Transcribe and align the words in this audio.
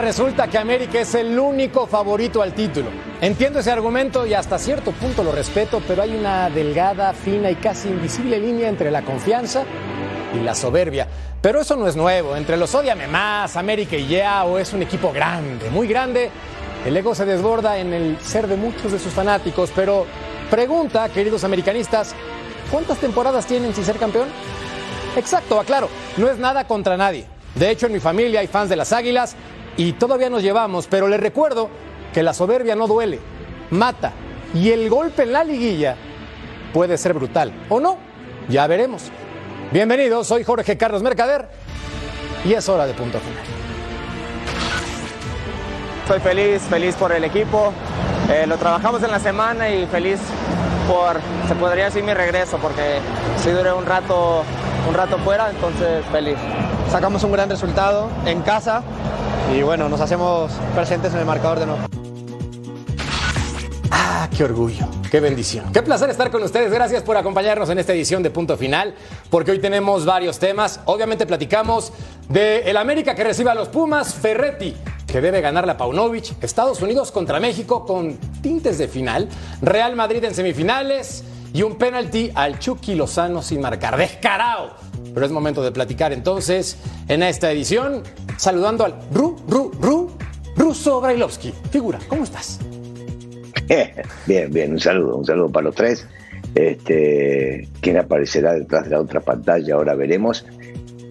Resulta 0.00 0.46
que 0.46 0.58
América 0.58 1.00
es 1.00 1.12
el 1.16 1.36
único 1.36 1.88
favorito 1.88 2.40
al 2.40 2.54
título. 2.54 2.86
Entiendo 3.20 3.58
ese 3.58 3.72
argumento 3.72 4.24
y 4.26 4.32
hasta 4.32 4.56
cierto 4.56 4.92
punto 4.92 5.24
lo 5.24 5.32
respeto, 5.32 5.82
pero 5.88 6.02
hay 6.02 6.14
una 6.14 6.48
delgada, 6.50 7.12
fina 7.12 7.50
y 7.50 7.56
casi 7.56 7.88
invisible 7.88 8.38
línea 8.38 8.68
entre 8.68 8.92
la 8.92 9.02
confianza 9.02 9.64
y 10.34 10.38
la 10.38 10.54
soberbia. 10.54 11.08
Pero 11.42 11.60
eso 11.60 11.74
no 11.74 11.88
es 11.88 11.96
nuevo. 11.96 12.36
Entre 12.36 12.56
los 12.56 12.72
odiame 12.76 13.08
más, 13.08 13.56
América 13.56 13.96
y 13.96 14.06
ya, 14.06 14.44
o 14.44 14.58
es 14.58 14.72
un 14.72 14.82
equipo 14.82 15.12
grande, 15.12 15.68
muy 15.70 15.88
grande, 15.88 16.30
el 16.86 16.96
ego 16.96 17.14
se 17.16 17.26
desborda 17.26 17.78
en 17.78 17.92
el 17.92 18.18
ser 18.20 18.46
de 18.46 18.56
muchos 18.56 18.92
de 18.92 19.00
sus 19.00 19.12
fanáticos. 19.12 19.72
Pero 19.74 20.06
pregunta, 20.48 21.08
queridos 21.08 21.42
americanistas, 21.42 22.14
¿cuántas 22.70 22.98
temporadas 22.98 23.46
tienen 23.46 23.74
sin 23.74 23.84
ser 23.84 23.96
campeón? 23.96 24.28
Exacto, 25.16 25.58
aclaro, 25.58 25.88
no 26.16 26.30
es 26.30 26.38
nada 26.38 26.68
contra 26.68 26.96
nadie. 26.96 27.26
De 27.56 27.70
hecho, 27.70 27.86
en 27.86 27.92
mi 27.92 28.00
familia 28.00 28.40
hay 28.40 28.46
fans 28.46 28.70
de 28.70 28.76
las 28.76 28.92
Águilas 28.92 29.34
y 29.78 29.92
todavía 29.92 30.28
nos 30.28 30.42
llevamos, 30.42 30.88
pero 30.88 31.08
les 31.08 31.20
recuerdo 31.20 31.70
que 32.12 32.22
la 32.22 32.34
soberbia 32.34 32.74
no 32.74 32.88
duele, 32.88 33.20
mata 33.70 34.12
y 34.52 34.70
el 34.70 34.90
golpe 34.90 35.22
en 35.22 35.32
la 35.32 35.44
liguilla 35.44 35.96
puede 36.74 36.98
ser 36.98 37.14
brutal 37.14 37.52
o 37.68 37.78
no, 37.78 37.96
ya 38.48 38.66
veremos. 38.66 39.04
Bienvenidos, 39.70 40.26
soy 40.26 40.42
Jorge 40.42 40.76
Carlos 40.76 41.02
Mercader 41.02 41.48
y 42.44 42.54
es 42.54 42.68
hora 42.68 42.86
de 42.86 42.94
punto 42.94 43.20
final. 43.20 43.44
Estoy 46.02 46.20
feliz, 46.20 46.62
feliz 46.62 46.96
por 46.96 47.12
el 47.12 47.22
equipo. 47.22 47.72
Eh, 48.32 48.46
lo 48.48 48.56
trabajamos 48.56 49.02
en 49.04 49.12
la 49.12 49.20
semana 49.20 49.70
y 49.70 49.86
feliz 49.86 50.18
por, 50.88 51.20
se 51.46 51.54
podría 51.54 51.84
decir, 51.84 52.02
mi 52.02 52.14
regreso, 52.14 52.58
porque 52.58 52.98
sí 53.36 53.50
duré 53.50 53.72
un 53.72 53.86
rato, 53.86 54.42
un 54.88 54.94
rato 54.94 55.18
fuera, 55.18 55.50
entonces 55.50 56.04
feliz. 56.10 56.36
Sacamos 56.90 57.22
un 57.22 57.32
gran 57.32 57.50
resultado 57.50 58.08
en 58.24 58.40
casa, 58.40 58.82
y 59.54 59.62
bueno, 59.62 59.88
nos 59.88 60.00
hacemos 60.00 60.50
presentes 60.74 61.12
en 61.12 61.20
el 61.20 61.26
marcador 61.26 61.60
de 61.60 61.66
nuevo. 61.66 61.82
Ah, 63.90 64.28
qué 64.34 64.44
orgullo, 64.44 64.86
qué 65.10 65.20
bendición. 65.20 65.72
Qué 65.72 65.82
placer 65.82 66.08
estar 66.08 66.30
con 66.30 66.42
ustedes. 66.42 66.72
Gracias 66.72 67.02
por 67.02 67.16
acompañarnos 67.16 67.68
en 67.68 67.78
esta 67.78 67.92
edición 67.92 68.22
de 68.22 68.30
Punto 68.30 68.56
Final, 68.56 68.94
porque 69.28 69.50
hoy 69.50 69.58
tenemos 69.58 70.06
varios 70.06 70.38
temas. 70.38 70.80
Obviamente 70.86 71.26
platicamos 71.26 71.92
de 72.28 72.70
el 72.70 72.76
América 72.78 73.14
que 73.14 73.24
recibe 73.24 73.50
a 73.50 73.54
los 73.54 73.68
Pumas, 73.68 74.14
Ferretti 74.14 74.74
que 75.06 75.22
debe 75.22 75.40
ganar 75.40 75.66
la 75.66 75.78
Paunovic, 75.78 76.42
Estados 76.42 76.82
Unidos 76.82 77.12
contra 77.12 77.40
México 77.40 77.86
con 77.86 78.18
tintes 78.42 78.76
de 78.76 78.88
final, 78.88 79.26
Real 79.62 79.96
Madrid 79.96 80.22
en 80.24 80.34
semifinales 80.34 81.24
y 81.58 81.62
un 81.64 81.74
penalti 81.76 82.30
al 82.36 82.60
Chucky 82.60 82.94
Lozano 82.94 83.42
sin 83.42 83.60
marcar. 83.60 83.96
Descarado 83.96 84.76
pero 85.12 85.26
es 85.26 85.32
momento 85.32 85.64
de 85.64 85.72
platicar 85.72 86.12
entonces 86.12 86.78
en 87.08 87.24
esta 87.24 87.50
edición, 87.50 88.04
saludando 88.36 88.84
al 88.84 88.94
Ru, 89.12 89.36
Ru, 89.48 89.72
Ru, 89.80 90.10
Ruso 90.56 91.00
Brailovsky. 91.00 91.52
Figura, 91.72 91.98
¿cómo 92.06 92.22
estás? 92.22 92.60
Bien, 94.26 94.52
bien, 94.52 94.72
un 94.72 94.80
saludo, 94.80 95.16
un 95.16 95.24
saludo 95.24 95.50
para 95.50 95.64
los 95.64 95.74
tres. 95.74 96.06
Este, 96.54 97.68
¿Quién 97.80 97.98
aparecerá 97.98 98.54
detrás 98.54 98.84
de 98.84 98.90
la 98.90 99.00
otra 99.00 99.18
pantalla? 99.20 99.74
Ahora 99.74 99.94
veremos. 99.96 100.46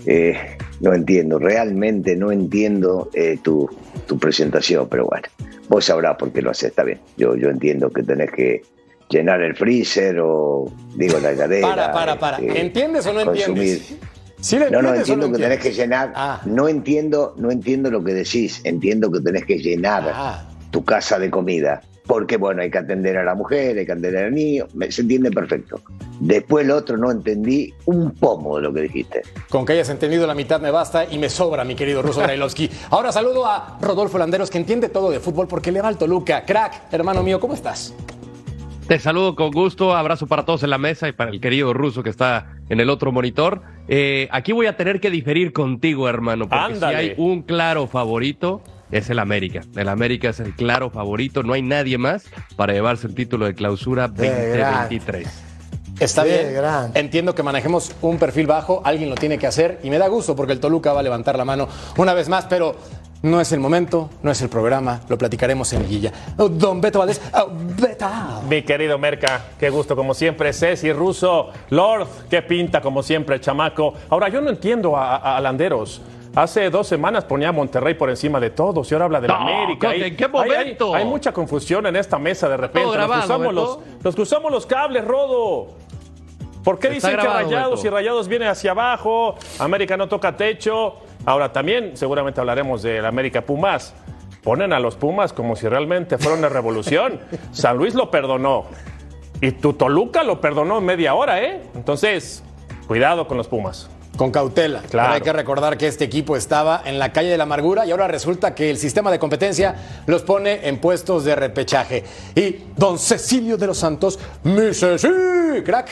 Eh, 0.05 0.37
no 0.79 0.93
entiendo, 0.93 1.37
realmente 1.37 2.15
no 2.15 2.31
entiendo 2.31 3.09
eh, 3.13 3.37
tu, 3.43 3.69
tu, 4.07 4.17
presentación, 4.17 4.87
pero 4.89 5.05
bueno, 5.05 5.27
vos 5.67 5.83
sabrás 5.83 6.15
por 6.15 6.31
qué 6.31 6.41
lo 6.41 6.51
haces, 6.51 6.69
está 6.69 6.83
bien. 6.83 7.01
Yo, 7.17 7.35
yo 7.35 7.49
entiendo 7.49 7.89
que 7.91 8.03
tenés 8.03 8.31
que 8.31 8.61
llenar 9.09 9.41
el 9.41 9.55
freezer 9.55 10.19
o, 10.19 10.71
digo, 10.95 11.19
la 11.19 11.31
heladera. 11.31 11.67
Para, 11.67 11.91
para, 11.91 12.19
para. 12.19 12.37
Este, 12.37 12.61
¿Entiendes 12.61 13.05
o 13.05 13.13
no 13.13 13.21
entiendes? 13.21 13.97
¿Sí 14.39 14.57
no, 14.71 14.81
no 14.81 14.93
entiendo 14.93 15.31
que 15.31 15.39
tenés 15.39 15.59
que 15.59 15.71
llenar. 15.71 16.13
Ah. 16.15 16.41
No 16.45 16.67
entiendo, 16.67 17.33
no 17.37 17.49
entiendo 17.49 17.89
lo 17.89 18.03
que 18.03 18.13
decís. 18.13 18.61
Entiendo 18.63 19.11
que 19.11 19.19
tenés 19.19 19.45
que 19.45 19.57
llenar 19.57 20.11
ah. 20.13 20.47
tu 20.71 20.83
casa 20.83 21.17
de 21.17 21.31
comida. 21.31 21.81
Porque, 22.05 22.37
bueno, 22.37 22.61
hay 22.61 22.71
que 22.71 22.77
atender 22.77 23.17
a 23.17 23.23
la 23.23 23.35
mujer, 23.35 23.77
hay 23.77 23.85
que 23.85 23.91
atender 23.91 24.25
al 24.25 24.33
niño. 24.33 24.67
Se 24.89 25.01
entiende 25.01 25.29
perfecto. 25.29 25.81
Después 26.21 26.63
el 26.63 26.71
otro 26.71 26.95
no 26.95 27.11
entendí 27.11 27.73
un 27.85 28.11
pomo 28.11 28.57
de 28.57 28.61
lo 28.61 28.73
que 28.73 28.81
dijiste. 28.81 29.23
Con 29.49 29.65
que 29.65 29.73
hayas 29.73 29.89
entendido 29.89 30.25
la 30.25 30.33
mitad 30.33 30.61
me 30.61 30.71
basta 30.71 31.03
y 31.03 31.17
me 31.17 31.29
sobra, 31.29 31.65
mi 31.65 31.75
querido 31.75 32.01
Ruso 32.01 32.21
Brailovsky. 32.21 32.69
Ahora 32.91 33.11
saludo 33.11 33.45
a 33.45 33.77
Rodolfo 33.81 34.17
Landeros, 34.17 34.49
que 34.49 34.57
entiende 34.57 34.87
todo 34.87 35.09
de 35.09 35.19
fútbol 35.19 35.47
porque 35.49 35.71
le 35.71 35.81
va 35.81 35.89
al 35.89 35.97
Toluca. 35.97 36.45
Crack, 36.45 36.93
hermano 36.93 37.23
mío, 37.23 37.41
¿cómo 37.41 37.55
estás? 37.55 37.93
Te 38.87 38.99
saludo 38.99 39.35
con 39.35 39.51
gusto, 39.51 39.97
abrazo 39.97 40.27
para 40.27 40.45
todos 40.45 40.63
en 40.63 40.69
la 40.69 40.77
mesa 40.77 41.09
y 41.09 41.11
para 41.11 41.29
el 41.29 41.41
querido 41.41 41.73
ruso 41.73 42.03
que 42.03 42.09
está 42.09 42.55
en 42.69 42.79
el 42.79 42.89
otro 42.89 43.11
monitor. 43.11 43.61
Eh, 43.89 44.29
aquí 44.31 44.53
voy 44.53 44.67
a 44.67 44.77
tener 44.77 45.01
que 45.01 45.09
diferir 45.09 45.51
contigo, 45.51 46.07
hermano, 46.07 46.47
porque 46.47 46.77
si 46.77 46.85
hay 46.85 47.13
un 47.17 47.41
claro 47.41 47.87
favorito, 47.87 48.61
es 48.89 49.09
el 49.09 49.19
América. 49.19 49.59
El 49.75 49.89
América 49.89 50.29
es 50.29 50.39
el 50.39 50.55
claro 50.55 50.89
favorito, 50.89 51.43
no 51.43 51.51
hay 51.51 51.63
nadie 51.63 51.97
más 51.97 52.29
para 52.55 52.71
llevarse 52.71 53.07
el 53.07 53.13
título 53.13 53.45
de 53.45 53.55
clausura 53.55 54.07
2023. 54.07 55.43
Está 55.99 56.23
bien, 56.23 56.55
entiendo 56.93 57.35
que 57.35 57.43
manejemos 57.43 57.93
un 58.01 58.17
perfil 58.19 58.47
bajo, 58.47 58.81
alguien 58.85 59.09
lo 59.09 59.15
tiene 59.15 59.37
que 59.37 59.47
hacer 59.47 59.79
y 59.83 59.89
me 59.89 59.97
da 59.97 60.07
gusto 60.07 60.33
porque 60.33 60.53
el 60.53 60.61
Toluca 60.61 60.93
va 60.93 61.01
a 61.01 61.03
levantar 61.03 61.37
la 61.37 61.43
mano 61.43 61.67
una 61.97 62.13
vez 62.13 62.29
más, 62.29 62.45
pero 62.45 62.77
no 63.23 63.41
es 63.41 63.51
el 63.51 63.59
momento, 63.59 64.09
no 64.21 64.31
es 64.31 64.41
el 64.41 64.49
programa, 64.49 65.01
lo 65.09 65.17
platicaremos 65.17 65.73
en 65.73 65.87
Guilla. 65.87 66.11
Oh, 66.37 66.49
don 66.49 66.79
Beto 66.79 66.99
Valdés, 66.99 67.21
oh, 67.33 67.49
Beta. 67.51 68.41
Mi 68.47 68.61
querido 68.61 68.97
Merca, 68.97 69.45
qué 69.59 69.69
gusto 69.69 69.95
como 69.95 70.13
siempre. 70.13 70.53
Ceci 70.53 70.91
Russo, 70.93 71.49
Lord, 71.71 72.07
qué 72.29 72.41
pinta 72.41 72.81
como 72.81 73.01
siempre, 73.01 73.39
chamaco. 73.39 73.93
Ahora, 74.09 74.29
yo 74.29 74.41
no 74.41 74.49
entiendo 74.49 74.95
a, 74.95 75.39
Landeros. 75.41 76.01
Hace 76.35 76.69
dos 76.69 76.87
semanas 76.87 77.23
ponía 77.23 77.49
a 77.49 77.51
Monterrey 77.51 77.95
por 77.95 78.11
encima 78.11 78.39
de 78.39 78.51
todos 78.51 78.91
y 78.91 78.93
ahora 78.93 79.05
habla 79.05 79.21
de 79.21 79.27
la 79.27 79.37
América. 79.37 79.95
¿En 79.95 80.15
qué 80.15 80.27
momento? 80.27 80.93
Hay, 80.93 81.03
mucha 81.03 81.31
confusión 81.31 81.87
en 81.87 81.95
esta 81.95 82.19
mesa 82.19 82.47
de 82.47 82.57
repente. 82.57 82.95
nos, 82.95 83.07
cruzamos 83.07 83.53
los, 83.53 83.79
nos 84.03 84.15
cruzamos 84.15 84.51
los 84.51 84.65
cables, 84.67 85.03
Rodo. 85.03 85.69
¿Por 86.63 86.77
qué 86.77 86.89
dicen 86.89 87.17
que 87.17 87.25
Rayados 87.25 87.83
y 87.83 87.89
Rayados 87.89 88.27
vienen 88.27 88.49
hacia 88.49 88.71
abajo? 88.71 89.35
América 89.57 89.97
no 89.97 90.07
toca 90.07 90.37
techo. 90.37 91.06
Ahora 91.27 91.51
también 91.51 91.97
seguramente 91.97 92.39
hablaremos 92.39 92.81
del 92.81 93.05
América 93.05 93.41
Pumas. 93.41 93.93
Ponen 94.43 94.71
a 94.71 94.79
los 94.79 94.95
Pumas 94.95 95.33
como 95.33 95.57
si 95.57 95.67
realmente 95.67 96.17
fuera 96.17 96.37
una 96.37 96.47
revolución. 96.47 97.19
San 97.51 97.75
Luis 97.75 97.95
lo 97.95 98.09
perdonó. 98.09 98.63
Y 99.41 99.51
tu 99.51 99.73
Toluca 99.73 100.23
lo 100.23 100.39
perdonó 100.39 100.77
en 100.77 100.85
media 100.85 101.15
hora, 101.15 101.43
¿eh? 101.43 101.61
Entonces, 101.75 102.45
cuidado 102.87 103.27
con 103.27 103.35
los 103.35 103.49
Pumas. 103.49 103.89
Con 104.17 104.31
cautela. 104.31 104.81
Claro. 104.89 105.13
hay 105.13 105.21
que 105.21 105.31
recordar 105.31 105.77
que 105.77 105.87
este 105.87 106.03
equipo 106.03 106.35
estaba 106.35 106.81
en 106.85 106.97
la 106.97 107.13
calle 107.13 107.29
de 107.29 107.37
la 107.37 107.43
amargura 107.43 107.85
y 107.85 107.91
ahora 107.91 108.07
resulta 108.07 108.55
que 108.55 108.69
el 108.69 108.77
sistema 108.77 109.11
de 109.11 109.19
competencia 109.19 109.75
los 110.07 110.23
pone 110.23 110.67
en 110.67 110.79
puestos 110.79 111.23
de 111.23 111.35
repechaje. 111.35 112.03
Y 112.35 112.63
don 112.75 112.97
Cecilio 112.97 113.57
de 113.57 113.67
los 113.67 113.77
Santos, 113.77 114.19
mi 114.43 114.73
Ceci, 114.73 115.07
crack. 115.63 115.89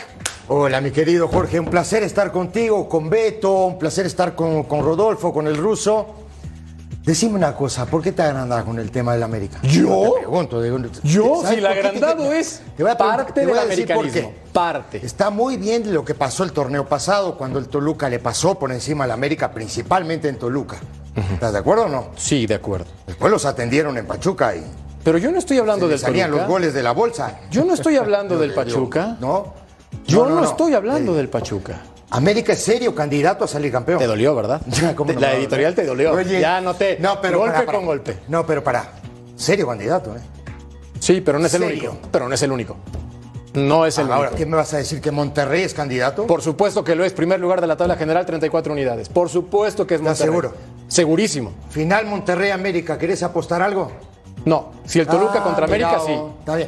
Hola, 0.47 0.81
mi 0.81 0.91
querido 0.91 1.27
Jorge, 1.27 1.59
un 1.59 1.67
placer 1.67 2.03
estar 2.03 2.31
contigo, 2.31 2.89
con 2.89 3.09
Beto, 3.09 3.65
un 3.65 3.79
placer 3.79 4.05
estar 4.05 4.35
con, 4.35 4.65
Rodolfo, 4.67 5.33
con 5.33 5.47
el 5.47 5.57
ruso. 5.57 6.24
Decime 7.05 7.35
una 7.35 7.53
cosa, 7.53 7.85
¿por 7.85 8.01
qué 8.01 8.11
te 8.11 8.23
agrandas 8.23 8.63
con 8.63 8.79
el 8.79 8.89
tema 8.89 9.13
del 9.13 9.21
América? 9.21 9.59
¿Yo? 9.61 10.13
Te 10.15 10.19
pregunto. 10.21 10.59
¿Yo? 11.03 11.43
Si 11.47 11.53
el 11.53 11.65
agrandado 11.65 12.33
es 12.33 12.63
parte 12.97 13.45
del 13.45 13.59
americanismo. 13.59 14.33
Parte. 14.51 15.05
Está 15.05 15.29
muy 15.29 15.57
bien 15.57 15.93
lo 15.93 16.03
que 16.03 16.15
pasó 16.15 16.43
el 16.43 16.51
torneo 16.51 16.87
pasado, 16.87 17.37
cuando 17.37 17.59
el 17.59 17.67
Toluca 17.67 18.09
le 18.09 18.17
pasó 18.17 18.57
por 18.57 18.71
encima 18.71 19.03
al 19.03 19.11
América, 19.11 19.51
principalmente 19.51 20.29
en 20.29 20.39
Toluca. 20.39 20.77
¿Estás 21.31 21.53
de 21.53 21.59
acuerdo 21.59 21.85
o 21.85 21.89
no? 21.89 22.07
Sí, 22.15 22.47
de 22.47 22.55
acuerdo. 22.55 22.87
Después 23.05 23.31
los 23.31 23.45
atendieron 23.45 23.97
en 23.99 24.07
Pachuca 24.07 24.55
y... 24.55 24.63
Pero 25.03 25.19
yo 25.19 25.31
no 25.31 25.37
estoy 25.37 25.59
hablando 25.59 25.87
del 25.87 25.99
salían 25.99 26.31
los 26.31 26.47
goles 26.47 26.73
de 26.73 26.81
la 26.81 26.91
bolsa. 26.91 27.41
Yo 27.51 27.63
no 27.65 27.75
estoy 27.75 27.97
hablando 27.97 28.37
del 28.39 28.51
Pachuca. 28.51 29.17
No. 29.19 29.53
Yo 30.07 30.27
no, 30.27 30.43
estoy 30.43 30.73
hablando 30.73 31.13
del 31.13 31.29
Pachuca. 31.29 31.81
América 32.11 32.53
es 32.53 32.63
serio 32.63 32.93
candidato 32.93 33.45
a 33.45 33.47
salir 33.47 33.71
campeón. 33.71 33.99
Te 33.99 34.07
dolió, 34.07 34.35
¿verdad? 34.35 34.61
la 35.19 35.33
editorial 35.33 35.75
te 35.75 35.85
dolió. 35.85 36.19
ya 36.21 36.61
no 36.61 36.75
pero 37.21 37.39
golpe 37.39 37.65
con 37.65 37.85
golpe. 37.85 38.17
No, 38.27 38.45
pero 38.45 38.63
para. 38.63 38.93
Serio 39.35 39.67
candidato, 39.67 40.15
¿eh? 40.15 40.21
Sí, 40.99 41.21
pero 41.21 41.39
no 41.39 41.45
es 41.47 41.53
el 41.53 41.63
único. 41.63 41.97
Pero 42.11 42.27
no 42.29 42.35
es 42.35 42.41
el 42.41 42.51
único. 42.51 42.77
No 43.53 43.85
es 43.85 43.97
el 43.97 44.11
Ahora, 44.11 44.31
¿qué 44.31 44.45
me 44.45 44.57
vas 44.57 44.73
a 44.73 44.77
decir? 44.77 44.99
¿Que 44.99 45.11
Monterrey 45.11 45.63
es 45.63 45.73
candidato? 45.73 46.27
Por 46.27 46.41
supuesto 46.41 46.83
que 46.83 46.95
lo 46.95 47.05
es. 47.05 47.13
Primer 47.13 47.39
lugar 47.39 47.61
de 47.61 47.67
la 47.67 47.77
tabla 47.77 47.95
general, 47.95 48.25
34 48.25 48.73
unidades. 48.73 49.07
Por 49.09 49.29
supuesto 49.29 49.87
que 49.87 49.95
es 49.95 50.01
Monterrey. 50.01 50.27
seguro? 50.27 50.53
Segurísimo. 50.87 51.53
Final 51.69 52.05
Monterrey-América. 52.05 52.97
¿Querés 52.97 53.23
apostar 53.23 53.61
algo? 53.61 53.91
No, 54.45 54.71
si 54.85 54.99
el 54.99 55.07
Toluca 55.07 55.39
ah, 55.39 55.43
contra 55.43 55.65
América, 55.65 55.99
sí. 55.99 56.13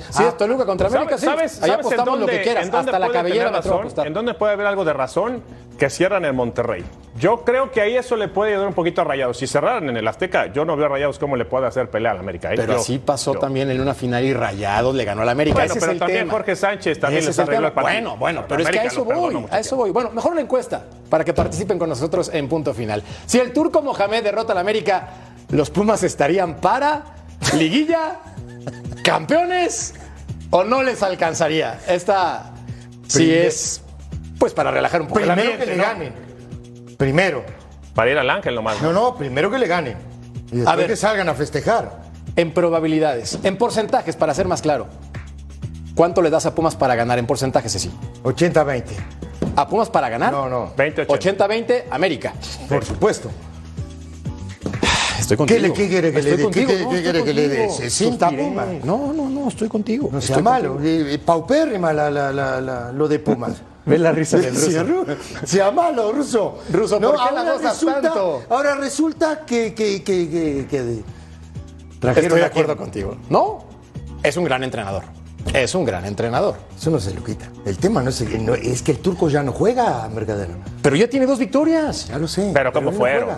Si 0.09 0.24
es 0.24 0.29
ah. 0.29 0.38
Toluca 0.38 0.65
contra 0.65 0.88
América, 0.88 1.18
sí. 1.18 1.25
¿Sabes, 1.25 1.62
Ahí 1.62 1.71
apostamos 1.71 2.19
lo 2.19 2.25
que 2.25 2.41
quieras, 2.41 2.69
hasta 2.74 3.00
la 3.00 3.09
cabellera 3.09 3.50
razón, 3.51 3.88
¿En 4.03 4.13
dónde 4.13 4.33
puede 4.33 4.53
haber 4.53 4.65
algo 4.65 4.83
de 4.83 4.94
razón? 4.94 5.44
Que 5.77 5.91
cierran 5.91 6.25
el 6.25 6.33
Monterrey. 6.33 6.83
Yo 7.19 7.44
creo 7.44 7.71
que 7.71 7.81
ahí 7.81 7.95
eso 7.95 8.15
le 8.15 8.27
puede 8.27 8.53
ayudar 8.53 8.68
un 8.68 8.74
poquito 8.74 9.01
a 9.01 9.03
Rayados. 9.03 9.38
Si 9.38 9.45
cerraran 9.45 9.89
en 9.89 9.97
el 9.97 10.07
Azteca, 10.07 10.51
yo 10.51 10.65
no 10.65 10.75
veo 10.75 10.88
a 10.88 10.89
Rayados 10.89 11.19
cómo 11.19 11.35
le 11.35 11.45
puede 11.45 11.68
hacer 11.68 11.88
pelea 11.91 12.13
al 12.13 12.18
América. 12.18 12.51
¿eh? 12.51 12.56
Pero 12.56 12.77
así 12.77 12.97
pasó 12.97 13.35
también 13.35 13.69
en 13.69 13.79
una 13.79 13.94
final 13.94 14.24
y 14.24 14.33
Rayados 14.33 14.95
le 14.95 15.06
ganó 15.06 15.21
al 15.21 15.29
América. 15.29 15.57
Bueno, 15.57 15.75
pero 15.79 15.97
también 15.97 16.29
Jorge 16.29 16.56
Sánchez 16.56 17.00
también 17.00 17.25
les 17.25 17.38
arregló 17.38 17.68
el 17.68 17.74
partido. 17.74 17.94
Bueno, 17.94 18.18
bueno, 18.18 18.45
pero 18.47 18.63
es 18.63 18.69
que 18.69 18.79
a 18.79 18.83
eso 18.85 19.06
voy, 19.06 19.45
a 19.51 19.59
eso 19.59 19.75
voy. 19.75 19.91
Bueno, 19.91 20.09
mejor 20.09 20.31
una 20.31 20.41
encuesta 20.41 20.83
para 21.09 21.24
que 21.24 21.33
participen 21.33 21.77
con 21.77 21.89
nosotros 21.89 22.31
en 22.33 22.50
punto 22.50 22.74
final. 22.74 23.03
Si 23.27 23.39
el 23.39 23.53
turco 23.53 23.83
Mohamed 23.83 24.24
derrota 24.24 24.53
al 24.53 24.59
América, 24.59 25.09
los 25.50 25.69
Pumas 25.69 26.01
estarían 26.01 26.56
para 26.56 27.03
liguilla, 27.57 28.19
campeones 29.04 29.94
o 30.50 30.63
no 30.63 30.84
les 30.84 31.04
alcanzaría. 31.04 31.80
Esta 31.88 32.54
sí 33.07 33.34
es 33.34 33.81
pues 34.38 34.54
para 34.54 34.72
relajar 34.72 35.01
un 35.01 35.07
poco 35.07 35.19
Primero 35.19 35.57
que 35.57 35.66
le 35.66 35.75
ganen. 35.75 36.13
Primero. 36.98 37.44
Para 37.94 38.12
ir 38.12 38.18
al 38.18 38.30
ángel 38.30 38.56
nomás. 38.56 38.81
No, 38.81 38.94
no, 38.94 39.16
primero 39.16 39.50
que 39.50 39.57
le 39.57 39.68
ganen. 39.68 39.98
Y 40.51 40.57
después 40.57 40.86
que 40.86 40.95
salgan 40.95 41.30
a 41.30 41.34
festejar. 41.34 42.07
En 42.36 42.54
probabilidades, 42.54 43.39
en 43.44 43.57
porcentajes, 43.57 44.16
para 44.16 44.34
ser 44.36 44.48
más 44.48 44.62
claro. 44.62 44.88
¿Cuánto 45.95 46.22
le 46.22 46.30
das 46.30 46.45
a 46.45 46.54
Pumas 46.54 46.75
para 46.75 46.94
ganar 46.94 47.18
en 47.18 47.25
porcentajes, 47.25 47.72
sí? 47.72 47.92
80-20. 48.24 48.84
¿A 49.56 49.68
Pumas 49.68 49.89
para 49.89 50.07
ganar? 50.10 50.31
No, 50.31 50.48
no. 50.48 50.75
80-20 50.75 51.86
América. 51.89 52.34
Por 52.69 52.86
supuesto. 52.86 53.31
Estoy 55.27 55.38
contigo. 55.38 55.74
¿Qué, 55.74 55.74
qué 55.74 55.89
quiere 55.89 56.13
que 56.13 56.21
le 56.21 56.38
dé? 56.38 56.50
¿Qué, 56.50 56.65
quiere 57.01 57.24
que 57.24 57.33
le 57.33 57.50
dé? 57.50 57.68
¿60 57.68 58.38
Pumas? 58.38 58.68
No, 58.85 59.12
no, 59.12 59.29
no, 59.29 59.50
estoy 59.50 59.68
contigo. 59.68 60.09
No 60.09 60.21
sea 60.21 60.39
malo. 60.39 60.79
Paupérrima 61.25 61.91
la, 61.91 62.09
la, 62.09 62.31
la, 62.31 62.91
lo 62.94 63.07
de 63.09 63.19
Pumas. 63.19 63.62
Ves 63.85 64.00
la 64.00 64.13
risa 64.13 64.38
del 64.38 64.56
ruso. 64.56 65.06
Sea 65.45 65.71
malo, 65.71 66.13
ruso. 66.13 66.59
Ruso, 66.71 67.00
¿por 67.01 67.15
qué 67.15 67.35
la 67.35 67.53
gozas 67.53 67.79
tanto? 67.79 68.44
Ahora 68.50 68.75
resulta 68.75 69.45
que, 69.45 69.74
que, 69.74 70.01
que, 70.01 70.65
que, 70.69 71.03
Estoy 72.09 72.39
de 72.39 72.45
acuerdo 72.45 72.77
contigo. 72.77 73.18
No, 73.29 73.65
es 74.24 74.38
un 74.38 74.45
gran 74.45 74.63
entrenador. 74.63 75.03
Es 75.53 75.75
un 75.75 75.83
gran 75.83 76.06
entrenador. 76.06 76.56
Eso 76.77 76.89
no 76.89 77.00
se 77.00 77.13
lo 77.13 77.24
quita. 77.24 77.50
El 77.65 77.77
tema 77.77 78.01
no 78.01 78.09
es, 78.09 78.21
es 78.21 78.81
que 78.81 78.91
el 78.91 79.00
turco 79.00 79.27
ya 79.27 79.44
no 79.44 79.51
juega, 79.51 80.07
Mercadero. 80.07 80.53
Pero 80.81 80.95
ya 80.95 81.09
tiene 81.09 81.25
dos 81.25 81.39
victorias. 81.39 82.07
Ya 82.07 82.18
lo 82.18 82.27
sé. 82.29 82.51
Pero 82.53 82.71
¿cómo 82.71 82.94
fueron? 82.94 83.29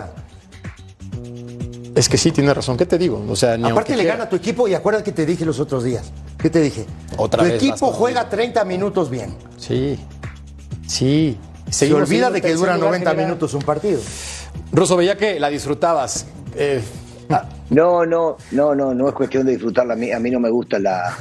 Es 2.00 2.08
que 2.08 2.16
sí, 2.16 2.32
tiene 2.32 2.54
razón. 2.54 2.78
¿Qué 2.78 2.86
te 2.86 2.96
digo? 2.96 3.22
O 3.28 3.36
sea, 3.36 3.54
Aparte 3.54 3.94
le 3.94 4.04
gana 4.04 4.24
a 4.24 4.28
tu 4.28 4.36
equipo 4.36 4.66
y 4.66 4.74
acuérdate 4.74 5.04
que 5.04 5.12
te 5.12 5.26
dije 5.26 5.44
los 5.44 5.60
otros 5.60 5.84
días. 5.84 6.10
¿Qué 6.38 6.48
te 6.48 6.60
dije? 6.60 6.86
Otra 7.18 7.42
tu 7.42 7.50
vez 7.50 7.62
equipo 7.62 7.92
juega 7.92 8.28
30 8.28 8.64
minutos 8.64 9.10
bien. 9.10 9.34
Sí. 9.58 9.98
Sí. 10.86 11.38
Se 11.68 11.92
olvida 11.92 12.30
de 12.30 12.40
que 12.40 12.54
dura 12.54 12.78
90 12.78 13.12
minutos 13.14 13.52
un 13.52 13.62
partido. 13.62 14.00
Ruso, 14.72 14.96
veía 14.96 15.16
que 15.16 15.38
la 15.38 15.50
disfrutabas. 15.50 16.26
Eh, 16.54 16.80
no, 17.68 18.06
no, 18.06 18.38
no, 18.50 18.74
no, 18.74 18.94
no 18.94 19.08
es 19.08 19.14
cuestión 19.14 19.44
de 19.44 19.52
disfrutarla. 19.52 19.92
A 19.92 19.96
mí, 19.96 20.10
a 20.10 20.18
mí 20.18 20.30
no 20.30 20.40
me 20.40 20.48
gusta 20.48 20.78
la, 20.78 21.14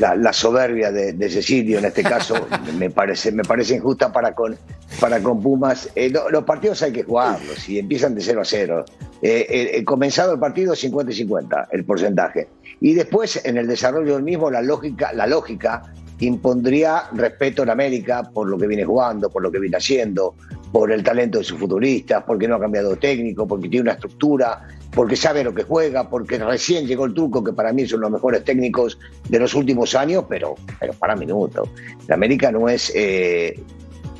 la, 0.00 0.32
soberbia 0.32 0.90
de, 0.90 1.30
Cecilio 1.30 1.78
en 1.78 1.84
este 1.84 2.02
caso. 2.02 2.34
me 2.78 2.88
parece, 2.90 3.32
me 3.32 3.44
parece 3.44 3.76
injusta 3.76 4.10
para 4.12 4.34
con, 4.34 4.56
para 4.98 5.20
con 5.20 5.42
Pumas. 5.42 5.90
Eh, 5.94 6.10
los 6.30 6.44
partidos 6.44 6.82
hay 6.82 6.92
que 6.92 7.04
jugarlos 7.04 7.68
y 7.68 7.78
empiezan 7.78 8.14
de 8.14 8.22
0 8.22 8.40
a 8.40 8.44
0. 8.44 8.84
Eh, 9.22 9.72
eh, 9.74 9.84
comenzado 9.84 10.34
el 10.34 10.38
partido 10.38 10.74
50 10.74 11.12
y 11.12 11.14
50 11.14 11.68
el 11.72 11.84
porcentaje. 11.84 12.48
Y 12.80 12.94
después 12.94 13.44
en 13.44 13.56
el 13.56 13.66
desarrollo 13.66 14.14
del 14.14 14.22
mismo 14.22 14.50
la 14.50 14.60
lógica, 14.60 15.12
la 15.12 15.26
lógica 15.26 15.82
impondría 16.20 17.04
respeto 17.12 17.62
en 17.62 17.70
América 17.70 18.30
por 18.32 18.48
lo 18.48 18.58
que 18.58 18.66
viene 18.66 18.84
jugando, 18.84 19.30
por 19.30 19.42
lo 19.42 19.50
que 19.50 19.58
viene 19.58 19.76
haciendo, 19.76 20.34
por 20.72 20.90
el 20.92 21.02
talento 21.02 21.38
de 21.38 21.44
sus 21.44 21.58
futuristas, 21.58 22.24
porque 22.26 22.48
no 22.48 22.56
ha 22.56 22.60
cambiado 22.60 22.90
de 22.90 22.96
técnico, 22.96 23.46
porque 23.46 23.68
tiene 23.68 23.82
una 23.82 23.92
estructura, 23.92 24.66
porque 24.92 25.16
sabe 25.16 25.44
lo 25.44 25.54
que 25.54 25.62
juega, 25.62 26.08
porque 26.08 26.38
recién 26.38 26.86
llegó 26.86 27.06
el 27.06 27.14
truco, 27.14 27.42
que 27.42 27.52
para 27.52 27.72
mí 27.72 27.86
son 27.86 28.00
los 28.00 28.10
mejores 28.10 28.44
técnicos 28.44 28.98
de 29.28 29.38
los 29.38 29.54
últimos 29.54 29.94
años, 29.94 30.24
pero, 30.28 30.54
pero 30.80 30.92
para 30.94 31.16
minutos. 31.16 31.68
La 32.08 32.14
América 32.14 32.50
no 32.50 32.68
es, 32.68 32.92
eh, 32.94 33.58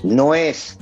no 0.02 0.34
es 0.34 0.78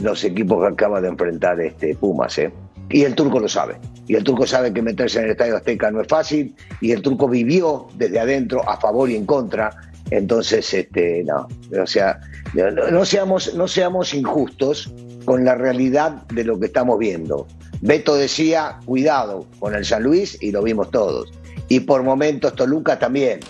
los 0.00 0.22
equipos 0.24 0.60
que 0.60 0.72
acaba 0.72 1.00
de 1.00 1.08
enfrentar 1.08 1.60
este 1.60 1.94
Pumas, 1.94 2.38
¿eh? 2.38 2.52
Y 2.90 3.04
el 3.04 3.14
turco 3.14 3.40
lo 3.40 3.48
sabe. 3.48 3.76
Y 4.06 4.14
el 4.14 4.24
turco 4.24 4.46
sabe 4.46 4.72
que 4.72 4.80
meterse 4.82 5.18
en 5.18 5.26
el 5.26 5.30
Estadio 5.32 5.56
Azteca 5.56 5.90
no 5.90 6.00
es 6.00 6.08
fácil. 6.08 6.54
Y 6.80 6.92
el 6.92 7.02
turco 7.02 7.28
vivió 7.28 7.88
desde 7.94 8.18
adentro 8.18 8.68
a 8.68 8.78
favor 8.80 9.10
y 9.10 9.16
en 9.16 9.26
contra. 9.26 9.70
Entonces, 10.10 10.72
este, 10.72 11.22
no, 11.24 11.46
o 11.80 11.86
sea, 11.86 12.20
no, 12.54 13.04
seamos, 13.04 13.54
no 13.54 13.68
seamos 13.68 14.14
injustos 14.14 14.92
con 15.24 15.44
la 15.44 15.54
realidad 15.54 16.26
de 16.28 16.44
lo 16.44 16.58
que 16.58 16.66
estamos 16.66 16.98
viendo. 16.98 17.46
Beto 17.82 18.16
decía, 18.16 18.78
cuidado 18.86 19.46
con 19.58 19.74
el 19.74 19.84
San 19.84 20.02
Luis 20.02 20.38
y 20.40 20.50
lo 20.50 20.62
vimos 20.62 20.90
todos. 20.90 21.30
Y 21.68 21.80
por 21.80 22.02
momentos 22.02 22.54
Toluca 22.54 22.98
también. 22.98 23.40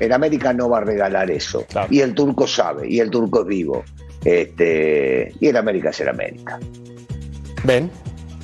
En 0.00 0.12
América 0.12 0.52
no 0.52 0.68
va 0.68 0.78
a 0.78 0.80
regalar 0.80 1.30
eso. 1.30 1.64
Y 1.88 2.00
el 2.00 2.14
turco 2.14 2.48
sabe, 2.48 2.88
y 2.88 2.98
el 2.98 3.10
turco 3.10 3.42
es 3.42 3.46
vivo. 3.46 3.84
Este, 4.24 5.32
y 5.38 5.46
en 5.46 5.56
América 5.56 5.92
será 5.92 6.10
América. 6.10 6.58
Ven, 7.62 7.88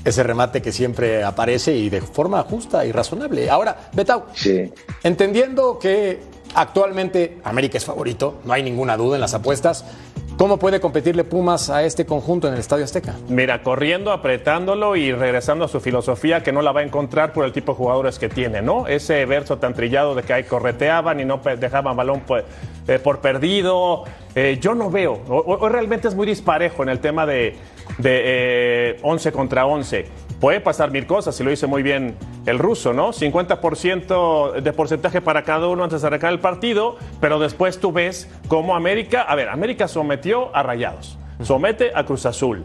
ese 0.09 0.23
remate 0.23 0.63
que 0.63 0.73
siempre 0.73 1.25
aparece 1.25 1.75
y 1.77 1.89
de 1.91 2.01
forma 2.01 2.43
justa 2.43 2.85
y 2.85 2.93
razonable. 2.93 3.51
Ahora, 3.51 3.77
Betau, 3.93 4.25
sí. 4.35 4.73
entendiendo 5.03 5.79
que 5.79 6.21
actualmente 6.55 7.39
América 7.45 7.79
es 7.79 7.85
favorito, 7.85 8.41
no 8.45 8.53
hay 8.53 8.63
ninguna 8.63 8.97
duda 8.97 9.17
en 9.17 9.21
las 9.21 9.35
apuestas, 9.35 9.85
¿Cómo 10.39 10.57
puede 10.57 10.79
competirle 10.79 11.25
Pumas 11.25 11.69
a 11.69 11.83
este 11.83 12.07
conjunto 12.07 12.47
en 12.47 12.55
el 12.55 12.61
Estadio 12.61 12.85
Azteca? 12.85 13.17
Mira, 13.29 13.65
corriendo, 13.65 14.13
apretándolo 14.13 14.95
y 14.95 15.13
regresando 15.13 15.65
a 15.65 15.69
su 15.69 15.81
filosofía 15.81 16.45
que 16.45 16.53
no 16.53 16.63
la 16.63 16.71
va 16.71 16.79
a 16.79 16.85
encontrar 16.85 17.33
por 17.33 17.45
el 17.45 17.51
tipo 17.51 17.73
de 17.73 17.79
jugadores 17.79 18.21
que 18.21 18.29
tiene, 18.29 18.63
¿no? 18.63 18.87
Ese 18.87 19.27
verso 19.27 19.59
tan 19.59 19.75
trillado 19.75 20.15
de 20.15 20.23
que 20.23 20.33
ahí 20.33 20.45
correteaban 20.45 21.19
y 21.19 21.25
no 21.25 21.41
dejaban 21.59 21.97
balón 21.97 22.21
por, 22.21 22.45
eh, 22.87 23.01
por 23.01 23.19
perdido. 23.19 24.05
Eh, 24.37 24.59
yo 24.61 24.77
no 24.77 24.93
veo. 24.93 25.21
Hoy 25.29 25.69
realmente 25.73 26.07
es 26.07 26.15
muy 26.15 26.29
disparejo 26.29 26.85
en 26.85 26.91
el 26.91 27.01
tema 27.01 27.27
de, 27.27 27.57
de 27.97 28.99
11 29.03 29.29
eh, 29.29 29.33
contra 29.33 29.67
11. 29.67 30.07
Puede 30.41 30.61
pasar 30.61 30.91
mil 30.91 31.07
cosas, 31.07 31.39
y 31.41 31.45
lo 31.45 31.51
dice 31.51 31.67
muy 31.67 31.83
bien 31.83 32.17
el 32.47 32.59
ruso, 32.59 32.93
¿no? 32.93 33.13
50% 33.13 34.61
de 34.61 34.73
porcentaje 34.73 35.21
para 35.21 35.43
cada 35.43 35.67
uno 35.67 35.83
antes 35.83 36.03
de 36.03 36.07
arrancar 36.07 36.33
el 36.33 36.39
partido, 36.39 36.97
pero 37.21 37.39
después 37.41 37.81
tú 37.81 37.93
ves 37.93 38.29
cómo 38.47 38.77
América, 38.77 39.23
a 39.23 39.35
ver, 39.35 39.49
América 39.49 39.89
sometió 39.89 40.55
a 40.55 40.63
Rayados, 40.63 41.19
somete 41.43 41.91
a 41.93 42.05
Cruz 42.05 42.25
Azul, 42.25 42.65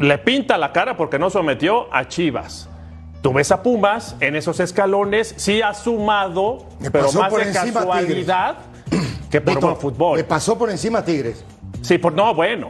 le 0.00 0.18
pinta 0.18 0.58
la 0.58 0.72
cara 0.72 0.96
porque 0.96 1.18
no 1.18 1.30
sometió 1.30 1.92
a 1.94 2.08
Chivas. 2.08 2.68
Tú 3.22 3.34
ves 3.34 3.52
a 3.52 3.62
Pumas 3.62 4.16
en 4.20 4.34
esos 4.34 4.60
escalones, 4.60 5.34
sí 5.36 5.60
ha 5.60 5.74
sumado, 5.74 6.66
pero 6.90 7.12
más 7.12 7.32
de 7.32 7.52
casualidad 7.52 8.56
que 9.30 9.40
por 9.40 9.76
fútbol. 9.76 10.16
Le 10.16 10.24
pasó 10.24 10.56
por 10.56 10.70
encima 10.70 11.00
a 11.00 11.04
Tigres. 11.04 11.44
Sí, 11.82 11.98
por, 11.98 12.12
no, 12.12 12.34
bueno, 12.34 12.68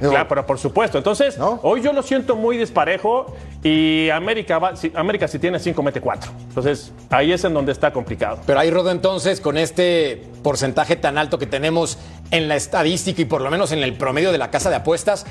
claro, 0.00 0.26
pero 0.28 0.46
por 0.46 0.58
supuesto. 0.58 0.98
Entonces, 0.98 1.36
hoy 1.62 1.82
yo 1.82 1.92
lo 1.92 2.02
siento 2.02 2.36
muy 2.36 2.56
disparejo 2.56 3.34
y 3.62 4.08
América, 4.10 4.58
va, 4.58 4.74
América 4.94 5.26
si 5.26 5.38
tiene 5.38 5.58
5 5.58 5.82
mete 5.82 6.00
4. 6.00 6.30
Entonces, 6.48 6.92
ahí 7.10 7.32
es 7.32 7.44
en 7.44 7.54
donde 7.54 7.72
está 7.72 7.92
complicado. 7.92 8.38
Pero 8.46 8.60
ahí, 8.60 8.70
Rodo, 8.70 8.90
entonces, 8.90 9.40
con 9.40 9.58
este 9.58 10.22
porcentaje 10.42 10.96
tan 10.96 11.18
alto 11.18 11.38
que 11.38 11.46
tenemos 11.46 11.98
en 12.30 12.48
la 12.48 12.56
estadística 12.56 13.22
y 13.22 13.24
por 13.24 13.40
lo 13.40 13.50
menos 13.50 13.72
en 13.72 13.82
el 13.82 13.94
promedio 13.94 14.32
de 14.32 14.38
la 14.38 14.50
casa 14.50 14.70
de 14.70 14.76
apuestas, 14.76 15.26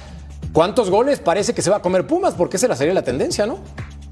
¿cuántos 0.51 0.89
goles 0.89 1.20
parece 1.20 1.53
que 1.53 1.62
se 1.62 1.70
va 1.70 1.77
a 1.77 1.82
comer 1.82 2.06
Pumas? 2.06 2.34
Porque 2.34 2.58
esa 2.58 2.75
sería 2.75 2.94
la 2.94 3.03
tendencia, 3.03 3.46
¿no? 3.46 3.60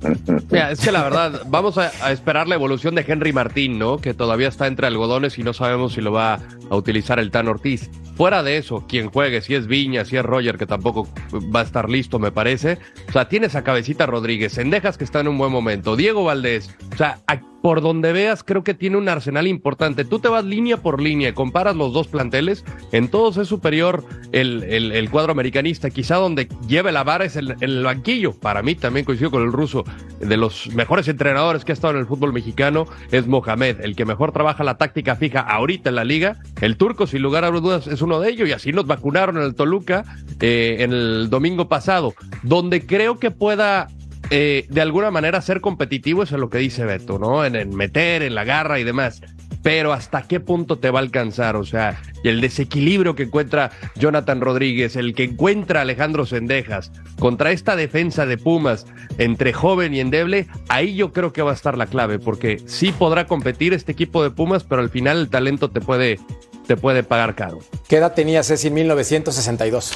Es 0.51 0.81
que 0.81 0.91
la 0.91 1.03
verdad, 1.03 1.43
vamos 1.48 1.77
a, 1.77 1.91
a, 2.01 2.12
esperar 2.12 2.48
la 2.48 2.55
evolución 2.55 2.96
de 2.96 3.05
Henry 3.08 3.34
Martín, 3.34 3.79
¿no? 3.79 3.98
Que 3.98 4.13
todavía 4.13 4.48
está 4.48 4.67
entre 4.67 4.88
algodones 4.88 5.38
y 5.38 5.43
no 5.43 5.53
sabemos 5.53 5.93
si 5.93 6.01
lo 6.01 6.12
va 6.12 6.39
a 6.70 6.75
utilizar 6.75 7.20
el 7.20 7.31
Tan 7.31 7.48
Ortiz. 7.48 7.89
Fuera 8.15 8.43
de 8.43 8.58
eso, 8.58 8.86
quien 8.88 9.10
juegue, 9.10 9.41
si 9.41 9.55
es 9.55 9.67
Viña, 9.67 10.05
si 10.05 10.17
es 10.17 10.24
Roger, 10.24 10.58
que 10.58 10.65
tampoco 10.65 11.08
va 11.53 11.62
a 11.62 11.63
estar 11.63 11.89
listo, 11.89 12.20
me 12.20 12.31
parece. 12.31 12.77
O 13.10 13.12
sea, 13.12 13.27
tienes 13.27 13.55
a 13.55 13.63
Cabecita 13.63 14.05
Rodríguez, 14.05 14.53
Sendejas 14.53 14.98
que 14.98 15.03
está 15.03 15.22
en 15.22 15.27
un 15.27 15.38
buen 15.38 15.51
momento, 15.51 15.96
Diego 15.96 16.24
Valdés. 16.24 16.75
O 16.93 16.98
sea, 16.98 17.20
por 17.62 17.82
donde 17.82 18.13
veas, 18.13 18.44
creo 18.44 18.63
que 18.63 18.74
tiene 18.74 18.98
un 18.98 19.10
arsenal 19.10 19.48
importante. 19.48 20.06
Tú 20.06 20.20
te 20.20 20.27
vas 20.27 20.46
línea 20.46 20.77
por 20.77 21.01
línea, 21.01 21.34
comparas 21.34 21.75
los 21.75 21.94
dos 21.94 22.08
planteles, 22.08 22.63
en 22.91 23.10
todos 23.10 23.38
es 23.38 23.48
superior 23.48 24.03
el, 24.32 24.63
el, 24.63 25.10
cuadro 25.10 25.32
americanista. 25.32 25.89
Quizá 25.89 26.15
donde 26.15 26.48
lleve 26.68 26.91
la 26.91 27.03
vara 27.03 27.25
es 27.25 27.36
el, 27.36 27.56
el 27.62 27.84
banquillo. 27.84 28.34
Para 28.34 28.62
mí 28.62 28.75
también 28.75 29.06
coincido 29.06 29.32
con 29.32 29.44
el 29.44 29.51
ruso. 29.51 29.84
De 30.20 30.38
los 30.38 30.74
mejores 30.74 31.08
entrenadores 31.08 31.65
que 31.65 31.72
ha 31.72 31.74
estado 31.74 31.94
en 31.94 32.00
el 32.00 32.06
fútbol 32.06 32.34
mexicano 32.34 32.86
es 33.12 33.27
Mohamed, 33.27 33.82
el 33.82 33.96
que 33.96 34.06
mejor 34.06 34.32
trabaja 34.32 34.63
la 34.63 34.77
táctica 34.77 35.15
fija 35.15 35.41
ahorita 35.41 35.89
en 35.89 35.96
la 35.96 36.03
liga. 36.03 36.38
El 36.62 36.77
turco, 36.77 37.08
sin 37.08 37.22
lugar 37.22 37.44
a 37.44 37.50
dudas, 37.50 37.88
es 37.88 38.01
un 38.01 38.12
de 38.20 38.30
ellos 38.30 38.50
y 38.50 38.51
así 38.51 38.74
nos 38.74 38.88
vacunaron 38.88 39.38
en 39.38 39.44
el 39.44 39.56
Toluca 39.56 40.03
eh, 40.41 40.77
el 40.80 41.30
domingo 41.30 41.70
pasado. 41.70 42.13
Donde 42.44 42.86
creo 42.86 43.20
que 43.20 43.32
pueda 43.32 43.88
eh, 44.31 44.65
de 44.69 44.81
alguna 44.81 45.11
manera 45.11 45.41
ser 45.41 45.61
competitivo 45.61 46.23
es 46.23 46.31
en 46.31 46.41
lo 46.41 46.50
que 46.50 46.57
dice 46.57 46.85
Beto, 46.85 47.19
¿no? 47.19 47.45
En, 47.45 47.55
en 47.55 47.75
meter, 47.75 48.23
en 48.23 48.33
la 48.33 48.43
garra 48.43 48.79
y 48.79 48.83
demás 48.83 49.21
pero 49.63 49.93
hasta 49.93 50.23
qué 50.23 50.39
punto 50.39 50.79
te 50.79 50.89
va 50.89 51.00
a 51.00 51.03
alcanzar, 51.03 51.55
o 51.55 51.65
sea, 51.65 52.01
y 52.23 52.29
el 52.29 52.41
desequilibrio 52.41 53.15
que 53.15 53.23
encuentra 53.23 53.71
Jonathan 53.95 54.41
Rodríguez, 54.41 54.95
el 54.95 55.13
que 55.13 55.23
encuentra 55.23 55.81
Alejandro 55.81 56.25
Sendejas 56.25 56.91
contra 57.19 57.51
esta 57.51 57.75
defensa 57.75 58.25
de 58.25 58.38
Pumas 58.38 58.85
entre 59.17 59.53
joven 59.53 59.93
y 59.93 60.00
endeble, 60.00 60.47
ahí 60.67 60.95
yo 60.95 61.13
creo 61.13 61.31
que 61.31 61.41
va 61.41 61.51
a 61.51 61.55
estar 61.55 61.77
la 61.77 61.85
clave, 61.85 62.19
porque 62.19 62.61
sí 62.65 62.91
podrá 62.91 63.27
competir 63.27 63.73
este 63.73 63.91
equipo 63.91 64.23
de 64.23 64.31
Pumas, 64.31 64.63
pero 64.63 64.81
al 64.81 64.89
final 64.89 65.19
el 65.19 65.29
talento 65.29 65.69
te 65.69 65.81
puede 65.81 66.19
te 66.67 66.77
puede 66.77 67.03
pagar 67.03 67.35
caro. 67.35 67.59
¿Qué 67.89 67.97
edad 67.97 68.13
tenía 68.13 68.43
Ceci 68.43 68.67
en 68.67 68.75
1962? 68.75 69.93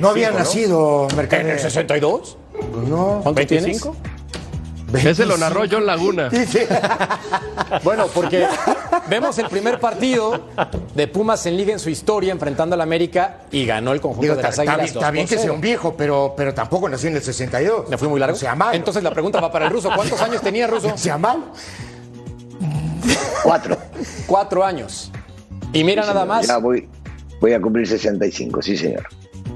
no 0.00 0.08
había 0.08 0.30
nacido 0.30 1.08
Mercader. 1.14 1.46
¿En 1.46 1.52
el 1.52 1.58
62? 1.58 2.38
No. 2.88 3.20
¿Cuánto 3.22 3.34
25? 3.34 3.96
Ese 4.94 5.26
lo 5.26 5.36
narró 5.36 5.62
John 5.70 5.86
Laguna. 5.86 6.30
bueno, 7.82 8.06
porque 8.14 8.46
vemos 9.08 9.36
el 9.38 9.48
primer 9.48 9.80
partido 9.80 10.40
de 10.94 11.08
Pumas 11.08 11.44
en 11.46 11.56
Liga 11.56 11.72
en 11.72 11.78
su 11.78 11.90
historia 11.90 12.32
enfrentando 12.32 12.74
al 12.74 12.80
América 12.80 13.40
y 13.50 13.66
ganó 13.66 13.92
el 13.92 14.00
conjunto 14.00 14.36
de 14.36 14.42
las 14.42 14.58
Águilas. 14.58 14.86
Está 14.92 15.10
bien, 15.10 15.26
que 15.26 15.38
sea 15.38 15.52
un 15.52 15.60
viejo, 15.60 15.94
pero, 15.96 16.34
pero 16.36 16.54
tampoco 16.54 16.88
nació 16.88 17.08
en 17.08 17.16
el 17.16 17.22
62. 17.22 17.88
¿Me 17.88 17.98
fui 17.98 18.08
muy 18.08 18.20
largo? 18.20 18.36
sea 18.36 18.54
mal. 18.54 18.74
Entonces 18.74 19.02
la 19.02 19.10
pregunta 19.10 19.40
va 19.40 19.50
para 19.50 19.66
el 19.66 19.72
ruso. 19.72 19.90
¿Cuántos 19.94 20.20
años 20.20 20.40
tenía 20.40 20.66
ruso? 20.66 20.96
¿Sea 20.96 21.18
mal? 21.18 21.44
Cuatro. 23.42 23.76
Cuatro 24.26 24.64
años. 24.64 25.10
Y 25.72 25.82
mira 25.84 26.06
nada 26.06 26.24
más. 26.24 26.46
Ya 26.46 26.58
voy, 26.58 26.88
voy 27.40 27.52
a 27.52 27.60
cumplir 27.60 27.86
65, 27.86 28.62
sí, 28.62 28.76
señor. 28.76 29.06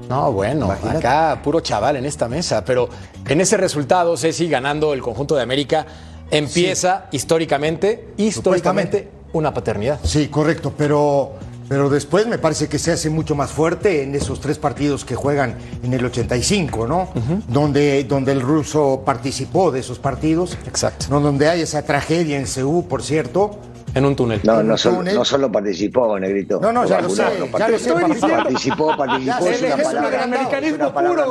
No, 0.09 0.31
bueno, 0.31 0.71
acá 0.71 1.39
puro 1.43 1.59
chaval 1.59 1.95
en 1.97 2.05
esta 2.05 2.27
mesa, 2.27 2.65
pero 2.65 2.89
en 3.27 3.41
ese 3.41 3.57
resultado, 3.57 4.17
Ceci, 4.17 4.49
ganando 4.49 4.93
el 4.93 5.01
conjunto 5.03 5.35
de 5.35 5.43
América, 5.43 5.85
empieza 6.31 7.05
históricamente, 7.11 8.09
históricamente, 8.17 9.07
una 9.33 9.53
paternidad. 9.53 9.99
Sí, 10.03 10.27
correcto, 10.29 10.73
pero, 10.75 11.33
pero 11.67 11.91
después 11.91 12.25
me 12.25 12.39
parece 12.39 12.67
que 12.67 12.79
se 12.79 12.91
hace 12.91 13.11
mucho 13.11 13.35
más 13.35 13.51
fuerte 13.51 14.01
en 14.01 14.15
esos 14.15 14.41
tres 14.41 14.57
partidos 14.57 15.05
que 15.05 15.13
juegan 15.13 15.55
en 15.83 15.93
el 15.93 16.03
85, 16.03 16.87
¿no? 16.87 17.09
donde, 17.47 18.03
donde 18.05 18.31
el 18.31 18.41
ruso 18.41 19.03
participó 19.05 19.69
de 19.69 19.81
esos 19.81 19.99
partidos. 19.99 20.57
Exacto. 20.65 21.19
Donde 21.19 21.49
hay 21.49 21.61
esa 21.61 21.83
tragedia 21.83 22.39
en 22.39 22.47
Seúl, 22.47 22.83
por 22.85 23.03
cierto 23.03 23.59
en 23.93 24.05
un 24.05 24.15
túnel. 24.15 24.39
No, 24.43 24.63
no, 24.63 24.77
solo, 24.77 25.03
no 25.03 25.25
solo 25.25 25.51
participó, 25.51 26.19
Negrito. 26.19 26.59
No, 26.61 26.71
no, 26.71 26.85
ya 26.85 27.01
lo 27.01 27.09
sé, 27.09 27.23
ya 27.57 27.67
lo 27.69 27.79
sé. 27.79 27.91
Participó, 27.91 28.95
participó, 28.95 29.47
es 29.47 29.61
una 29.61 29.83
palabra, 29.83 30.25
una 30.73 30.93
palabra 30.93 31.25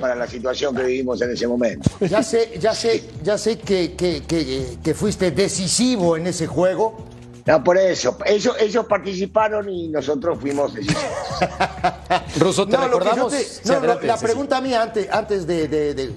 para 0.00 0.14
la 0.14 0.26
situación 0.26 0.74
que 0.74 0.84
vivimos 0.84 1.20
en 1.22 1.30
ese 1.32 1.46
momento. 1.46 1.90
Ya 2.00 2.22
sé, 2.22 2.58
ya 2.60 2.74
sé, 2.74 3.04
ya 3.22 3.38
sé 3.38 3.58
que, 3.58 3.94
que, 3.94 4.22
que, 4.82 4.94
fuiste 4.94 5.30
decisivo 5.30 6.16
en 6.16 6.26
ese 6.26 6.46
juego. 6.46 7.06
No, 7.46 7.62
por 7.62 7.76
eso. 7.76 8.16
Ellos, 8.24 8.56
ellos 8.58 8.86
participaron 8.86 9.68
y 9.68 9.88
nosotros 9.88 10.38
fuimos 10.40 10.72
decisivos. 10.72 11.04
Ruso, 12.38 12.66
¿te 12.66 12.76
no, 12.76 12.84
recordamos? 12.84 13.34
no, 13.64 13.80
la 14.02 14.16
pregunta 14.16 14.60
mía 14.62 14.82
antes, 14.82 15.08
antes 15.10 15.46
de, 15.46 15.68
de, 15.68 16.10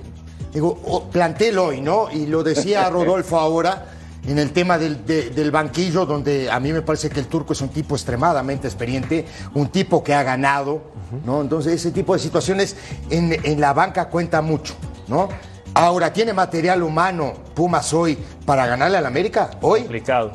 digo, 0.53 1.09
plantel 1.11 1.57
hoy, 1.57 1.81
¿no? 1.81 2.09
Y 2.11 2.27
lo 2.27 2.43
decía 2.43 2.89
Rodolfo 2.89 3.37
ahora 3.37 3.96
en 4.27 4.37
el 4.37 4.51
tema 4.51 4.77
del, 4.77 5.51
banquillo, 5.51 6.05
donde 6.05 6.51
a 6.51 6.59
mí 6.59 6.73
me 6.73 6.81
parece 6.81 7.09
que 7.09 7.19
el 7.19 7.27
turco 7.27 7.53
es 7.53 7.61
un 7.61 7.69
tipo 7.69 7.95
extremadamente 7.95 8.67
experiente, 8.67 9.25
un 9.53 9.69
tipo 9.69 10.03
que 10.03 10.13
ha 10.13 10.21
ganado, 10.21 10.81
¿no? 11.25 11.41
Entonces 11.41 11.73
ese 11.73 11.91
tipo 11.91 12.13
de 12.13 12.19
situaciones 12.19 12.75
en, 13.09 13.59
la 13.59 13.73
banca 13.73 14.09
cuenta 14.09 14.41
mucho, 14.41 14.75
¿no? 15.07 15.29
Ahora, 15.73 16.11
¿tiene 16.11 16.33
material 16.33 16.83
humano 16.83 17.33
Pumas 17.53 17.93
hoy 17.93 18.17
para 18.45 18.65
ganarle 18.65 18.97
al 18.97 19.05
América? 19.05 19.51
¿Hoy? 19.61 19.81
Complicado. 19.81 20.31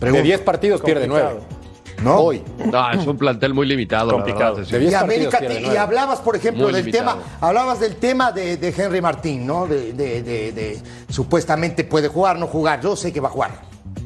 De 0.00 0.22
10 0.22 0.40
partidos 0.40 0.80
pierde 0.80 1.06
9. 1.06 1.57
¿No? 2.02 2.16
Hoy. 2.16 2.42
No, 2.70 2.90
es 2.90 3.06
un 3.06 3.16
plantel 3.16 3.54
muy 3.54 3.66
limitado. 3.66 4.12
Complicado. 4.12 4.62
y, 4.62 4.94
América, 4.94 5.40
y 5.44 5.76
hablabas, 5.76 6.20
por 6.20 6.36
ejemplo, 6.36 6.68
del 6.68 6.90
tema, 6.90 7.16
hablabas 7.40 7.80
del 7.80 7.96
tema 7.96 8.32
de, 8.32 8.74
Henry 8.76 9.00
Martín, 9.00 9.46
¿no? 9.46 9.66
De, 9.66 10.80
supuestamente 11.08 11.84
puede 11.84 12.08
jugar, 12.08 12.38
no 12.38 12.46
jugar. 12.46 12.80
Yo 12.80 12.96
sé 12.96 13.12
que 13.12 13.20
va 13.20 13.28
a 13.28 13.32
jugar. 13.32 13.50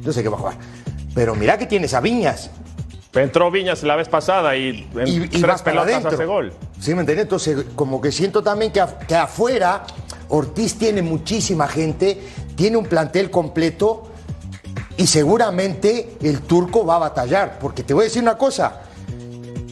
Yo 0.02 0.12
sé 0.12 0.22
que 0.22 0.28
va 0.28 0.36
a 0.36 0.40
jugar. 0.40 0.56
Pero 1.14 1.34
mira 1.34 1.58
que 1.58 1.66
tienes 1.66 1.94
a 1.94 2.00
Viñas. 2.00 2.50
Entró 3.14 3.50
Viñas 3.50 3.82
la 3.82 3.96
vez 3.96 4.08
pasada 4.08 4.56
y 4.56 4.88
en 4.94 5.28
tres 5.28 5.62
pelotas 5.62 6.04
hace 6.04 6.24
gol. 6.24 6.52
Sí, 6.80 6.94
me 6.94 7.00
entiendes. 7.00 7.24
Entonces, 7.24 7.66
como 7.74 8.00
que 8.00 8.10
siento 8.10 8.42
también 8.42 8.72
que, 8.72 8.82
que 9.06 9.14
afuera 9.14 9.84
Ortiz 10.28 10.78
tiene 10.78 11.02
muchísima 11.02 11.68
gente, 11.68 12.18
tiene 12.56 12.78
un 12.78 12.86
plantel 12.86 13.30
completo 13.30 14.11
y 15.02 15.06
seguramente 15.08 16.12
el 16.22 16.42
turco 16.42 16.86
va 16.86 16.94
a 16.94 16.98
batallar, 17.00 17.58
porque 17.58 17.82
te 17.82 17.92
voy 17.92 18.02
a 18.02 18.04
decir 18.04 18.22
una 18.22 18.38
cosa, 18.38 18.82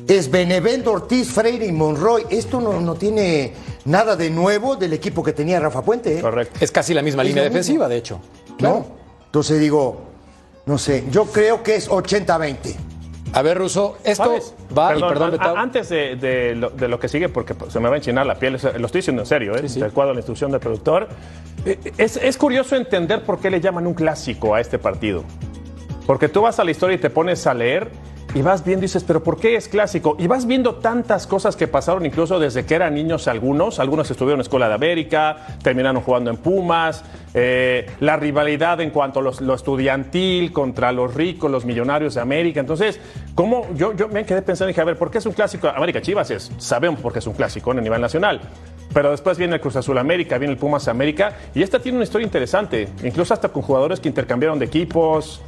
es 0.08 0.28
Benevento, 0.28 0.90
Ortiz, 0.90 1.30
Freire 1.30 1.66
y 1.66 1.70
Monroy. 1.70 2.26
Esto 2.30 2.60
no, 2.60 2.94
tiene 2.96 3.52
nada 3.84 4.16
de 4.16 4.28
nuevo 4.28 4.74
del 4.74 4.92
equipo 4.92 5.22
que 5.22 5.32
tenía 5.32 5.60
Rafa 5.60 5.82
Puente. 5.82 6.18
¿eh? 6.18 6.20
Correcto. 6.20 6.58
Es 6.60 6.72
casi 6.72 6.94
la 6.94 7.02
misma 7.02 7.22
línea 7.22 7.44
defensiva, 7.44 7.86
de 7.86 7.98
hecho. 7.98 8.18
¿No? 8.58 8.84
Entonces 9.26 9.60
digo, 9.60 10.00
no 10.66 10.78
sé, 10.78 11.04
yo 11.12 11.26
creo 11.26 11.62
que 11.62 11.76
es 11.76 11.88
80-20. 11.88 12.74
A 13.32 13.42
ver, 13.42 13.58
Russo, 13.58 13.96
esto 14.04 14.34
va 14.76 14.96
y 14.96 15.00
perdón, 15.00 15.38
Antes 15.40 15.88
de, 15.88 16.56
lo, 16.56 17.00
que 17.00 17.08
sigue, 17.08 17.28
porque 17.28 17.54
se 17.68 17.78
me 17.78 17.88
va 17.88 17.94
a 17.94 17.98
enchinar 17.98 18.26
la 18.26 18.34
piel, 18.34 18.58
lo 18.78 18.86
estoy 18.86 19.00
diciendo 19.00 19.22
en 19.22 19.26
serio, 19.26 19.56
¿eh? 19.56 19.62
de 19.62 19.84
acuerdo 19.84 20.10
a 20.10 20.14
la 20.14 20.20
instrucción 20.20 20.50
del 20.50 20.60
productor. 20.60 21.08
Eh, 21.64 21.78
es, 21.96 22.16
es, 22.16 22.36
curioso 22.36 22.74
entender 22.74 23.22
por 23.22 23.38
qué 23.38 23.50
le 23.50 23.60
llaman 23.60 23.86
un 23.86 23.94
clásico 23.94 24.54
a 24.54 24.60
este 24.60 24.78
partido. 24.78 25.24
Porque 26.06 26.28
tú 26.28 26.42
vas 26.42 26.58
a 26.58 26.64
la 26.64 26.70
historia 26.72 26.96
y 26.96 26.98
te 26.98 27.10
pones 27.10 27.46
a 27.46 27.54
leer 27.54 27.90
y 28.34 28.42
vas 28.42 28.64
viendo 28.64 28.84
y 28.84 28.86
dices, 28.86 29.02
pero 29.02 29.22
¿por 29.22 29.38
qué 29.40 29.56
es 29.56 29.68
clásico? 29.68 30.14
Y 30.18 30.28
vas 30.28 30.46
viendo 30.46 30.76
tantas 30.76 31.26
cosas 31.26 31.56
que 31.56 31.66
pasaron 31.66 32.06
incluso 32.06 32.38
desde 32.38 32.64
que 32.64 32.76
eran 32.76 32.94
niños 32.94 33.26
algunos. 33.26 33.80
Algunos 33.80 34.08
estuvieron 34.10 34.38
en 34.38 34.42
Escuela 34.42 34.68
de 34.68 34.74
América, 34.74 35.36
terminaron 35.62 36.02
jugando 36.02 36.30
en 36.30 36.36
Pumas. 36.36 37.04
Eh, 37.34 37.90
la 37.98 38.16
rivalidad 38.16 38.80
en 38.80 38.90
cuanto 38.90 39.18
a 39.20 39.22
lo 39.22 39.54
estudiantil 39.54 40.52
contra 40.52 40.92
los 40.92 41.14
ricos, 41.14 41.50
los 41.50 41.64
millonarios 41.64 42.14
de 42.14 42.20
América. 42.20 42.60
Entonces, 42.60 43.00
¿cómo? 43.34 43.66
Yo, 43.74 43.94
yo 43.94 44.08
me 44.08 44.24
quedé 44.24 44.42
pensando 44.42 44.70
y 44.70 44.72
dije, 44.72 44.80
a 44.80 44.84
ver, 44.84 44.96
¿por 44.96 45.10
qué 45.10 45.18
es 45.18 45.26
un 45.26 45.32
clásico? 45.32 45.68
América 45.68 46.00
Chivas 46.00 46.30
es, 46.30 46.52
sabemos 46.58 47.00
por 47.00 47.12
qué 47.12 47.18
es 47.18 47.26
un 47.26 47.34
clásico 47.34 47.72
en 47.72 47.78
el 47.78 47.84
nivel 47.84 48.00
nacional. 48.00 48.40
Pero 48.94 49.10
después 49.10 49.38
viene 49.38 49.54
el 49.54 49.60
Cruz 49.60 49.74
Azul 49.76 49.98
América, 49.98 50.38
viene 50.38 50.52
el 50.52 50.58
Pumas 50.58 50.86
América. 50.86 51.36
Y 51.54 51.62
esta 51.62 51.80
tiene 51.80 51.98
una 51.98 52.04
historia 52.04 52.24
interesante, 52.24 52.88
incluso 53.02 53.34
hasta 53.34 53.48
con 53.48 53.62
jugadores 53.62 53.98
que 53.98 54.08
intercambiaron 54.08 54.58
de 54.58 54.66
equipos. 54.66 55.42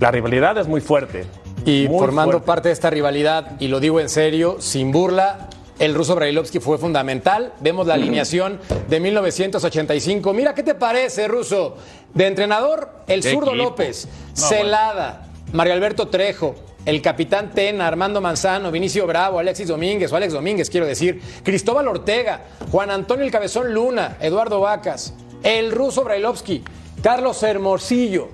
La 0.00 0.10
rivalidad 0.10 0.58
es 0.58 0.66
muy 0.66 0.80
fuerte. 0.80 1.24
Y 1.64 1.88
formando 1.88 2.42
parte 2.42 2.68
de 2.68 2.74
esta 2.74 2.90
rivalidad, 2.90 3.60
y 3.60 3.68
lo 3.68 3.80
digo 3.80 4.00
en 4.00 4.08
serio, 4.08 4.56
sin 4.60 4.92
burla, 4.92 5.48
el 5.78 5.94
ruso 5.94 6.14
Brailovsky 6.14 6.60
fue 6.60 6.78
fundamental. 6.78 7.52
Vemos 7.60 7.86
la 7.86 7.94
alineación 7.94 8.60
de 8.88 9.00
1985. 9.00 10.32
Mira, 10.32 10.54
¿qué 10.54 10.62
te 10.62 10.74
parece, 10.74 11.26
ruso? 11.26 11.76
De 12.12 12.26
entrenador, 12.26 12.90
el 13.06 13.22
zurdo 13.22 13.54
López, 13.54 14.06
Celada, 14.34 15.26
Mario 15.52 15.72
Alberto 15.72 16.08
Trejo, 16.08 16.54
el 16.84 17.00
capitán 17.00 17.50
Tena, 17.50 17.88
Armando 17.88 18.20
Manzano, 18.20 18.70
Vinicio 18.70 19.06
Bravo, 19.06 19.38
Alexis 19.38 19.68
Domínguez, 19.68 20.12
o 20.12 20.16
Alex 20.16 20.32
Domínguez, 20.32 20.70
quiero 20.70 20.86
decir, 20.86 21.20
Cristóbal 21.42 21.88
Ortega, 21.88 22.42
Juan 22.70 22.90
Antonio 22.90 23.24
el 23.24 23.30
Cabezón 23.30 23.72
Luna, 23.72 24.16
Eduardo 24.20 24.60
Vacas, 24.60 25.14
el 25.42 25.72
ruso 25.72 26.04
Brailovsky, 26.04 26.62
Carlos 27.02 27.42
Hermosillo, 27.42 28.28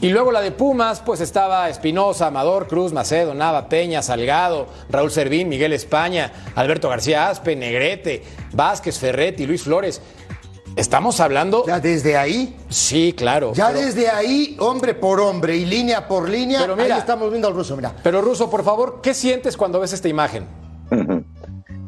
y 0.00 0.08
luego 0.08 0.32
la 0.32 0.40
de 0.40 0.50
Pumas, 0.50 1.00
pues 1.00 1.20
estaba 1.20 1.68
Espinosa, 1.68 2.28
Amador, 2.28 2.66
Cruz, 2.68 2.92
Macedo, 2.92 3.34
Nava, 3.34 3.68
Peña, 3.68 4.02
Salgado, 4.02 4.66
Raúl 4.88 5.10
Servín, 5.10 5.48
Miguel 5.48 5.72
España, 5.72 6.32
Alberto 6.54 6.88
García 6.88 7.28
Aspe, 7.28 7.54
Negrete, 7.54 8.22
Vázquez, 8.52 8.98
Ferretti, 8.98 9.46
Luis 9.46 9.62
Flores. 9.62 10.00
Estamos 10.76 11.20
hablando. 11.20 11.66
¿Ya 11.66 11.80
desde 11.80 12.16
ahí? 12.16 12.56
Sí, 12.68 13.12
claro. 13.16 13.52
Ya 13.54 13.72
desde 13.72 14.08
ahí, 14.08 14.56
hombre 14.60 14.94
por 14.94 15.20
hombre 15.20 15.56
y 15.56 15.66
línea 15.66 16.06
por 16.06 16.28
línea, 16.28 16.60
pero 16.60 16.76
mira, 16.76 16.94
ahí 16.94 17.00
estamos 17.00 17.28
viendo 17.28 17.48
al 17.48 17.54
ruso, 17.54 17.76
mira. 17.76 17.92
Pero 18.02 18.22
ruso, 18.22 18.48
por 18.48 18.64
favor, 18.64 19.00
¿qué 19.02 19.12
sientes 19.12 19.56
cuando 19.56 19.80
ves 19.80 19.92
esta 19.92 20.08
imagen? 20.08 20.46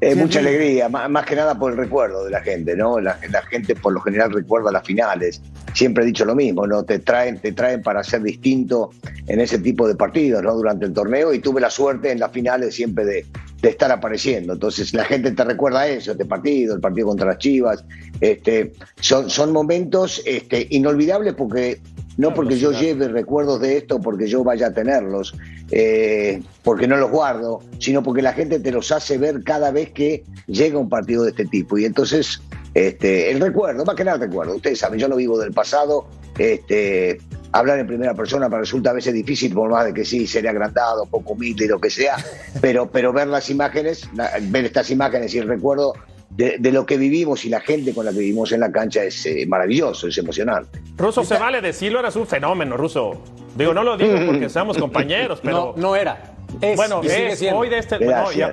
Eh, 0.04 0.16
mucha 0.16 0.40
alegría, 0.40 0.88
más, 0.88 1.24
que 1.24 1.36
nada 1.36 1.56
por 1.56 1.70
el 1.70 1.78
recuerdo 1.78 2.24
de 2.24 2.30
la 2.32 2.40
gente, 2.40 2.74
¿no? 2.74 2.98
La, 2.98 3.16
gente 3.48 3.76
por 3.76 3.92
lo 3.92 4.00
general 4.00 4.32
recuerda 4.32 4.72
las 4.72 4.84
finales. 4.84 5.40
Siempre 5.74 6.02
he 6.02 6.06
dicho 6.08 6.24
lo 6.24 6.34
mismo, 6.34 6.66
¿no? 6.66 6.82
Te 6.82 6.98
traen, 6.98 7.38
te 7.38 7.52
traen 7.52 7.82
para 7.82 8.02
ser 8.02 8.20
distinto 8.24 8.90
en 9.28 9.38
ese 9.38 9.60
tipo 9.60 9.86
de 9.86 9.94
partidos, 9.94 10.42
¿no? 10.42 10.54
Durante 10.54 10.86
el 10.86 10.92
torneo 10.92 11.32
y 11.32 11.38
tuve 11.38 11.60
la 11.60 11.70
suerte 11.70 12.10
en 12.10 12.18
las 12.18 12.32
finales 12.32 12.74
siempre 12.74 13.04
de, 13.04 13.26
estar 13.62 13.92
apareciendo. 13.92 14.54
Entonces 14.54 14.92
la 14.92 15.04
gente 15.04 15.30
te 15.30 15.44
recuerda 15.44 15.86
eso, 15.86 16.10
este 16.10 16.24
partido, 16.24 16.74
el 16.74 16.80
partido 16.80 17.06
contra 17.06 17.28
las 17.28 17.38
Chivas. 17.38 17.84
Este, 18.20 18.72
son, 18.98 19.30
son 19.30 19.52
momentos 19.52 20.20
este, 20.26 20.66
inolvidables 20.70 21.34
porque 21.34 21.80
no 22.16 22.34
porque 22.34 22.58
yo 22.58 22.72
lleve 22.72 23.08
recuerdos 23.08 23.60
de 23.60 23.78
esto, 23.78 24.00
porque 24.00 24.26
yo 24.26 24.44
vaya 24.44 24.68
a 24.68 24.72
tenerlos, 24.72 25.34
eh, 25.70 26.42
porque 26.62 26.86
no 26.86 26.96
los 26.96 27.10
guardo, 27.10 27.60
sino 27.78 28.02
porque 28.02 28.22
la 28.22 28.32
gente 28.32 28.60
te 28.60 28.70
los 28.70 28.92
hace 28.92 29.18
ver 29.18 29.42
cada 29.42 29.70
vez 29.70 29.90
que 29.90 30.24
llega 30.46 30.78
un 30.78 30.88
partido 30.88 31.24
de 31.24 31.30
este 31.30 31.46
tipo. 31.46 31.78
Y 31.78 31.84
entonces, 31.84 32.40
este, 32.74 33.30
el 33.30 33.40
recuerdo, 33.40 33.84
más 33.84 33.94
que 33.96 34.04
nada 34.04 34.16
el 34.16 34.22
recuerdo. 34.22 34.56
Ustedes 34.56 34.78
saben, 34.78 34.98
yo 34.98 35.08
lo 35.08 35.16
vivo 35.16 35.38
del 35.38 35.52
pasado. 35.52 36.06
Este, 36.38 37.18
hablar 37.52 37.78
en 37.78 37.86
primera 37.86 38.14
persona 38.14 38.48
me 38.48 38.58
resulta 38.58 38.90
a 38.90 38.94
veces 38.94 39.12
difícil, 39.12 39.54
por 39.54 39.70
más 39.70 39.84
de 39.84 39.94
que 39.94 40.04
sí, 40.04 40.26
sería 40.26 40.50
agrandado, 40.50 41.06
poco 41.06 41.34
humilde 41.34 41.66
y 41.66 41.68
lo 41.68 41.80
que 41.80 41.90
sea, 41.90 42.16
pero, 42.60 42.90
pero 42.90 43.12
ver 43.12 43.28
las 43.28 43.50
imágenes, 43.50 44.08
ver 44.42 44.64
estas 44.64 44.90
imágenes 44.90 45.34
y 45.34 45.38
el 45.38 45.48
recuerdo 45.48 45.94
de, 46.36 46.72
lo 46.72 46.86
que 46.86 46.96
vivimos 46.96 47.44
y 47.44 47.48
la 47.48 47.60
gente 47.60 47.92
con 47.94 48.06
la 48.06 48.12
que 48.12 48.18
vivimos 48.18 48.52
en 48.52 48.60
la 48.60 48.72
cancha 48.72 49.04
es 49.04 49.26
eh, 49.26 49.44
maravilloso, 49.46 50.08
es 50.08 50.16
emocionante. 50.18 50.80
Ruso, 50.96 51.24
se 51.24 51.38
vale 51.38 51.60
decirlo, 51.60 52.00
eras 52.00 52.16
un 52.16 52.26
fenómeno, 52.26 52.76
Ruso. 52.76 53.22
Digo, 53.54 53.74
no 53.74 53.82
lo 53.82 53.96
digo 53.96 54.14
porque 54.26 54.48
seamos 54.48 54.78
compañeros, 54.78 55.40
pero. 55.42 55.74
No, 55.76 55.82
no 55.82 55.96
era. 55.96 56.34
bueno, 56.76 57.02
es 57.02 57.42
hoy 57.52 57.68
de 57.68 57.78
este. 57.78 57.98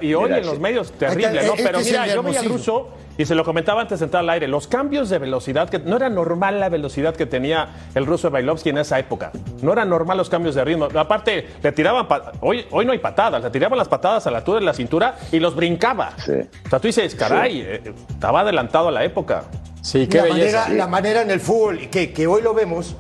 y, 0.02 0.14
hoy 0.14 0.32
en 0.32 0.46
los 0.46 0.60
medios 0.60 0.92
terrible, 0.94 1.44
¿no? 1.46 1.54
Pero 1.56 1.80
mira, 1.80 2.08
yo 2.08 2.22
veía 2.24 2.42
al 2.42 2.50
Ruso 2.50 2.90
y 3.20 3.26
se 3.26 3.36
lo 3.36 3.44
comentaba 3.44 3.82
antes 3.82 4.00
de 4.00 4.06
entrar 4.06 4.24
al 4.24 4.30
aire, 4.30 4.48
los 4.48 4.68
cambios 4.68 5.10
de 5.10 5.20
velocidad, 5.20 5.70
que 5.70 5.78
no 5.78 5.98
era 5.98 6.10
normal 6.10 6.62
la 6.62 6.70
velocidad 6.70 7.14
que 7.14 7.26
tenía 7.26 7.68
el 7.94 8.06
ruso 8.06 8.32
Bailovsky 8.32 8.70
en 8.70 8.78
esa 8.78 8.98
época. 8.98 9.34
No 9.62 9.74
era 9.74 9.84
normal 9.84 10.18
los 10.18 10.30
cambios 10.30 10.56
de 10.56 10.64
ritmo. 10.64 10.88
Aparte, 10.96 11.50
le 11.62 11.72
tiraban, 11.74 12.08
hoy, 12.40 12.66
hoy 12.72 12.86
no 12.86 12.94
hay 12.94 13.00
patadas, 13.00 13.44
le 13.44 13.50
tiraban 13.50 13.78
las 13.78 13.90
patadas 13.90 14.26
a 14.26 14.32
la 14.32 14.38
altura 14.38 14.60
de 14.60 14.66
la 14.66 14.74
cintura 14.74 15.18
y 15.34 15.40
los 15.42 15.54
brincaba. 15.54 16.14
O 16.16 16.70
sea, 16.70 16.80
tú 16.80 16.88
dices, 16.88 17.14
caray, 17.14 17.60
eh, 17.60 17.94
estaba 18.10 18.40
adelantado 18.40 18.88
a 18.88 18.92
la 18.92 19.04
época. 19.04 19.44
Sí, 19.82 20.08
qué 20.08 20.20
la 20.20 20.30
Manera, 20.30 20.70
La 20.70 20.88
manera 20.88 21.22
en 21.22 21.32
el 21.32 21.42
fútbol, 21.42 21.90
que, 21.90 22.14
que 22.14 22.26
hoy 22.26 22.42
lo 22.42 22.54
vemos, 22.54 22.96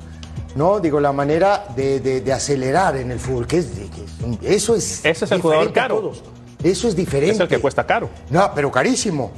¿no? 0.55 0.81
Digo, 0.81 0.99
la 0.99 1.13
manera 1.13 1.63
de, 1.77 2.29
acelerar 2.33 2.97
en 2.97 3.11
el 3.11 3.19
fútbol, 3.19 3.47
que, 3.47 3.59
es, 3.59 3.71
eso 4.43 4.75
es. 4.75 5.05
Ese 5.05 5.23
es 5.23 5.31
el 5.31 5.39
jugador 5.39 5.71
caro. 5.71 6.11
Eso 6.61 6.89
es 6.89 6.95
diferente. 6.97 7.35
Es 7.35 7.39
el 7.39 7.47
que 7.47 7.59
cuesta 7.59 7.85
caro. 7.85 8.09
No, 8.29 8.51
pero 8.53 8.69
carísimo. 8.69 9.31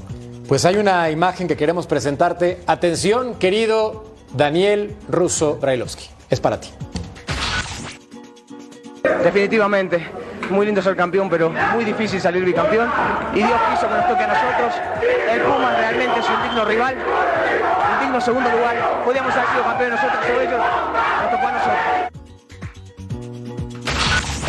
Pues 0.51 0.65
hay 0.65 0.75
una 0.75 1.10
imagen 1.10 1.48
que 1.48 1.55
queremos 1.55 1.88
presentarte. 1.88 2.60
Atención, 2.67 3.36
querido 3.36 4.03
Daniel 4.34 4.98
Russo 5.08 5.55
Brailovsky. 5.55 6.10
Es 6.29 6.41
para 6.41 6.60
ti. 6.60 6.67
Definitivamente, 9.24 10.05
muy 10.50 10.65
lindo 10.65 10.81
ser 10.81 10.98
campeón, 10.98 11.29
pero 11.29 11.50
muy 11.50 11.86
difícil 11.86 12.20
salir 12.20 12.43
bicampeón. 12.43 12.91
Y 13.34 13.38
Dios 13.38 13.62
quiso 13.72 13.88
que 13.88 13.96
nos 13.96 14.08
toque 14.10 14.24
a 14.25 14.27
nosotros. 14.27 14.74
El 15.31 15.39
Puma 15.39 15.74
realmente 15.74 16.20
es 16.20 16.25
un 16.27 16.43
digno 16.43 16.65
rival, 16.65 16.98
un 17.93 18.00
digno 18.01 18.20
segundo 18.20 18.50
lugar. 18.50 19.03
Podíamos 19.05 19.34
haber 19.34 19.48
sido 19.51 19.63
campeones 19.63 20.01
nosotros 20.01 20.25
o 20.36 20.41
ellos, 20.41 20.62
nos 21.22 21.31
tocó 21.31 21.48
a 21.48 21.51
nosotros. 21.53 22.21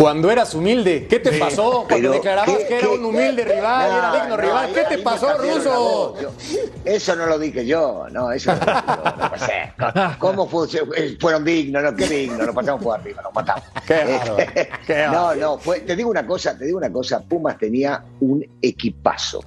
Cuando 0.03 0.33
eras 0.33 0.53
humilde, 0.53 1.07
¿qué 1.09 1.21
te 1.21 1.31
pasó? 1.39 1.87
Cuando 1.89 2.11
declarabas 2.11 2.59
que 2.65 2.77
era 2.77 2.89
un 2.89 3.05
humilde 3.05 3.45
rival, 3.45 3.89
era 3.89 4.21
digno 4.21 4.37
rival, 4.37 4.73
¿qué 4.75 4.83
te 4.83 4.99
pasó, 4.99 5.39
Ruso? 5.39 6.17
eso 6.85 7.15
no 7.15 7.27
lo 7.27 7.39
dije 7.39 7.65
yo, 7.65 8.07
no, 8.11 8.33
eso 8.33 8.53
no 8.53 8.59
lo 8.59 8.73
dije 8.73 8.85
yo, 8.89 9.05
no 9.05 9.31
pasé. 9.31 9.73
¿Cómo 10.19 10.49
fue? 10.49 10.67
fueron 11.21 11.45
dignos? 11.45 11.85
No, 11.85 11.95
qué 11.95 12.09
dignos, 12.09 12.47
nos 12.47 12.53
pasamos 12.53 12.83
por 12.83 12.99
arriba, 12.99 13.23
nos 13.23 13.33
matamos. 13.33 13.63
Qué 13.87 15.07
no, 15.09 15.37
no, 15.37 15.59
fue, 15.59 15.79
te 15.83 15.95
digo 15.95 16.11
una 16.11 16.27
cosa, 16.27 16.59
te 16.59 16.65
digo 16.65 16.79
una 16.79 16.91
cosa, 16.91 17.21
Pumas 17.21 17.57
tenía 17.57 18.03
un 18.19 18.45
equipazo. 18.61 19.45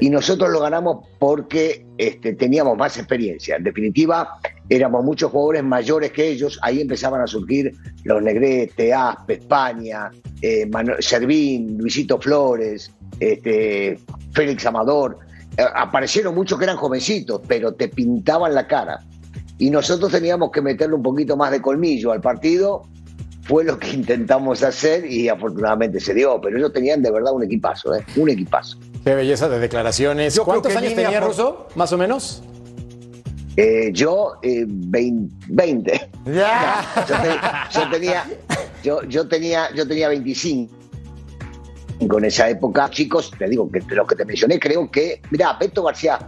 Y 0.00 0.10
nosotros 0.10 0.50
lo 0.50 0.60
ganamos 0.60 1.06
porque 1.18 1.86
este, 1.98 2.34
teníamos 2.34 2.76
más 2.76 2.96
experiencia. 2.96 3.56
En 3.56 3.64
definitiva, 3.64 4.38
éramos 4.68 5.04
muchos 5.04 5.30
jugadores 5.30 5.64
mayores 5.64 6.12
que 6.12 6.28
ellos. 6.28 6.58
Ahí 6.62 6.80
empezaban 6.80 7.20
a 7.20 7.26
surgir 7.26 7.72
los 8.04 8.22
Negrete, 8.22 8.92
Aspe, 8.92 9.34
España, 9.34 10.10
eh, 10.40 10.68
Servín, 11.00 11.78
Luisito 11.78 12.18
Flores, 12.18 12.90
este, 13.20 13.98
Félix 14.32 14.66
Amador. 14.66 15.18
Eh, 15.56 15.64
aparecieron 15.74 16.34
muchos 16.34 16.58
que 16.58 16.64
eran 16.64 16.76
jovencitos, 16.76 17.40
pero 17.46 17.74
te 17.74 17.88
pintaban 17.88 18.54
la 18.54 18.66
cara. 18.66 19.00
Y 19.58 19.70
nosotros 19.70 20.10
teníamos 20.10 20.50
que 20.50 20.60
meterle 20.60 20.96
un 20.96 21.02
poquito 21.02 21.36
más 21.36 21.50
de 21.50 21.60
colmillo 21.62 22.12
al 22.12 22.20
partido 22.20 22.84
fue 23.42 23.64
lo 23.64 23.78
que 23.78 23.90
intentamos 23.92 24.62
hacer 24.62 25.04
y 25.10 25.28
afortunadamente 25.28 26.00
se 26.00 26.14
dio, 26.14 26.40
pero 26.40 26.56
ellos 26.56 26.72
tenían 26.72 27.02
de 27.02 27.10
verdad 27.10 27.32
un 27.34 27.44
equipazo, 27.44 27.94
¿eh? 27.94 28.04
un 28.16 28.30
equipazo. 28.30 28.78
Qué 29.04 29.14
belleza 29.14 29.48
de 29.48 29.58
declaraciones. 29.58 30.38
¿Cuántos 30.40 30.74
años 30.76 30.94
tenía 30.94 31.20
Russo, 31.20 31.66
más 31.74 31.92
o 31.92 31.98
menos? 31.98 32.42
Eh, 33.56 33.90
yo, 33.92 34.34
20. 34.42 35.94
Eh, 35.94 36.08
yo, 37.72 37.90
tenía, 37.90 38.24
yo, 38.82 39.02
yo, 39.02 39.28
tenía, 39.28 39.74
yo 39.74 39.86
tenía 39.86 40.08
25 40.08 40.70
en 42.18 42.24
esa 42.24 42.48
época. 42.48 42.88
Chicos, 42.90 43.32
te 43.36 43.48
digo 43.48 43.70
que 43.70 43.80
de 43.80 43.94
lo 43.94 44.06
que 44.06 44.14
te 44.14 44.24
mencioné, 44.24 44.58
creo 44.58 44.90
que, 44.90 45.20
mira, 45.30 45.56
Beto 45.58 45.82
García 45.82 46.18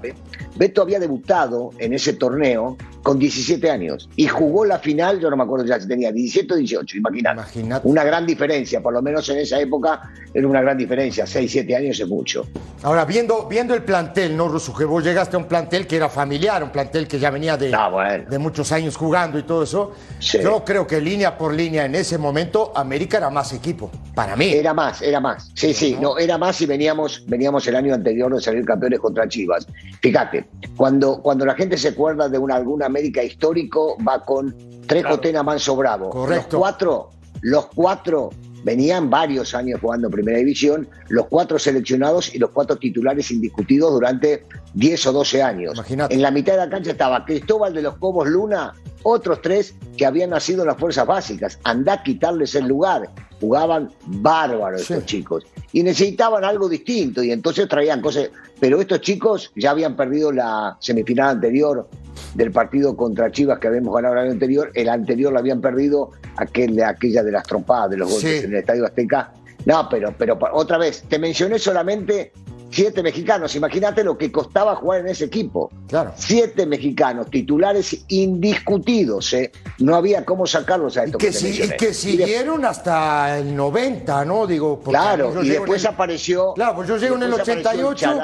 Beto 0.57 0.83
había 0.83 0.99
debutado 0.99 1.71
en 1.79 1.93
ese 1.95 2.15
torneo 2.15 2.77
con 3.03 3.19
17 3.19 3.71
años 3.71 4.09
y 4.17 4.27
jugó 4.27 4.65
la 4.65 4.79
final, 4.79 5.21
yo 5.21 5.31
no 5.31 5.37
me 5.37 5.43
acuerdo 5.43 5.67
ya 5.67 5.79
si 5.79 5.87
tenía 5.87 6.11
17 6.11 6.55
o 6.55 6.57
18, 6.57 6.97
imagínate. 6.97 7.43
Una 7.85 8.03
gran 8.03 8.27
diferencia, 8.27 8.81
por 8.81 8.95
lo 8.95 9.03
menos 9.03 9.29
en 9.29 9.39
esa 9.39 9.61
época 9.61 10.11
era 10.33 10.49
una 10.49 10.63
gran 10.63 10.79
diferencia, 10.79 11.27
6, 11.27 11.51
7 11.51 11.77
años 11.77 12.01
es 12.01 12.09
mucho. 12.09 12.47
Ahora, 12.83 13.05
viendo, 13.05 13.47
viendo 13.47 13.75
el 13.75 13.83
plantel, 13.83 14.37
¿no, 14.37 14.49
Rusu? 14.49 14.75
Que 14.75 14.85
vos 14.85 15.03
llegaste 15.05 15.37
a 15.37 15.39
un 15.39 15.47
plantel 15.47 15.87
que 15.87 15.97
era 15.97 16.09
familiar, 16.09 16.63
un 16.63 16.71
plantel 16.71 17.07
que 17.07 17.19
ya 17.19 17.31
venía 17.31 17.57
de, 17.57 17.73
ah, 17.75 18.19
de 18.29 18.39
muchos 18.39 18.73
años 18.73 18.97
jugando 18.97 19.39
y 19.39 19.43
todo 19.43 19.63
eso. 19.63 19.93
Yo 20.21 20.65
creo 20.65 20.87
que 20.87 21.01
línea 21.01 21.37
por 21.37 21.55
línea 21.55 21.85
en 21.85 21.95
ese 21.95 22.19
momento 22.19 22.73
América 22.75 23.19
era 23.19 23.31
más 23.31 23.53
equipo, 23.53 23.91
para 24.15 24.37
mí. 24.37 24.53
Era 24.53 24.75
más, 24.75 25.03
era 25.03 25.21
más. 25.21 25.51
Sí, 25.55 25.73
sí, 25.73 25.97
no, 26.01 26.19
era 26.19 26.37
más 26.37 26.61
y 26.61 26.67
veníamos, 26.67 27.25
veníamos 27.27 27.67
el 27.69 27.77
año 27.77 27.95
anterior 27.95 28.35
de 28.35 28.41
salir 28.41 28.65
campeones 28.65 29.01
contra 29.01 29.29
Chivas. 29.29 29.67
Fíjate, 30.01 30.44
cuando, 30.77 31.21
cuando 31.23 31.45
la 31.45 31.55
gente 31.55 31.77
se 31.77 31.89
acuerda 31.89 32.29
de 32.29 32.39
una, 32.39 32.57
algún 32.57 32.83
América 32.83 33.23
histórico, 33.23 33.97
va 34.07 34.25
con 34.25 34.55
tres 34.87 35.05
claro. 35.05 35.45
Manso 35.45 35.77
Bravo. 35.77 36.11
Correcto. 36.11 36.57
Los 36.57 36.61
cuatro, 36.61 37.11
los 37.43 37.67
cuatro 37.67 38.31
venían 38.65 39.11
varios 39.11 39.55
años 39.55 39.81
jugando 39.81 40.11
Primera 40.11 40.39
División, 40.39 40.89
los 41.09 41.27
cuatro 41.27 41.59
seleccionados 41.59 42.35
y 42.35 42.39
los 42.39 42.51
cuatro 42.51 42.77
titulares 42.77 43.31
indiscutidos 43.31 43.93
durante 43.93 44.45
10 44.73 45.07
o 45.07 45.13
12 45.13 45.43
años. 45.43 45.83
En 45.89 46.23
la 46.23 46.31
mitad 46.31 46.55
de 46.55 46.59
la 46.59 46.69
cancha 46.69 46.91
estaba 46.91 47.25
Cristóbal 47.25 47.75
de 47.75 47.83
los 47.83 47.97
Cobos 47.99 48.27
Luna, 48.29 48.75
otros 49.05 49.43
tres 49.43 49.75
que 49.97 50.07
habían 50.07 50.31
nacido 50.31 50.63
en 50.63 50.69
las 50.69 50.79
fuerzas 50.79 51.07
básicas. 51.07 51.59
Andá 51.63 51.95
a 51.95 52.03
quitarles 52.03 52.55
el 52.55 52.67
lugar. 52.67 53.11
Jugaban 53.41 53.91
bárbaros 54.07 54.81
estos 54.81 55.05
chicos. 55.05 55.45
Y 55.73 55.83
necesitaban 55.83 56.45
algo 56.45 56.69
distinto 56.69 57.23
y 57.23 57.31
entonces 57.31 57.69
traían 57.69 58.01
cosas. 58.01 58.31
Pero 58.59 58.81
estos 58.81 59.03
chicos 59.03 59.53
ya 59.55 59.73
habían 59.73 59.95
perdido 59.95 60.33
la 60.33 60.77
semifinal 60.81 61.31
anterior 61.31 61.87
del 62.35 62.51
partido 62.51 62.97
contra 62.97 63.31
Chivas 63.31 63.59
que 63.59 63.69
habíamos 63.69 63.95
ganado 63.95 64.15
el 64.15 64.21
año 64.21 64.33
anterior. 64.33 64.71
El 64.75 64.89
anterior 64.89 65.33
lo 65.33 65.39
habían 65.39 65.61
perdido 65.61 66.13
aquel, 66.37 66.83
aquella 66.83 67.23
de 67.23 67.33
las 67.33 67.45
trompadas, 67.45 67.91
de 67.91 67.97
los 67.97 68.11
golpes 68.11 68.45
en 68.45 68.53
el 68.53 68.59
Estadio 68.59 68.85
Azteca. 68.85 69.33
No, 69.67 69.89
pero, 69.89 70.15
pero 70.17 70.39
otra 70.53 70.79
vez, 70.79 71.05
te 71.09 71.19
mencioné 71.19 71.59
solamente 71.59 72.33
siete 72.75 73.03
mexicanos. 73.03 73.55
Imagínate 73.55 74.03
lo 74.05 74.19
que 74.19 74.31
costaba 74.31 74.75
jugar 74.77 75.01
en 75.01 75.09
ese 75.09 75.25
equipo. 75.27 75.71
Claro. 75.89 76.13
Siete 76.17 76.67
mexicanos, 76.67 77.31
titulares 77.31 78.05
indiscutidos. 78.09 79.33
¿eh? 79.33 79.53
No 79.79 79.95
había 79.95 80.25
cómo 80.25 80.47
sacarlos 80.47 80.97
a 80.97 81.05
estos 81.05 81.23
y 81.23 81.53
que, 81.53 81.69
que, 81.69 81.77
que 81.77 81.95
siguieron 81.95 82.65
hasta 82.65 83.39
el 83.39 83.55
90, 83.55 84.25
¿no? 84.25 84.47
Digo, 84.47 84.81
claro, 84.81 85.43
y 85.43 85.49
después 85.49 85.85
apareció. 85.87 86.53
Claro, 86.55 86.77
pues 86.77 86.89
yo 86.89 86.97
llego 86.97 87.17
en 87.17 87.23
el 87.23 87.35
88. 87.35 88.15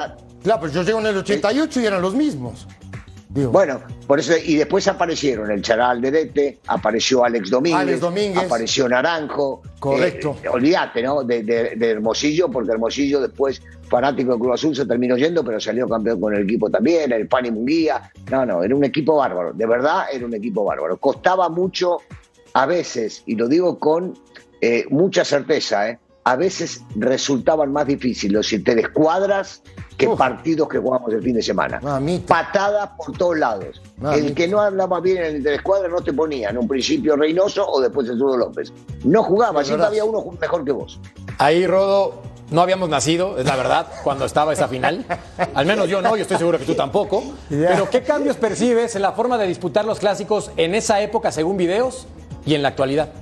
Claro, 0.43 0.59
pues 0.59 0.73
yo 0.73 0.83
llego 0.83 0.99
en 0.99 1.05
el 1.07 1.17
88 1.17 1.81
y 1.81 1.85
eran 1.85 2.01
los 2.01 2.15
mismos. 2.15 2.67
Bueno, 3.33 3.79
por 4.07 4.19
eso, 4.19 4.33
y 4.43 4.57
después 4.57 4.87
aparecieron 4.89 5.49
el 5.51 5.61
Charal 5.61 6.01
de 6.01 6.11
Dete, 6.11 6.59
apareció 6.67 7.23
Alex 7.23 7.49
Domínguez, 7.49 7.81
Alex 7.81 7.99
Domínguez. 8.01 8.43
apareció 8.43 8.89
Naranjo. 8.89 9.61
Correcto. 9.79 10.35
Eh, 10.43 10.49
olvídate, 10.49 11.01
¿no? 11.01 11.23
De, 11.23 11.77
Hermosillo, 11.79 12.49
porque 12.51 12.71
Hermosillo 12.71 13.21
después, 13.21 13.61
fanático 13.87 14.33
de 14.33 14.39
Cruz 14.39 14.53
Azul, 14.55 14.75
se 14.75 14.85
terminó 14.85 15.15
yendo, 15.15 15.45
pero 15.45 15.61
salió 15.61 15.87
campeón 15.87 16.19
con 16.19 16.35
el 16.35 16.43
equipo 16.43 16.69
también, 16.69 17.13
el 17.13 17.27
Pani 17.27 17.51
Munguía. 17.51 18.11
No, 18.29 18.45
no, 18.45 18.63
era 18.63 18.75
un 18.75 18.83
equipo 18.83 19.15
bárbaro, 19.15 19.53
de 19.53 19.65
verdad 19.65 20.05
era 20.11 20.25
un 20.25 20.33
equipo 20.33 20.65
bárbaro. 20.65 20.97
Costaba 20.97 21.47
mucho 21.47 21.99
a 22.53 22.65
veces, 22.65 23.23
y 23.25 23.35
lo 23.35 23.47
digo 23.47 23.79
con 23.79 24.13
eh, 24.59 24.85
mucha 24.89 25.23
certeza, 25.23 25.89
¿eh? 25.89 25.99
A 26.23 26.35
veces 26.35 26.81
resultaban 26.95 27.71
más 27.71 27.87
difíciles 27.87 28.47
si 28.47 28.59
te 28.59 28.75
descuadras 28.75 29.63
que 29.97 30.07
partidos 30.09 30.67
que 30.67 30.79
jugamos 30.79 31.13
el 31.13 31.21
fin 31.21 31.35
de 31.35 31.41
semana. 31.41 31.79
Patadas 32.27 32.89
por 32.97 33.17
todos 33.17 33.37
lados. 33.37 33.81
El 34.13 34.33
que 34.33 34.47
no 34.47 34.61
hablaba 34.61 34.99
bien 34.99 35.17
en 35.17 35.25
el 35.25 35.35
interescuadra 35.37 35.87
no 35.87 36.01
te 36.01 36.13
ponía 36.13 36.49
en 36.49 36.57
un 36.57 36.67
principio 36.67 37.15
Reynoso 37.15 37.67
o 37.67 37.81
después 37.81 38.07
el 38.09 38.17
Zurdo 38.17 38.37
López. 38.37 38.73
No 39.03 39.23
jugaba, 39.23 39.63
siempre 39.63 39.87
había 39.87 40.03
uno 40.05 40.23
mejor 40.39 40.65
que 40.65 40.71
vos. 40.71 40.99
Ahí, 41.37 41.65
Rodo, 41.65 42.21
no 42.51 42.61
habíamos 42.61 42.89
nacido, 42.89 43.37
es 43.37 43.45
la 43.45 43.55
verdad, 43.55 43.87
cuando 44.03 44.25
estaba 44.25 44.53
esa 44.53 44.67
final. 44.67 45.05
Al 45.53 45.65
menos 45.65 45.87
yo 45.87 46.01
no, 46.01 46.15
yo 46.15 46.23
estoy 46.23 46.37
seguro 46.37 46.59
que 46.59 46.65
tú 46.65 46.75
tampoco. 46.75 47.23
Pero 47.49 47.89
¿qué 47.89 48.03
cambios 48.03 48.37
percibes 48.37 48.95
en 48.95 49.01
la 49.01 49.13
forma 49.13 49.37
de 49.37 49.47
disputar 49.47 49.85
los 49.85 49.99
clásicos 49.99 50.51
en 50.57 50.75
esa 50.75 51.01
época 51.01 51.31
según 51.31 51.57
videos 51.57 52.07
y 52.45 52.55
en 52.55 52.61
la 52.61 52.69
actualidad? 52.69 53.20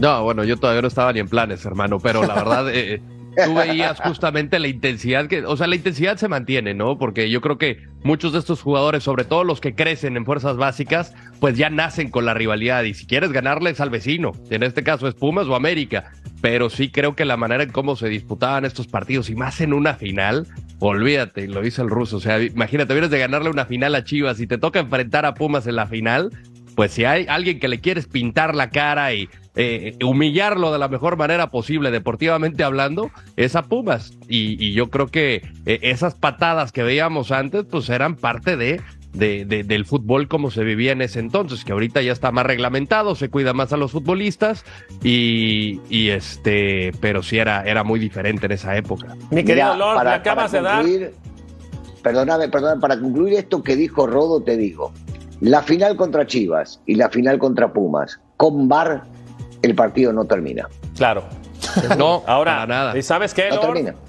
No, 0.00 0.24
bueno, 0.24 0.44
yo 0.44 0.56
todavía 0.56 0.82
no 0.82 0.88
estaba 0.88 1.12
ni 1.12 1.20
en 1.20 1.28
planes, 1.28 1.64
hermano, 1.64 1.98
pero 2.00 2.24
la 2.26 2.34
verdad, 2.34 2.68
eh, 2.74 3.00
tú 3.44 3.54
veías 3.54 4.00
justamente 4.00 4.58
la 4.58 4.68
intensidad 4.68 5.26
que, 5.26 5.44
o 5.44 5.56
sea, 5.56 5.66
la 5.66 5.76
intensidad 5.76 6.16
se 6.16 6.28
mantiene, 6.28 6.74
¿no? 6.74 6.98
Porque 6.98 7.30
yo 7.30 7.40
creo 7.40 7.58
que 7.58 7.78
muchos 8.02 8.32
de 8.32 8.40
estos 8.40 8.60
jugadores, 8.60 9.04
sobre 9.04 9.24
todo 9.24 9.44
los 9.44 9.60
que 9.60 9.74
crecen 9.74 10.16
en 10.16 10.24
fuerzas 10.24 10.56
básicas, 10.56 11.14
pues 11.40 11.56
ya 11.56 11.70
nacen 11.70 12.10
con 12.10 12.24
la 12.24 12.34
rivalidad 12.34 12.82
y 12.84 12.94
si 12.94 13.06
quieres 13.06 13.32
ganarles 13.32 13.80
al 13.80 13.90
vecino, 13.90 14.32
en 14.50 14.62
este 14.62 14.82
caso 14.82 15.06
es 15.06 15.14
Pumas 15.14 15.46
o 15.46 15.54
América, 15.54 16.12
pero 16.40 16.70
sí 16.70 16.90
creo 16.90 17.14
que 17.14 17.24
la 17.24 17.36
manera 17.36 17.62
en 17.62 17.70
cómo 17.70 17.96
se 17.96 18.08
disputaban 18.08 18.64
estos 18.64 18.86
partidos 18.88 19.30
y 19.30 19.36
más 19.36 19.60
en 19.60 19.72
una 19.72 19.94
final, 19.94 20.46
olvídate, 20.80 21.46
lo 21.48 21.62
dice 21.62 21.82
el 21.82 21.88
ruso, 21.88 22.16
o 22.16 22.20
sea, 22.20 22.42
imagínate, 22.42 22.92
vienes 22.94 23.10
de 23.10 23.18
ganarle 23.18 23.50
una 23.50 23.64
final 23.64 23.94
a 23.94 24.04
Chivas 24.04 24.40
y 24.40 24.46
te 24.46 24.58
toca 24.58 24.80
enfrentar 24.80 25.24
a 25.24 25.34
Pumas 25.34 25.66
en 25.66 25.76
la 25.76 25.86
final, 25.86 26.30
pues 26.74 26.92
si 26.92 27.04
hay 27.04 27.26
alguien 27.28 27.60
que 27.60 27.68
le 27.68 27.80
quieres 27.80 28.06
pintar 28.06 28.54
la 28.54 28.70
cara 28.70 29.12
y 29.14 29.28
eh, 29.56 29.96
humillarlo 30.04 30.72
de 30.72 30.78
la 30.78 30.88
mejor 30.88 31.16
manera 31.16 31.50
posible, 31.50 31.90
deportivamente 31.90 32.64
hablando, 32.64 33.10
es 33.36 33.54
a 33.56 33.62
Pumas. 33.62 34.12
Y, 34.28 34.72
yo 34.72 34.90
creo 34.90 35.06
que 35.06 35.42
eh, 35.66 35.78
esas 35.82 36.14
patadas 36.14 36.72
que 36.72 36.82
veíamos 36.82 37.30
antes, 37.30 37.64
pues 37.70 37.88
eran 37.88 38.16
parte 38.16 38.56
de, 38.56 38.80
de, 39.12 39.44
del 39.44 39.84
fútbol 39.84 40.26
como 40.26 40.50
se 40.50 40.64
vivía 40.64 40.92
en 40.92 41.02
ese 41.02 41.20
entonces, 41.20 41.64
que 41.64 41.72
ahorita 41.72 42.02
ya 42.02 42.12
está 42.12 42.32
más 42.32 42.46
reglamentado, 42.46 43.14
se 43.14 43.28
cuida 43.28 43.52
más 43.52 43.72
a 43.72 43.76
los 43.76 43.92
futbolistas 43.92 44.64
y, 45.02 45.80
y 45.88 46.08
este, 46.08 46.92
pero 47.00 47.22
sí 47.22 47.38
era, 47.38 47.64
era 47.64 47.84
muy 47.84 48.00
diferente 48.00 48.46
en 48.46 48.52
esa 48.52 48.76
época. 48.76 49.14
Mi 49.30 49.44
querido 49.44 49.76
Lord, 49.76 49.96
para, 49.96 50.14
acabas 50.14 50.50
de 50.52 50.60
dar. 50.60 50.84
Perdóname, 52.02 52.48
perdóname, 52.48 52.80
para 52.82 53.00
concluir 53.00 53.34
esto 53.34 53.62
que 53.62 53.76
dijo 53.76 54.06
Rodo, 54.06 54.42
te 54.42 54.58
digo. 54.58 54.92
La 55.44 55.60
final 55.60 55.94
contra 55.96 56.26
Chivas 56.26 56.80
y 56.86 56.94
la 56.94 57.10
final 57.10 57.38
contra 57.38 57.70
Pumas, 57.70 58.18
con 58.38 58.66
VAR, 58.66 59.02
el 59.60 59.74
partido 59.74 60.10
no 60.10 60.24
termina. 60.24 60.68
Claro. 60.96 61.24
No, 61.98 62.22
ahora, 62.26 62.66
nada. 62.66 62.96
¿y 62.96 63.02
sabes 63.02 63.32
qué, 63.32 63.48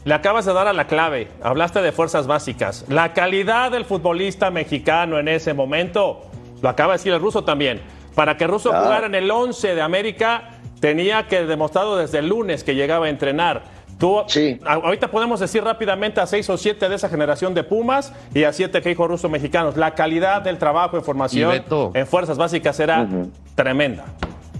Le 0.04 0.14
acabas 0.14 0.46
de 0.46 0.54
dar 0.54 0.68
a 0.68 0.74
la 0.74 0.88
clave. 0.88 1.30
Hablaste 1.42 1.82
de 1.82 1.92
fuerzas 1.92 2.28
básicas. 2.28 2.86
La 2.90 3.14
calidad 3.14 3.72
del 3.72 3.86
futbolista 3.86 4.52
mexicano 4.52 5.20
en 5.20 5.30
ese 5.30 5.54
momento, 5.54 6.22
lo 6.62 6.70
acaba 6.70 6.94
de 6.94 7.00
decir 7.00 7.14
el 7.14 7.22
ruso 7.22 7.44
también. 7.44 7.82
Para 8.14 8.38
que 8.38 8.44
el 8.44 8.52
ruso 8.52 8.70
jugara 8.70 9.08
en 9.08 9.16
el 9.16 9.32
11 9.32 9.74
de 9.74 9.82
América, 9.82 10.52
tenía 10.80 11.28
que 11.28 11.46
demostrado 11.46 11.98
desde 11.98 12.20
el 12.20 12.28
lunes 12.28 12.64
que 12.64 12.76
llegaba 12.76 13.08
a 13.08 13.10
entrenar. 13.10 13.64
Tú, 13.98 14.24
sí. 14.28 14.60
Ahorita 14.66 15.10
podemos 15.10 15.40
decir 15.40 15.64
rápidamente 15.64 16.20
a 16.20 16.28
seis 16.28 16.50
o 16.50 16.58
siete 16.58 16.90
de 16.90 16.96
esa 16.96 17.10
generación 17.10 17.54
de 17.54 17.64
Pumas 17.64 18.12
y 18.34 18.44
a 18.44 18.52
siete 18.52 18.82
que 18.82 18.90
dijo 18.90 19.08
ruso 19.08 19.30
mexicanos. 19.30 19.78
La 19.78 19.96
calidad 19.96 20.42
del 20.42 20.58
trabajo 20.58 20.98
en 20.98 21.04
formación 21.04 21.64
en 21.94 22.08
fuerzas 22.08 22.38
básicas 22.38 22.80
era 22.80 23.08
tremenda. 23.56 24.06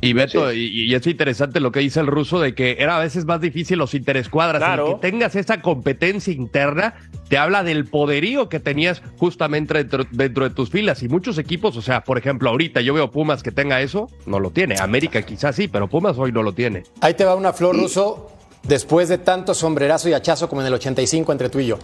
Y 0.02 0.14
Beto, 0.14 0.54
y, 0.54 0.94
es 0.94 1.08
interesante 1.08 1.60
lo 1.60 1.72
que 1.72 1.80
dice 1.80 2.00
el 2.00 2.08
ruso 2.08 2.40
de 2.40 2.54
que 2.54 2.78
era 2.80 2.98
a 2.98 3.00
veces 3.00 3.26
más 3.26 3.42
difícil 3.42 3.80
los 3.80 3.94
interescuadras. 3.94 4.62
Claro. 4.62 5.00
que 5.00 5.10
tengas 5.10 5.36
esa 5.36 5.62
competencia 5.62 6.32
interna 6.34 6.96
te 7.28 7.38
habla 7.38 7.64
del 7.64 7.86
poderío 7.86 8.48
que 8.50 8.60
tenías 8.60 9.02
justamente 9.18 9.84
dentro, 9.84 10.04
de 10.04 10.50
tus 10.52 10.70
filas. 10.70 11.02
Y 11.02 11.10
muchos 11.10 11.38
equipos, 11.38 11.76
o 11.76 11.82
sea, 11.82 12.04
por 12.04 12.18
ejemplo, 12.18 12.50
ahorita 12.50 12.82
yo 12.82 12.94
veo 12.94 13.10
Pumas 13.10 13.42
que 13.42 13.52
tenga 13.52 13.82
eso, 13.82 14.10
no 14.26 14.40
lo 14.40 14.52
tiene. 14.52 14.76
América 14.80 15.22
quizás 15.24 15.56
sí, 15.56 15.68
pero 15.68 15.88
Pumas 15.88 16.18
hoy 16.18 16.32
no 16.32 16.44
lo 16.44 16.54
tiene. 16.54 16.84
Ahí 17.02 17.16
te 17.16 17.26
va 17.26 17.36
una 17.36 17.54
flor 17.54 17.76
ruso 17.76 18.30
después 18.68 19.10
de 19.10 19.18
tanto 19.18 19.54
sombrerazo 19.54 20.10
y 20.10 20.14
hachazo 20.14 20.50
como 20.50 20.62
en 20.62 20.68
el 20.68 20.74
85 20.74 21.32
entre 21.32 21.50
tú 21.50 21.60
y 21.60 21.68
yo. 21.68 21.78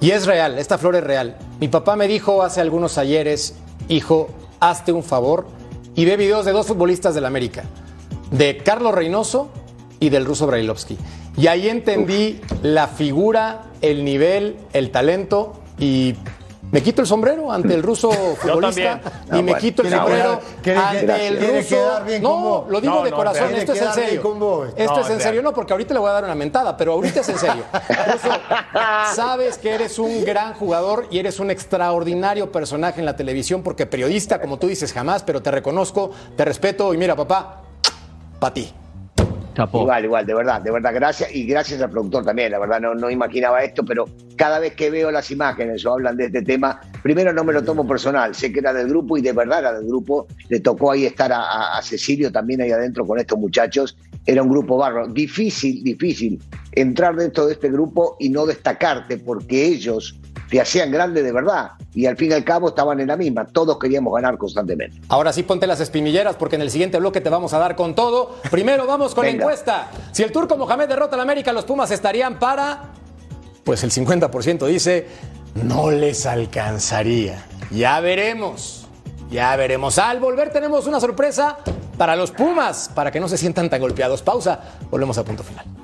Y 0.00 0.10
es 0.10 0.26
real, 0.26 0.58
esta 0.58 0.78
flor 0.78 0.96
es 0.96 1.04
real. 1.04 1.36
Mi 1.60 1.68
papá 1.68 1.96
me 1.96 2.08
dijo 2.08 2.42
hace 2.42 2.60
algunos 2.60 2.98
ayeres, 2.98 3.54
hijo, 3.88 4.28
hazte 4.60 4.92
un 4.92 5.02
favor 5.02 5.46
y 5.94 6.04
ve 6.04 6.16
videos 6.16 6.44
de 6.44 6.52
dos 6.52 6.66
futbolistas 6.66 7.14
del 7.14 7.24
América, 7.24 7.64
de 8.30 8.58
Carlos 8.58 8.94
Reynoso 8.94 9.50
y 10.00 10.08
del 10.08 10.24
ruso 10.24 10.46
Brailovsky. 10.46 10.98
Y 11.36 11.46
ahí 11.46 11.68
entendí 11.68 12.40
la 12.62 12.88
figura, 12.88 13.66
el 13.80 14.04
nivel, 14.04 14.56
el 14.72 14.90
talento 14.90 15.60
y 15.78 16.14
me 16.74 16.82
quito 16.82 17.02
el 17.02 17.06
sombrero 17.06 17.52
ante 17.52 17.72
el 17.72 17.84
ruso 17.84 18.10
futbolista 18.36 19.00
y 19.32 19.42
me 19.44 19.54
quito 19.54 19.82
el 19.82 19.90
sombrero 19.90 20.40
ante 20.76 21.28
el 21.28 21.62
ruso. 21.62 21.76
no, 22.20 22.66
lo 22.68 22.80
digo 22.80 23.04
de 23.04 23.12
corazón, 23.12 23.54
esto 23.54 23.74
es 23.74 23.82
en 23.82 23.92
serio. 23.92 24.72
Esto 24.76 25.00
es 25.00 25.10
en 25.10 25.20
serio, 25.20 25.40
no, 25.40 25.54
porque 25.54 25.72
ahorita 25.72 25.94
le 25.94 26.00
voy 26.00 26.10
a 26.10 26.14
dar 26.14 26.24
una 26.24 26.34
mentada, 26.34 26.76
pero 26.76 26.94
ahorita 26.94 27.20
es 27.20 27.28
en 27.28 27.38
serio. 27.38 27.64
Ruso, 28.12 28.28
sabes 29.14 29.58
que 29.58 29.70
eres 29.70 30.00
un 30.00 30.24
gran 30.24 30.54
jugador 30.54 31.06
y 31.12 31.20
eres 31.20 31.38
un 31.38 31.52
extraordinario 31.52 32.50
personaje 32.50 32.98
en 32.98 33.06
la 33.06 33.14
televisión, 33.14 33.62
porque 33.62 33.86
periodista, 33.86 34.40
como 34.40 34.58
tú 34.58 34.66
dices, 34.66 34.92
jamás, 34.92 35.22
pero 35.22 35.42
te 35.42 35.52
reconozco, 35.52 36.10
te 36.36 36.44
respeto 36.44 36.92
y 36.92 36.96
mira, 36.96 37.14
papá, 37.14 37.62
para 38.40 38.52
ti. 38.52 38.74
Igual, 39.82 40.04
igual, 40.04 40.26
de 40.26 40.34
verdad, 40.34 40.60
de 40.60 40.70
verdad, 40.70 40.92
gracias. 40.94 41.34
Y 41.34 41.46
gracias 41.46 41.80
al 41.80 41.90
productor 41.90 42.24
también, 42.24 42.52
la 42.52 42.58
verdad, 42.58 42.80
no, 42.80 42.94
no 42.94 43.10
imaginaba 43.10 43.62
esto, 43.62 43.84
pero 43.84 44.06
cada 44.36 44.58
vez 44.58 44.74
que 44.74 44.90
veo 44.90 45.10
las 45.10 45.30
imágenes 45.30 45.84
o 45.86 45.92
hablan 45.92 46.16
de 46.16 46.26
este 46.26 46.42
tema, 46.42 46.80
primero 47.02 47.32
no 47.32 47.44
me 47.44 47.52
lo 47.52 47.62
tomo 47.62 47.86
personal, 47.86 48.34
sé 48.34 48.52
que 48.52 48.60
era 48.60 48.72
del 48.72 48.88
grupo 48.88 49.16
y 49.16 49.22
de 49.22 49.32
verdad 49.32 49.60
era 49.60 49.72
del 49.72 49.86
grupo. 49.86 50.26
Le 50.48 50.60
tocó 50.60 50.92
ahí 50.92 51.06
estar 51.06 51.32
a, 51.32 51.76
a 51.76 51.82
Cecilio 51.82 52.32
también 52.32 52.60
ahí 52.60 52.70
adentro 52.70 53.06
con 53.06 53.18
estos 53.18 53.38
muchachos. 53.38 53.96
Era 54.26 54.42
un 54.42 54.48
grupo 54.48 54.78
barro. 54.78 55.06
Difícil, 55.08 55.84
difícil 55.84 56.42
entrar 56.72 57.14
dentro 57.16 57.46
de 57.46 57.52
este 57.52 57.70
grupo 57.70 58.16
y 58.18 58.28
no 58.28 58.46
destacarte 58.46 59.18
porque 59.18 59.66
ellos 59.66 60.18
te 60.48 60.60
hacían 60.60 60.90
grande 60.90 61.22
de 61.22 61.32
verdad. 61.32 61.72
Y 61.94 62.06
al 62.06 62.16
fin 62.16 62.30
y 62.30 62.34
al 62.34 62.44
cabo 62.44 62.68
estaban 62.68 63.00
en 63.00 63.08
la 63.08 63.16
misma. 63.16 63.46
Todos 63.46 63.78
queríamos 63.78 64.14
ganar 64.14 64.36
constantemente. 64.36 65.00
Ahora 65.08 65.32
sí 65.32 65.42
ponte 65.42 65.66
las 65.66 65.80
espinilleras 65.80 66.36
porque 66.36 66.56
en 66.56 66.62
el 66.62 66.70
siguiente 66.70 66.98
bloque 66.98 67.20
te 67.20 67.30
vamos 67.30 67.52
a 67.54 67.58
dar 67.58 67.76
con 67.76 67.94
todo. 67.94 68.36
Primero 68.50 68.86
vamos 68.86 69.14
con 69.14 69.24
la 69.24 69.30
encuesta. 69.30 69.90
Si 70.12 70.22
el 70.22 70.32
turco 70.32 70.56
Mohamed 70.56 70.88
derrota 70.88 71.16
al 71.16 71.22
América, 71.22 71.52
los 71.52 71.64
Pumas 71.64 71.90
estarían 71.90 72.38
para... 72.38 72.92
Pues 73.64 73.82
el 73.82 73.90
50% 73.90 74.66
dice, 74.66 75.06
no 75.54 75.90
les 75.90 76.26
alcanzaría. 76.26 77.46
Ya 77.70 78.00
veremos. 78.00 78.86
Ya 79.30 79.56
veremos. 79.56 79.98
Al 79.98 80.20
volver 80.20 80.52
tenemos 80.52 80.86
una 80.86 81.00
sorpresa 81.00 81.58
para 81.96 82.14
los 82.16 82.30
Pumas, 82.30 82.90
para 82.94 83.10
que 83.10 83.20
no 83.20 83.28
se 83.28 83.38
sientan 83.38 83.70
tan 83.70 83.80
golpeados. 83.80 84.22
Pausa. 84.22 84.60
Volvemos 84.90 85.16
a 85.18 85.24
punto 85.24 85.42
final. 85.42 85.83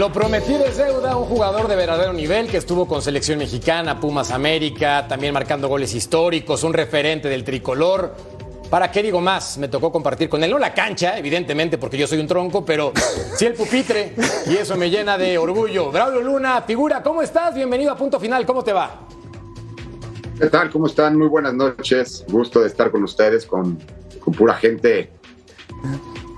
Lo 0.00 0.10
prometido 0.10 0.64
es 0.64 0.78
deuda, 0.78 1.14
un 1.14 1.26
jugador 1.26 1.68
de 1.68 1.76
verdadero 1.76 2.14
nivel 2.14 2.48
que 2.48 2.56
estuvo 2.56 2.88
con 2.88 3.02
selección 3.02 3.38
mexicana, 3.38 4.00
Pumas 4.00 4.30
América, 4.30 5.06
también 5.06 5.34
marcando 5.34 5.68
goles 5.68 5.94
históricos, 5.94 6.64
un 6.64 6.72
referente 6.72 7.28
del 7.28 7.44
tricolor. 7.44 8.14
¿Para 8.70 8.90
qué 8.90 9.02
digo 9.02 9.20
más? 9.20 9.58
Me 9.58 9.68
tocó 9.68 9.92
compartir 9.92 10.30
con 10.30 10.42
él, 10.42 10.52
no 10.52 10.58
la 10.58 10.72
cancha, 10.72 11.18
evidentemente, 11.18 11.76
porque 11.76 11.98
yo 11.98 12.06
soy 12.06 12.18
un 12.18 12.26
tronco, 12.26 12.64
pero 12.64 12.94
sí 13.36 13.44
el 13.44 13.52
pupitre, 13.52 14.14
y 14.46 14.56
eso 14.56 14.74
me 14.74 14.88
llena 14.88 15.18
de 15.18 15.36
orgullo. 15.36 15.92
Braulio 15.92 16.22
Luna, 16.22 16.62
figura, 16.62 17.02
¿cómo 17.02 17.20
estás? 17.20 17.54
Bienvenido 17.54 17.92
a 17.92 17.96
Punto 17.98 18.18
Final, 18.18 18.46
¿cómo 18.46 18.64
te 18.64 18.72
va? 18.72 19.06
¿Qué 20.40 20.46
tal? 20.46 20.70
¿Cómo 20.70 20.86
están? 20.86 21.18
Muy 21.18 21.28
buenas 21.28 21.52
noches. 21.52 22.24
Gusto 22.26 22.62
de 22.62 22.68
estar 22.68 22.90
con 22.90 23.04
ustedes, 23.04 23.44
con, 23.44 23.78
con 24.18 24.32
pura 24.32 24.54
gente 24.54 25.10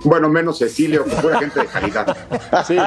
bueno, 0.03 0.29
menos 0.29 0.59
Cecilio, 0.59 1.05
pura 1.05 1.39
gente 1.39 1.61
de 1.61 1.65
calidad. 1.67 2.17
Sí, 2.67 2.77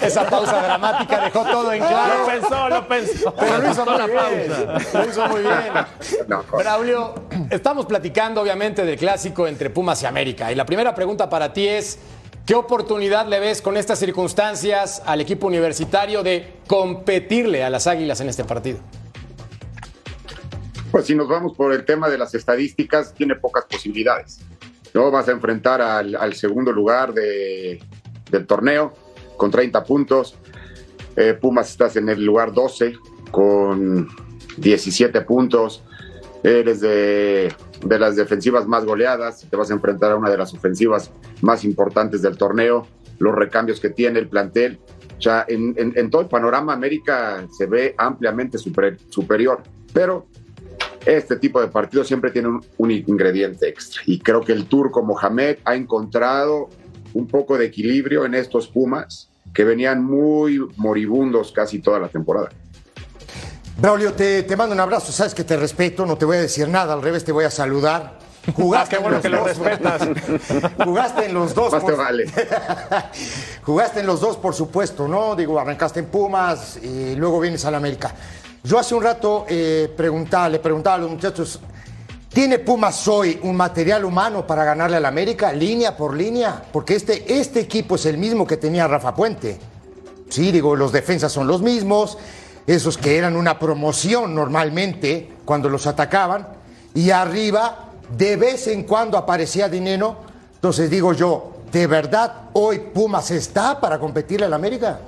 esa 0.00 0.26
pausa 0.28 0.62
dramática 0.62 1.24
dejó 1.24 1.44
todo 1.44 1.72
en 1.72 1.82
claro. 1.82 2.20
Lo 2.20 2.26
pensó, 2.26 2.68
lo 2.68 2.88
pensó. 2.88 3.34
Pero 3.38 3.58
lo 3.58 3.70
hizo 3.70 3.84
muy 3.84 4.10
bien. 4.10 4.52
Lo 4.92 5.08
hizo 5.08 5.28
muy 5.28 5.40
bien. 5.42 6.42
Braulio, 6.58 7.14
estamos 7.50 7.86
platicando 7.86 8.40
obviamente 8.40 8.84
del 8.84 8.98
clásico 8.98 9.46
entre 9.46 9.70
Pumas 9.70 10.02
y 10.02 10.06
América. 10.06 10.50
Y 10.50 10.54
la 10.54 10.64
primera 10.64 10.94
pregunta 10.94 11.28
para 11.28 11.52
ti 11.52 11.68
es, 11.68 11.98
¿qué 12.46 12.54
oportunidad 12.54 13.26
le 13.26 13.40
ves 13.40 13.60
con 13.60 13.76
estas 13.76 13.98
circunstancias 13.98 15.02
al 15.04 15.20
equipo 15.20 15.46
universitario 15.46 16.22
de 16.22 16.54
competirle 16.66 17.62
a 17.62 17.70
las 17.70 17.86
Águilas 17.86 18.20
en 18.20 18.28
este 18.28 18.44
partido? 18.44 18.78
Pues 20.90 21.06
si 21.06 21.14
nos 21.14 21.28
vamos 21.28 21.56
por 21.56 21.72
el 21.72 21.84
tema 21.84 22.08
de 22.08 22.16
las 22.16 22.34
estadísticas, 22.34 23.12
tiene 23.14 23.34
pocas 23.34 23.64
posibilidades. 23.64 24.38
¿No? 24.94 25.10
Vas 25.10 25.28
a 25.28 25.32
enfrentar 25.32 25.82
al, 25.82 26.34
segundo 26.34 26.72
lugar 26.72 27.12
del 27.12 28.46
torneo 28.46 28.94
con 29.36 29.50
30 29.50 29.84
puntos. 29.84 30.36
Eh, 31.16 31.34
Pumas 31.34 31.70
estás 31.70 31.96
en 31.96 32.08
el 32.08 32.24
lugar 32.24 32.52
12 32.52 32.94
con 33.30 34.08
17 34.56 35.20
puntos. 35.22 35.82
Eres 36.42 36.80
de, 36.80 37.52
las 37.88 38.16
defensivas 38.16 38.66
más 38.66 38.84
goleadas. 38.84 39.46
Te 39.48 39.56
vas 39.56 39.70
a 39.70 39.74
enfrentar 39.74 40.12
a 40.12 40.16
una 40.16 40.30
de 40.30 40.38
las 40.38 40.54
ofensivas 40.54 41.10
más 41.42 41.64
importantes 41.64 42.22
del 42.22 42.36
torneo. 42.36 42.86
Los 43.18 43.34
recambios 43.34 43.80
que 43.80 43.90
tiene 43.90 44.18
el 44.20 44.28
plantel. 44.28 44.78
O 45.18 45.20
sea, 45.20 45.44
en, 45.48 46.10
todo 46.10 46.22
el 46.22 46.28
panorama 46.28 46.72
América 46.72 47.46
se 47.56 47.66
ve 47.66 47.94
ampliamente 47.98 48.58
superior. 48.58 49.62
Pero 49.92 50.26
este 51.06 51.36
tipo 51.36 51.60
de 51.60 51.68
partidos 51.68 52.06
siempre 52.06 52.30
tiene 52.30 52.48
un, 52.78 52.90
ingrediente 52.90 53.68
extra. 53.68 54.02
Y 54.06 54.18
creo 54.18 54.40
que 54.40 54.52
el 54.52 54.66
turco 54.66 55.02
Mohamed 55.02 55.58
ha 55.64 55.74
encontrado 55.74 56.68
un 57.12 57.26
poco 57.26 57.58
de 57.58 57.66
equilibrio 57.66 58.24
en 58.24 58.34
estos 58.34 58.68
Pumas 58.68 59.28
que 59.52 59.64
venían 59.64 60.04
muy 60.04 60.58
moribundos 60.76 61.52
casi 61.52 61.78
toda 61.78 62.00
la 62.00 62.08
temporada. 62.08 62.50
Braulio, 63.76 64.12
te, 64.12 64.46
mando 64.56 64.74
un 64.74 64.80
abrazo, 64.80 65.12
sabes 65.12 65.34
que 65.34 65.44
te 65.44 65.56
respeto, 65.56 66.06
no 66.06 66.16
te 66.16 66.24
voy 66.24 66.36
a 66.36 66.40
decir 66.40 66.68
nada, 66.68 66.94
al 66.94 67.02
revés 67.02 67.24
te 67.24 67.32
voy 67.32 67.44
a 67.44 67.50
saludar. 67.50 68.18
Jugaste, 68.54 68.98
bueno 68.98 69.20
que 69.20 69.28
lo 69.28 69.44
respetas. 69.44 70.02
Jugaste 70.84 71.26
en 71.26 71.34
los 71.34 71.54
dos. 71.54 71.72
Más 71.72 71.84
te 71.84 71.92
vale. 71.92 72.26
Jugaste 73.62 74.00
en 74.00 74.06
los 74.06 74.20
dos, 74.20 74.36
por 74.36 74.54
supuesto, 74.54 75.08
¿no? 75.08 75.34
Digo, 75.34 75.58
arrancaste 75.58 76.00
en 76.00 76.06
Pumas 76.06 76.78
y 76.82 77.16
luego 77.16 77.40
vienes 77.40 77.64
al 77.64 77.74
América. 77.74 78.14
Yo 78.64 78.78
hace 78.78 78.94
un 78.94 79.02
rato 79.02 79.44
eh, 79.46 79.92
preguntaba, 79.94 80.48
le 80.48 80.58
preguntaba 80.58 80.96
a 80.96 80.98
los 81.00 81.10
muchachos, 81.10 81.60
¿tiene 82.30 82.58
Pumas 82.58 83.06
hoy 83.06 83.38
un 83.42 83.54
material 83.54 84.06
humano 84.06 84.46
para 84.46 84.64
ganarle 84.64 84.96
al 84.96 85.04
América, 85.04 85.52
línea 85.52 85.94
por 85.94 86.16
línea? 86.16 86.64
Porque 86.72 86.94
este, 86.94 87.38
este 87.38 87.60
equipo 87.60 87.96
es 87.96 88.06
el 88.06 88.16
mismo 88.16 88.46
que 88.46 88.56
tenía 88.56 88.88
Rafa 88.88 89.14
Puente. 89.14 89.58
Sí, 90.30 90.50
digo, 90.50 90.76
los 90.76 90.92
defensas 90.92 91.30
son 91.30 91.46
los 91.46 91.60
mismos, 91.60 92.16
esos 92.66 92.96
que 92.96 93.18
eran 93.18 93.36
una 93.36 93.58
promoción 93.58 94.34
normalmente 94.34 95.30
cuando 95.44 95.68
los 95.68 95.86
atacaban, 95.86 96.48
y 96.94 97.10
arriba 97.10 97.90
de 98.16 98.36
vez 98.36 98.66
en 98.68 98.84
cuando 98.84 99.18
aparecía 99.18 99.68
dinero. 99.68 100.16
Entonces 100.54 100.88
digo 100.88 101.12
yo, 101.12 101.52
¿de 101.70 101.86
verdad 101.86 102.48
hoy 102.54 102.78
Pumas 102.78 103.30
está 103.30 103.78
para 103.78 103.98
competirle 103.98 104.46
al 104.46 104.54
América? 104.54 105.00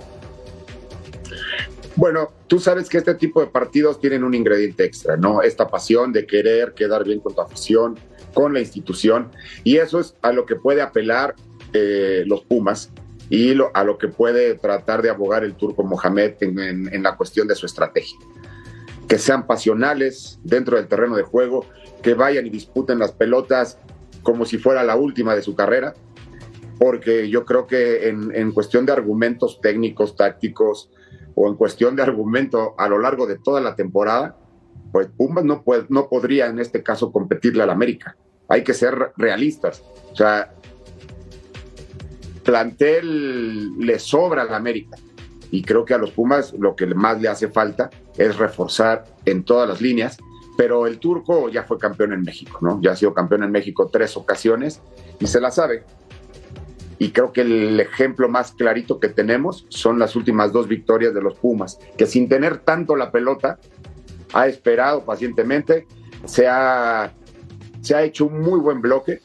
Bueno, 1.97 2.31
tú 2.47 2.61
sabes 2.61 2.91
que 2.91 2.99
este 2.99 3.15
tipo 3.15 3.41
de 3.41 3.47
partidos 3.47 3.99
tienen 3.99 4.23
un 4.23 4.35
ingrediente 4.35 4.85
extra, 4.85 5.17
¿no? 5.17 5.41
Esta 5.41 5.67
pasión 5.69 6.13
de 6.13 6.27
querer 6.27 6.75
quedar 6.75 7.05
bien 7.05 7.21
con 7.21 7.35
tu 7.35 7.41
afición, 7.41 7.99
con 8.35 8.53
la 8.53 8.61
institución, 8.61 9.31
y 9.65 9.79
eso 9.79 9.99
es 9.99 10.15
a 10.21 10.31
lo 10.31 10.45
que 10.45 10.57
puede 10.57 10.83
apelar 10.83 11.35
eh, 11.73 12.23
los 12.27 12.43
Pumas 12.45 12.91
y 13.31 13.59
a 13.73 13.83
lo 13.83 13.97
que 13.97 14.09
puede 14.09 14.55
tratar 14.57 15.01
de 15.01 15.09
abogar 15.09 15.43
el 15.43 15.55
turco 15.55 15.83
Mohamed 15.85 16.35
en, 16.41 17.03
la 17.03 17.17
cuestión 17.17 17.49
de 17.49 17.55
su 17.55 17.65
estrategia. 17.65 18.19
Que 19.09 19.19
sean 19.19 19.47
pasionales 19.47 20.39
dentro 20.45 20.77
del 20.77 20.89
terreno 20.89 21.17
de 21.17 21.23
juego, 21.23 21.65
que 22.03 22.13
vayan 22.13 22.47
y 22.47 22.51
disputen 22.51 22.99
las 22.99 23.13
pelotas 23.13 23.79
como 24.23 24.45
si 24.45 24.59
fuera 24.59 24.85
la 24.85 24.97
última 24.97 25.35
de 25.35 25.41
su 25.41 25.57
carrera, 25.57 25.95
porque 26.79 27.31
yo 27.31 27.47
creo 27.47 27.67
que 27.67 28.09
en 28.09 28.53
cuestión 28.53 28.85
de 28.85 28.93
argumentos 28.93 29.61
técnicos, 29.63 30.15
tácticos, 30.15 30.91
o 31.35 31.49
en 31.49 31.55
cuestión 31.55 31.97
de 31.97 32.03
argumento 32.03 32.75
a 32.79 32.89
lo 32.89 32.99
largo 32.99 33.27
de 33.27 33.39
toda 33.39 33.61
la 33.61 33.77
temporada, 33.77 34.37
pues 34.93 35.09
Pumas 35.09 35.45
no, 35.45 35.63
puede, 35.63 35.85
no 35.91 36.09
podría 36.09 36.47
en 36.47 36.59
este 36.59 36.83
caso 36.83 37.13
competirle 37.13 37.63
al 37.63 37.71
América. 37.71 38.17
Hay 38.49 38.65
que 38.65 38.73
ser 38.73 39.13
realistas. 39.17 39.83
O 40.13 40.17
sea, 40.17 40.55
plantel 42.43 43.79
le 43.79 43.99
sobra 43.99 44.43
al 44.43 44.55
América. 44.55 44.97
Y 45.51 45.63
creo 45.63 45.85
que 45.85 45.95
a 45.95 45.99
los 45.99 46.13
Pumas 46.13 46.55
lo 46.55 46.75
que 46.75 46.87
más 46.87 47.21
le 47.21 47.29
hace 47.29 47.49
falta 47.49 47.91
es 48.17 48.37
reforzar 48.39 49.05
en 49.27 49.45
todas 49.45 49.69
las 49.69 49.81
líneas. 49.81 50.17
Pero 50.57 50.87
el 50.87 50.99
turco 50.99 51.51
ya 51.51 51.65
fue 51.65 51.77
campeón 51.79 52.15
en 52.15 52.23
México, 52.23 52.59
¿no? 52.63 52.81
Ya 52.81 52.93
ha 52.93 52.97
sido 52.97 53.13
campeón 53.13 53.43
en 53.43 53.53
México 53.53 53.91
tres 53.93 54.17
ocasiones 54.17 54.81
y 55.21 55.27
se 55.27 55.41
la 55.41 55.51
sabe. 55.51 55.85
Y 56.99 57.11
creo 57.11 57.33
que 57.33 57.43
el 57.43 57.79
ejemplo 57.79 58.29
más 58.29 58.53
clarito 58.53 58.99
que 59.01 59.09
tenemos 59.09 59.67
son 59.69 59.99
las 59.99 60.17
últimas 60.17 60.53
dos 60.53 60.67
victorias 60.67 61.15
de 61.15 61.21
los 61.21 61.35
Pumas, 61.35 61.79
que 61.99 62.07
sin 62.07 62.29
tener 62.29 62.59
tanto 62.59 62.97
la 62.97 63.11
pelota, 63.11 63.59
ha 64.33 64.47
esperado 64.47 65.05
pacientemente, 65.05 65.87
se 66.25 66.49
ha, 66.49 67.13
se 67.81 67.95
ha 67.95 68.03
hecho 68.03 68.27
un 68.27 68.41
muy 68.41 68.61
buen 68.61 68.81
bloque 68.81 69.21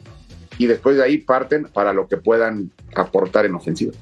y 0.57 0.67
después 0.67 0.97
de 0.97 1.03
ahí 1.03 1.17
parten 1.17 1.65
para 1.65 1.93
lo 1.93 2.07
que 2.07 2.17
puedan 2.17 2.71
aportar 2.95 3.45
en 3.45 3.55
ofensiva. 3.55 3.93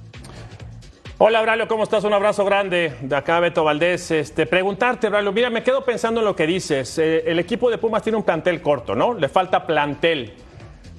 Hola, 1.21 1.41
Braulio, 1.41 1.67
¿cómo 1.67 1.83
estás? 1.83 2.05
Un 2.05 2.13
abrazo 2.13 2.45
grande 2.45 2.93
de 3.01 3.15
acá, 3.15 3.41
Beto 3.41 3.65
Valdés. 3.65 4.09
Este, 4.09 4.45
preguntarte, 4.45 5.09
Braulio, 5.09 5.33
mira, 5.33 5.49
me 5.49 5.63
quedo 5.63 5.83
pensando 5.83 6.21
en 6.21 6.25
lo 6.25 6.33
que 6.33 6.47
dices. 6.47 6.97
Eh, 6.97 7.23
el 7.25 7.39
equipo 7.39 7.69
de 7.69 7.77
Pumas 7.77 8.03
tiene 8.03 8.17
un 8.17 8.23
plantel 8.23 8.61
corto, 8.61 8.95
¿no? 8.95 9.13
Le 9.13 9.27
falta 9.27 9.67
plantel. 9.67 10.33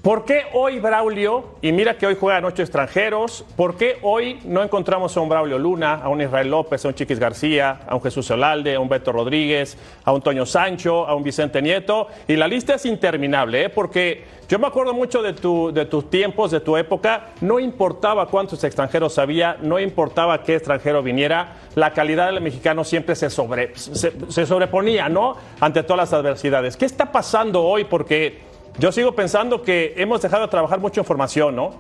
¿Por 0.03 0.25
qué 0.25 0.45
hoy 0.55 0.79
Braulio, 0.79 1.57
y 1.61 1.73
mira 1.73 1.99
que 1.99 2.07
hoy 2.07 2.17
juegan 2.19 2.47
ocho 2.47 2.63
extranjeros, 2.63 3.45
por 3.55 3.77
qué 3.77 3.99
hoy 4.01 4.39
no 4.47 4.63
encontramos 4.63 5.15
a 5.15 5.21
un 5.21 5.29
Braulio 5.29 5.59
Luna, 5.59 5.97
a 5.97 6.09
un 6.09 6.23
Israel 6.23 6.49
López, 6.49 6.83
a 6.83 6.89
un 6.89 6.95
Chiquis 6.95 7.19
García, 7.19 7.81
a 7.87 7.95
un 7.95 8.01
Jesús 8.01 8.31
Olalde, 8.31 8.77
a 8.77 8.81
un 8.81 8.89
Beto 8.89 9.13
Rodríguez, 9.13 9.77
a 10.03 10.13
un 10.13 10.23
Toño 10.23 10.47
Sancho, 10.47 11.07
a 11.07 11.15
un 11.15 11.23
Vicente 11.23 11.61
Nieto? 11.61 12.07
Y 12.27 12.37
la 12.37 12.49
lista 12.49 12.77
es 12.77 12.87
interminable, 12.87 13.65
¿eh? 13.65 13.69
porque 13.69 14.25
yo 14.49 14.59
me 14.59 14.69
acuerdo 14.69 14.95
mucho 14.95 15.21
de, 15.21 15.35
tu, 15.35 15.71
de 15.71 15.85
tus 15.85 16.09
tiempos, 16.09 16.51
de 16.51 16.61
tu 16.61 16.79
época, 16.79 17.33
no 17.43 17.61
importaba 17.61 18.27
cuántos 18.29 18.65
extranjeros 18.65 19.19
había, 19.19 19.59
no 19.61 19.79
importaba 19.79 20.43
qué 20.45 20.55
extranjero 20.55 21.03
viniera, 21.03 21.57
la 21.75 21.93
calidad 21.93 22.33
del 22.33 22.41
mexicano 22.41 22.85
siempre 22.85 23.15
se, 23.17 23.29
sobre, 23.29 23.77
se 23.77 24.47
sobreponía, 24.47 25.11
¿no? 25.11 25.37
Ante 25.61 25.83
todas 25.83 26.11
las 26.11 26.13
adversidades. 26.15 26.79
¿Qué 26.79 26.87
está 26.87 27.13
pasando 27.13 27.63
hoy? 27.63 27.85
Porque 27.85 28.50
yo 28.81 28.91
sigo 28.93 29.15
pensando 29.15 29.63
que 29.63 29.93
hemos 29.97 30.23
dejado 30.23 30.45
de 30.45 30.49
trabajar 30.49 30.81
mucho 30.81 31.03
en 31.03 31.05
formación, 31.05 31.55
¿no? 31.55 31.79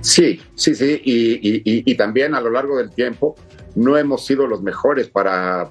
Sí, 0.00 0.40
sí, 0.54 0.74
sí, 0.74 1.00
y, 1.04 1.94
también 1.96 2.34
a 2.34 2.40
lo 2.40 2.50
largo 2.50 2.78
del 2.78 2.90
tiempo 2.90 3.36
no 3.74 3.96
hemos 3.96 4.24
sido 4.24 4.46
los 4.46 4.62
mejores 4.62 5.08
para, 5.08 5.66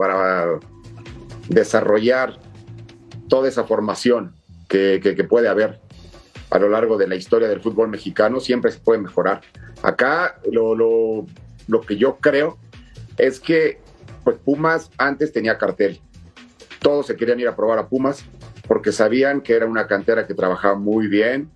desarrollar 1.49 2.39
toda 3.27 3.49
esa 3.49 3.63
formación 3.63 4.35
que, 4.67 5.25
puede 5.27 5.47
haber 5.47 5.79
a 6.51 6.59
lo 6.59 6.69
largo 6.69 6.97
de 6.97 7.07
la 7.07 7.15
historia 7.15 7.47
del 7.47 7.61
fútbol 7.61 7.89
mexicano, 7.89 8.39
siempre 8.39 8.71
se 8.71 8.79
puede 8.79 9.01
mejorar. 9.01 9.41
Acá 9.81 10.39
lo, 10.51 10.75
lo 10.75 11.81
que 11.81 11.97
yo 11.97 12.17
creo 12.17 12.59
es 13.17 13.39
que 13.39 13.79
pues 14.23 14.37
Pumas 14.37 14.91
antes 14.97 15.33
tenía 15.33 15.57
cartel, 15.57 15.99
todos 16.79 17.07
se 17.07 17.15
querían 17.15 17.39
ir 17.39 17.47
a 17.47 17.55
probar 17.55 17.79
a 17.79 17.87
Pumas, 17.87 18.23
porque 18.73 18.91
sabían 18.91 19.41
que 19.41 19.53
era 19.53 19.67
una 19.67 19.85
cantera 19.85 20.25
que 20.25 20.33
trabajaba 20.33 20.73
muy 20.73 21.05
bien, 21.05 21.51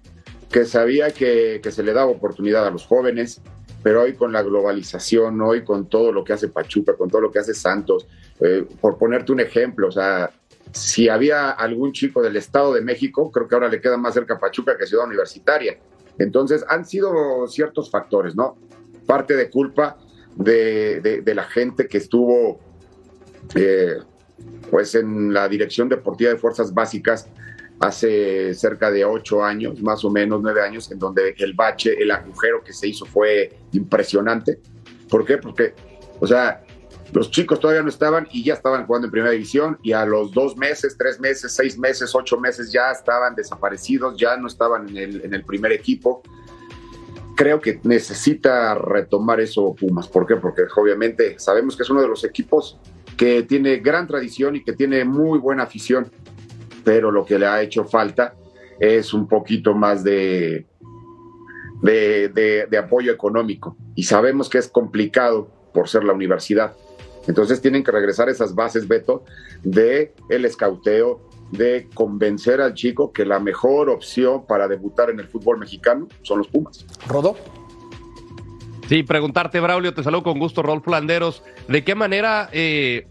que 0.51 0.65
sabía 0.65 1.10
que, 1.10 1.60
se 1.67 1.82
le 1.82 1.91
daba 1.91 2.12
oportunidad 2.12 2.67
a 2.67 2.69
los 2.69 2.86
jóvenes, 2.86 3.41
pero 3.82 4.03
hoy 4.03 4.13
con 4.13 4.32
la 4.32 4.43
globalización, 4.43 5.41
hoy 5.41 5.63
con 5.63 5.89
todo 5.89 6.12
lo 6.12 6.23
que 6.23 6.34
hace 6.34 6.47
Pachuca, 6.47 6.93
con 6.93 7.10
todo 7.10 7.21
lo 7.21 7.32
que 7.32 7.39
hace 7.39 7.56
Santos, 7.56 8.06
eh, 8.39 8.67
por 8.80 8.99
ponerte 8.99 9.32
un 9.32 9.39
ejemplo, 9.39 9.88
o 9.88 9.91
sea, 9.91 10.30
si 10.71 11.10
había 11.10 11.49
algún 11.49 11.91
chico 11.91 12.21
del 12.21 12.36
Estado 12.36 12.71
de 12.75 12.82
México, 12.82 13.32
creo 13.32 13.47
que 13.47 13.56
ahora 13.56 13.69
le 13.69 13.82
queda 13.82 13.97
más 13.97 14.13
cerca 14.13 14.38
Pachuca 14.38 14.77
que 14.77 14.86
Ciudad 14.86 15.08
Universitaria. 15.08 15.80
Entonces, 16.19 16.63
han 16.69 16.86
sido 16.86 17.47
ciertos 17.47 17.89
factores, 17.89 18.36
¿no? 18.36 18.60
Parte 19.08 19.36
de 19.36 19.49
culpa 19.49 19.97
de, 20.36 21.23
la 21.25 21.45
gente 21.45 21.88
que 21.88 21.97
estuvo 21.97 22.60
eh, 23.56 23.95
pues 24.69 24.95
en 24.95 25.34
la 25.34 25.47
Dirección 25.47 25.89
Deportiva 25.89 26.32
de 26.32 26.38
Fuerzas 26.38 26.73
Básicas 26.73 27.28
hace 27.80 28.54
cerca 28.54 28.89
de 28.91 29.06
ocho 29.06 29.43
años, 29.43 29.82
más 29.82 30.04
o 30.04 30.10
menos 30.10 30.41
nueve 30.41 30.62
años, 30.62 30.91
en 30.91 31.00
donde 31.00 31.36
el 31.38 31.54
bache, 31.54 31.95
el 32.02 32.12
agujero 32.12 32.63
que 32.63 32.73
se 32.73 32.88
hizo 32.88 33.06
fue 33.06 33.58
impresionante. 33.71 34.60
¿Por 35.10 35.26
qué? 35.26 35.38
Porque, 35.38 35.73
o 36.19 36.26
sea, 36.26 36.63
los 37.13 37.32
chicos 37.32 37.60
todavía 37.60 37.84
no 37.84 37.89
estaban 37.89 38.28
y 38.32 38.43
ya 38.43 38.54
estaban 38.54 38.86
jugando 38.86 39.08
en 39.08 39.12
primera 39.12 39.32
división 39.32 39.78
y 39.82 39.93
a 39.93 40.06
los 40.06 40.32
dos 40.32 40.58
meses, 40.58 40.97
tres 40.97 41.19
meses, 41.19 41.54
seis 41.54 41.78
meses, 41.78 42.13
ocho 42.13 42.39
meses 42.39 42.71
ya 42.71 42.91
estaban 42.91 43.36
desaparecidos, 43.36 44.19
ya 44.19 44.36
no 44.38 44.47
estaban 44.47 44.89
en 44.95 45.34
el, 45.34 45.43
primer 45.45 45.71
equipo. 45.71 46.21
Creo 47.36 47.62
que 47.62 47.80
necesita 47.84 48.76
retomar 48.76 49.39
eso 49.39 49.73
Pumas. 49.76 50.08
¿Por 50.08 50.26
qué? 50.26 50.36
Porque 50.36 50.63
obviamente 50.76 51.39
sabemos 51.39 51.78
que 51.78 51.84
es 51.84 51.89
uno 51.89 52.02
de 52.02 52.08
los 52.08 52.23
equipos 52.23 52.80
que 53.17 53.43
tiene 53.43 53.77
gran 53.77 54.08
tradición 54.08 54.56
y 54.56 54.63
que 54.63 54.73
tiene 54.73 55.03
muy 55.03 55.39
buena 55.39 55.63
afición, 55.63 56.10
pero 56.84 57.12
lo 57.12 57.25
que 57.25 57.39
le 57.39 57.47
ha 57.47 57.62
hecho 57.62 57.84
falta 57.84 58.36
es 58.80 59.13
un 59.13 59.27
poquito 59.27 59.73
más 59.73 60.03
de, 60.03 60.67
de, 61.82 62.77
apoyo 62.77 63.12
económico. 63.12 63.75
Y 63.95 64.03
sabemos 64.03 64.49
que 64.49 64.60
es 64.60 64.69
complicado 64.69 65.49
por 65.73 65.89
ser 65.89 66.03
la 66.03 66.13
universidad. 66.13 66.75
Entonces 67.27 67.60
tienen 67.60 67.84
que 67.84 67.91
regresar 67.91 68.30
esas 68.30 68.56
bases, 68.56 68.88
Beto, 68.88 69.25
de 69.63 70.13
el 70.30 70.45
escauteo, 70.45 71.27
de 71.51 71.88
convencer 71.93 72.62
al 72.62 72.73
chico 72.73 73.12
que 73.12 73.25
la 73.25 73.39
mejor 73.39 73.89
opción 73.89 74.45
para 74.45 74.67
debutar 74.67 75.10
en 75.10 75.19
el 75.19 75.27
fútbol 75.27 75.58
mexicano 75.58 76.08
son 76.21 76.39
los 76.39 76.47
Pumas. 76.47 76.86
Rodo. 77.08 77.36
Sí, 78.88 79.04
preguntarte, 79.04 79.60
Braulio, 79.60 79.93
te 79.93 80.02
saludo 80.02 80.23
con 80.23 80.39
gusto, 80.39 80.63
Rolf 80.63 80.88
Landeros. 80.88 81.43
¿De 81.67 81.84
qué 81.84 81.93
manera 81.93 82.50
eh, 82.54 83.06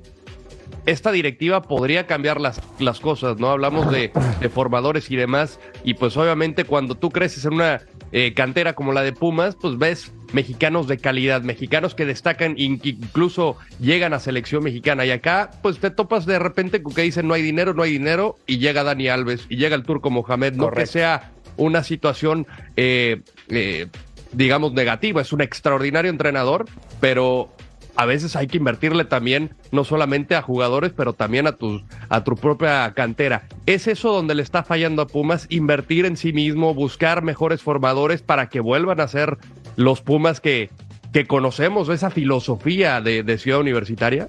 esta 0.87 1.13
directiva 1.13 1.61
podría 1.61 2.07
cambiar 2.07 2.41
las, 2.41 2.63
las 2.79 2.99
cosas? 2.99 3.39
¿No? 3.39 3.51
Hablamos 3.51 3.91
de, 3.91 4.11
formadores 4.55 5.11
y 5.11 5.17
demás, 5.17 5.61
y 5.85 5.93
pues 5.95 6.17
obviamente 6.17 6.65
cuando 6.65 6.95
tú 6.95 7.11
creces 7.11 7.45
en 7.45 7.55
una 7.55 7.83
eh, 8.11 8.33
cantera 8.33 8.75
como 8.75 8.95
la 8.95 9.03
de 9.03 9.13
Pumas, 9.13 9.55
pues 9.61 9.77
ves 9.77 10.13
mexicanos 10.33 10.89
de 10.89 10.97
calidad, 10.97 11.43
mexicanos 11.43 11.95
que 11.95 12.07
destacan, 12.07 12.55
incluso 12.57 13.57
llegan 13.79 14.15
a 14.15 14.19
selección 14.19 14.65
mexicana. 14.65 15.05
Y 15.05 15.11
acá, 15.11 15.51
pues 15.61 15.79
te 15.79 15.91
topas 15.91 16.25
de 16.25 16.39
repente 16.39 16.83
con 16.83 16.95
que 16.95 17.03
dicen 17.03 17.29
no 17.29 17.35
hay 17.35 17.43
dinero, 17.43 17.75
no 17.75 17.83
hay 17.83 17.93
dinero, 17.93 18.37
y 18.47 18.59
llega 18.59 18.83
Dani 18.83 19.09
Alves, 19.09 19.45
y 19.51 19.57
llega 19.57 19.77
el 19.77 19.83
turco 19.83 20.09
Mohamed, 20.09 20.55
no 20.55 20.71
que 20.71 20.87
sea 20.87 21.33
una 21.59 21.83
situación 21.83 22.47
eh, 22.77 23.21
eh, 23.51 23.89
digamos, 24.37 24.73
negativo. 24.73 25.19
Es 25.19 25.33
un 25.33 25.41
extraordinario 25.41 26.11
entrenador, 26.11 26.67
pero 27.01 27.49
a 27.97 28.05
veces 28.05 28.37
hay 28.37 28.47
que 28.47 28.59
invertirle 28.59 29.07
también, 29.07 29.55
no 29.73 29.83
solamente 29.83 30.35
a 30.35 30.43
jugadores, 30.43 30.93
pero 30.95 31.15
también 31.15 31.47
a 31.47 31.53
tu, 31.53 31.81
a 32.11 32.23
tu 32.23 32.37
propia 32.37 32.93
cantera. 32.95 33.49
¿Es 33.65 33.87
eso 33.87 34.13
donde 34.13 34.35
le 34.35 34.43
está 34.43 34.63
fallando 34.63 35.03
a 35.03 35.07
Pumas? 35.07 35.47
Invertir 35.49 36.05
en 36.05 36.19
sí 36.19 36.33
mismo, 36.33 36.75
buscar 36.75 37.23
mejores 37.23 37.63
formadores 37.63 38.21
para 38.21 38.49
que 38.49 38.61
vuelvan 38.61 39.01
a 39.01 39.09
ser 39.09 39.39
los 39.77 40.03
Pumas 40.03 40.41
que, 40.41 40.71
que 41.13 41.27
conocemos, 41.27 41.89
esa 41.89 42.11
filosofía 42.11 43.01
de, 43.01 43.23
de 43.23 43.39
Ciudad 43.39 43.61
Universitaria. 43.61 44.29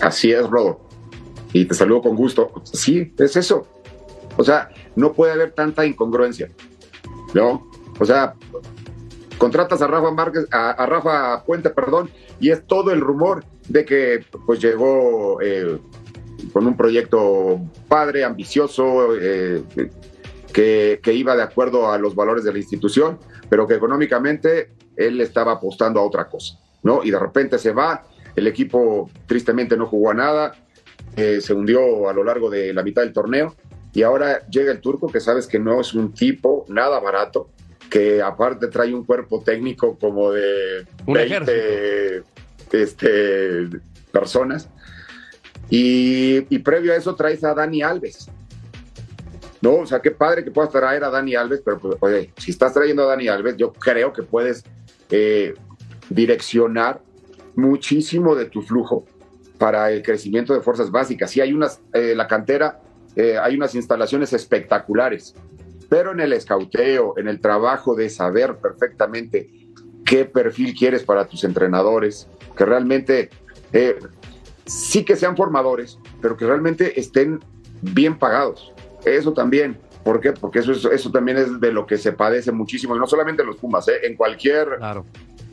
Así 0.00 0.30
es, 0.30 0.48
Rodo. 0.48 0.88
Y 1.52 1.64
te 1.64 1.74
saludo 1.74 2.02
con 2.02 2.14
gusto. 2.14 2.62
Sí, 2.72 3.12
es 3.18 3.34
eso. 3.34 3.66
O 4.36 4.44
sea, 4.44 4.70
no 4.94 5.12
puede 5.12 5.32
haber 5.32 5.50
tanta 5.50 5.84
incongruencia. 5.84 6.48
¿No? 7.34 7.67
O 7.98 8.04
sea, 8.04 8.34
contratas 9.38 9.82
a 9.82 9.86
Rafa 9.86 10.10
Márquez, 10.10 10.46
a, 10.50 10.86
Rafa 10.86 11.44
Puente, 11.44 11.70
perdón, 11.70 12.10
y 12.40 12.50
es 12.50 12.66
todo 12.66 12.90
el 12.90 13.00
rumor 13.00 13.44
de 13.68 13.84
que 13.84 14.24
pues 14.46 14.60
llegó 14.60 15.40
eh, 15.40 15.78
con 16.52 16.66
un 16.66 16.76
proyecto 16.76 17.60
padre, 17.88 18.24
ambicioso, 18.24 19.16
eh, 19.20 19.62
que, 20.52 21.00
que, 21.02 21.12
iba 21.12 21.36
de 21.36 21.42
acuerdo 21.42 21.90
a 21.90 21.98
los 21.98 22.14
valores 22.14 22.44
de 22.44 22.52
la 22.52 22.58
institución, 22.58 23.18
pero 23.48 23.66
que 23.66 23.74
económicamente 23.74 24.70
él 24.96 25.20
estaba 25.20 25.52
apostando 25.52 26.00
a 26.00 26.04
otra 26.04 26.28
cosa, 26.28 26.58
¿no? 26.82 27.02
Y 27.04 27.10
de 27.10 27.18
repente 27.18 27.58
se 27.58 27.72
va, 27.72 28.04
el 28.34 28.46
equipo 28.46 29.10
tristemente 29.26 29.76
no 29.76 29.86
jugó 29.86 30.10
a 30.10 30.14
nada, 30.14 30.54
eh, 31.16 31.40
se 31.40 31.54
hundió 31.54 32.08
a 32.08 32.12
lo 32.12 32.24
largo 32.24 32.50
de 32.50 32.72
la 32.72 32.82
mitad 32.82 33.02
del 33.02 33.12
torneo, 33.12 33.54
y 33.92 34.02
ahora 34.02 34.46
llega 34.48 34.72
el 34.72 34.80
turco, 34.80 35.08
que 35.08 35.20
sabes 35.20 35.46
que 35.46 35.58
no 35.58 35.80
es 35.80 35.94
un 35.94 36.12
tipo 36.12 36.64
nada 36.68 37.00
barato, 37.00 37.50
que 37.88 38.22
aparte 38.22 38.68
trae 38.68 38.94
un 38.94 39.04
cuerpo 39.04 39.42
técnico 39.42 39.98
como 39.98 40.32
de 40.32 40.86
20 41.06 42.22
este, 42.72 43.68
personas. 44.12 44.68
Y, 45.70 46.40
previo 46.60 46.92
a 46.92 46.96
eso 46.96 47.14
traes 47.14 47.44
a 47.44 47.54
Dani 47.54 47.82
Alves. 47.82 48.28
No, 49.60 49.76
o 49.76 49.86
sea, 49.86 50.00
qué 50.00 50.10
padre 50.10 50.44
que 50.44 50.50
puedas 50.50 50.70
traer 50.70 51.02
a 51.04 51.10
Dani 51.10 51.34
Alves, 51.34 51.62
pero 51.64 51.78
pues, 51.78 51.96
oye, 52.00 52.32
si 52.36 52.52
estás 52.52 52.72
trayendo 52.72 53.02
a 53.02 53.06
Dani 53.06 53.28
Alves, 53.28 53.56
yo 53.56 53.72
creo 53.72 54.12
que 54.12 54.22
puedes 54.22 54.64
eh, 55.10 55.54
direccionar 56.08 57.00
muchísimo 57.56 58.36
de 58.36 58.46
tu 58.46 58.62
flujo 58.62 59.04
para 59.58 59.90
el 59.90 60.02
crecimiento 60.02 60.54
de 60.54 60.60
fuerzas 60.60 60.90
básicas. 60.90 61.30
Sí, 61.32 61.40
hay 61.40 61.52
unas, 61.52 61.80
eh, 61.92 62.14
la 62.14 62.28
cantera, 62.28 62.80
eh, 63.16 63.36
hay 63.36 63.56
unas 63.56 63.74
instalaciones 63.74 64.32
espectaculares, 64.32 65.34
pero 65.88 66.12
en 66.12 66.20
el 66.20 66.32
escauteo, 66.32 67.14
en 67.16 67.28
el 67.28 67.40
trabajo 67.40 67.94
de 67.94 68.10
saber 68.10 68.56
perfectamente 68.56 69.50
qué 70.04 70.24
perfil 70.24 70.74
quieres 70.74 71.02
para 71.02 71.26
tus 71.26 71.44
entrenadores, 71.44 72.28
que 72.56 72.64
realmente 72.64 73.30
eh, 73.72 73.98
sí 74.64 75.04
que 75.04 75.16
sean 75.16 75.36
formadores, 75.36 75.98
pero 76.20 76.36
que 76.36 76.46
realmente 76.46 76.98
estén 76.98 77.40
bien 77.80 78.18
pagados. 78.18 78.72
Eso 79.04 79.32
también. 79.32 79.78
¿Por 80.04 80.20
qué? 80.20 80.32
Porque 80.32 80.60
eso, 80.60 80.90
eso 80.90 81.10
también 81.10 81.36
es 81.36 81.60
de 81.60 81.72
lo 81.72 81.86
que 81.86 81.98
se 81.98 82.12
padece 82.12 82.52
muchísimo, 82.52 82.96
y 82.96 82.98
no 82.98 83.06
solamente 83.06 83.42
en 83.42 83.48
los 83.48 83.56
Pumas, 83.56 83.88
¿eh? 83.88 84.00
en, 84.04 84.16
cualquier, 84.16 84.78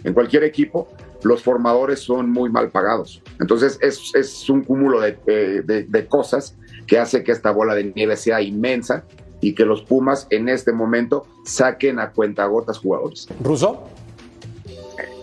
en 0.04 0.14
cualquier 0.14 0.44
equipo, 0.44 0.88
los 1.24 1.44
formadores 1.44 2.00
son 2.00 2.30
muy 2.30 2.50
mal 2.50 2.70
pagados. 2.70 3.22
Entonces 3.42 3.78
es, 3.82 4.14
es 4.16 4.50
un 4.50 4.64
cúmulo 4.64 5.02
de, 5.02 5.18
eh, 5.28 5.62
de, 5.66 5.84
de 5.84 6.08
cosas 6.08 6.58
que 6.88 7.00
hace 7.00 7.24
que 7.24 7.32
esta 7.32 7.52
bola 7.52 7.76
de 7.76 7.92
nieve 7.96 8.16
sea 8.16 8.42
inmensa 8.42 9.04
y 9.42 9.54
que 9.54 9.66
los 9.66 9.82
Pumas 9.84 10.28
en 10.30 10.50
este 10.50 10.72
momento 10.72 11.26
saquen 11.46 12.00
a 12.00 12.12
cuentagotas 12.12 12.80
jugadores. 12.80 13.28
¿Ruso? 13.42 13.84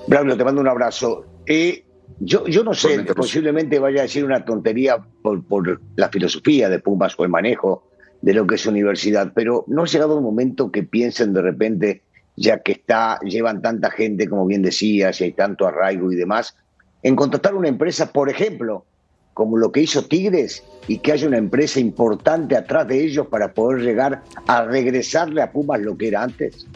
Braulio, 0.07 0.37
te 0.37 0.45
mando 0.45 0.61
un 0.61 0.69
abrazo. 0.69 1.25
Eh, 1.47 1.85
yo, 2.21 2.47
yo 2.47 2.63
no 2.65 2.75
sé, 2.75 3.03
posiblemente 3.15 3.79
vaya 3.79 4.01
a 4.01 4.03
decir 4.03 4.25
una 4.25 4.45
tontería 4.45 4.99
por, 5.23 5.45
por, 5.45 5.81
la 5.97 6.09
filosofía 6.09 6.69
de 6.69 6.79
Pumas 6.79 7.15
o 7.19 7.25
el 7.25 7.31
manejo 7.31 7.89
de 8.21 8.35
lo 8.35 8.47
que 8.47 8.55
es 8.55 8.67
universidad, 8.67 9.33
pero 9.35 9.65
no 9.67 9.83
ha 9.83 9.87
llegado 9.87 10.17
un 10.17 10.23
momento 10.23 10.71
que 10.71 10.85
piensen 10.85 11.33
de 11.33 11.43
repente, 11.43 12.03
ya 12.37 12.61
que 12.61 12.73
está, 12.73 13.19
llevan 13.21 13.61
tanta 13.63 13.91
gente, 13.91 14.29
como 14.29 14.47
bien 14.47 14.63
decías, 14.63 15.21
y 15.21 15.25
hay 15.25 15.33
tanto 15.33 15.67
arraigo 15.67 16.13
y 16.13 16.17
demás, 16.17 16.57
en 17.03 17.17
contratar 17.17 17.55
una 17.55 17.69
empresa, 17.69 18.13
por 18.13 18.29
ejemplo, 18.29 18.85
como 19.35 19.57
lo 19.57 19.73
que 19.73 19.81
hizo 19.81 20.05
Tigres 20.05 20.63
y 20.89 20.99
que 20.99 21.13
haya 21.13 21.29
una 21.29 21.39
empresa 21.39 21.81
importante 21.81 22.57
atrás 22.57 22.89
de 22.89 23.05
ellos 23.05 23.27
para 23.29 23.53
poder 23.53 23.83
llegar 23.83 24.23
a 24.47 24.65
regresarle 24.65 25.43
a 25.43 25.53
Pumas 25.53 25.81
lo 25.81 25.97
que 25.97 26.09
era 26.09 26.23
antes? 26.23 26.67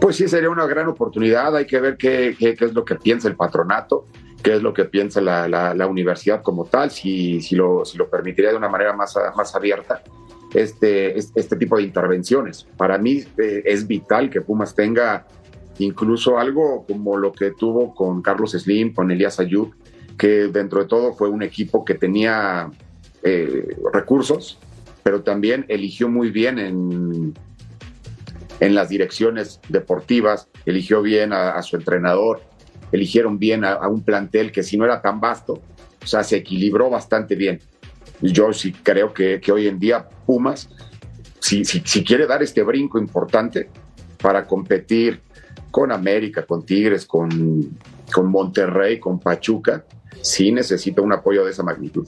Pues 0.00 0.16
sí, 0.16 0.28
sería 0.28 0.48
una 0.48 0.66
gran 0.66 0.88
oportunidad. 0.88 1.54
Hay 1.54 1.66
que 1.66 1.80
ver 1.80 1.96
qué, 1.96 2.36
es 2.38 2.72
lo 2.72 2.84
que 2.84 2.94
piensa 2.94 3.28
el 3.28 3.36
patronato, 3.36 4.06
qué 4.42 4.56
es 4.56 4.62
lo 4.62 4.72
que 4.72 4.86
piensa 4.86 5.20
la, 5.20 5.86
universidad 5.86 6.42
como 6.42 6.64
tal, 6.64 6.90
si, 6.90 7.40
lo, 7.52 7.84
si 7.84 7.98
permitiría 8.10 8.50
de 8.50 8.56
una 8.56 8.68
manera 8.68 8.94
más, 8.94 9.14
más 9.36 9.54
abierta 9.54 10.02
este, 10.54 11.18
este 11.18 11.56
tipo 11.56 11.76
de 11.76 11.82
intervenciones. 11.82 12.66
Para 12.76 12.98
mí 12.98 13.22
eh, 13.38 13.62
es 13.64 13.86
vital 13.86 14.30
que 14.30 14.40
Pumas 14.40 14.74
tenga 14.74 15.26
incluso 15.78 16.38
algo 16.38 16.84
como 16.86 17.16
lo 17.16 17.32
que 17.32 17.52
tuvo 17.52 17.94
con 17.94 18.22
Carlos 18.22 18.52
Slim, 18.52 18.92
con 18.92 19.10
Elías 19.10 19.40
Ayub, 19.40 19.72
que 20.20 20.48
dentro 20.48 20.82
de 20.82 20.86
todo 20.86 21.14
fue 21.14 21.30
un 21.30 21.42
equipo 21.42 21.82
que 21.82 21.94
tenía 21.94 22.70
eh, 23.22 23.74
recursos, 23.90 24.58
pero 25.02 25.22
también 25.22 25.64
eligió 25.68 26.10
muy 26.10 26.30
bien 26.30 26.58
en, 26.58 27.32
en 28.60 28.74
las 28.74 28.90
direcciones 28.90 29.60
deportivas, 29.70 30.46
eligió 30.66 31.00
bien 31.00 31.32
a, 31.32 31.62
su 31.62 31.76
entrenador, 31.76 32.42
eligieron 32.92 33.38
bien 33.38 33.64
a, 33.64 33.88
un 33.88 34.02
plantel 34.02 34.52
que 34.52 34.62
si 34.62 34.76
no 34.76 34.84
era 34.84 35.00
tan 35.00 35.22
vasto, 35.22 35.62
o 36.02 36.06
sea, 36.06 36.22
se 36.22 36.36
equilibró 36.36 36.90
bastante 36.90 37.34
bien. 37.34 37.58
Yo 38.20 38.52
sí 38.52 38.72
creo 38.72 39.14
que, 39.14 39.40
hoy 39.50 39.68
en 39.68 39.78
día 39.78 40.06
Pumas, 40.26 40.68
si, 41.38 41.64
si, 41.64 41.80
si 41.82 42.04
quiere 42.04 42.26
dar 42.26 42.42
este 42.42 42.62
brinco 42.62 42.98
importante 42.98 43.70
para 44.20 44.46
competir 44.46 45.22
con 45.70 45.90
América, 45.90 46.44
con 46.44 46.66
Tigres, 46.66 47.06
con, 47.06 47.70
con 48.12 48.30
Monterrey, 48.30 49.00
con 49.00 49.18
Pachuca, 49.18 49.82
sí 50.22 50.52
necesita 50.52 51.02
un 51.02 51.12
apoyo 51.12 51.44
de 51.44 51.50
esa 51.50 51.62
magnitud. 51.62 52.06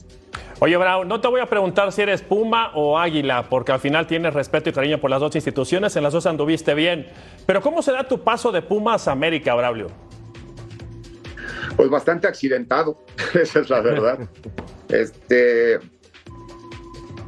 Oye, 0.59 0.77
Bravo, 0.77 1.03
no 1.03 1.19
te 1.19 1.27
voy 1.27 1.41
a 1.41 1.45
preguntar 1.45 1.91
si 1.91 2.01
eres 2.01 2.21
Puma 2.21 2.71
o 2.73 2.97
Águila, 2.97 3.49
porque 3.49 3.71
al 3.71 3.79
final 3.79 4.07
tienes 4.07 4.33
respeto 4.33 4.69
y 4.69 4.73
cariño 4.73 5.01
por 5.01 5.09
las 5.09 5.19
dos 5.19 5.35
instituciones, 5.35 5.95
en 5.95 6.03
las 6.03 6.13
dos 6.13 6.25
anduviste 6.25 6.73
bien. 6.73 7.07
Pero 7.45 7.61
¿cómo 7.61 7.81
se 7.81 7.91
da 7.91 8.07
tu 8.07 8.23
paso 8.23 8.51
de 8.51 8.61
Pumas 8.61 9.07
a 9.07 9.11
América, 9.11 9.53
Braulio? 9.55 9.87
Pues 11.75 11.89
bastante 11.89 12.27
accidentado, 12.27 12.99
esa 13.33 13.59
es 13.59 13.69
la 13.69 13.81
verdad. 13.81 14.19
este, 14.89 15.79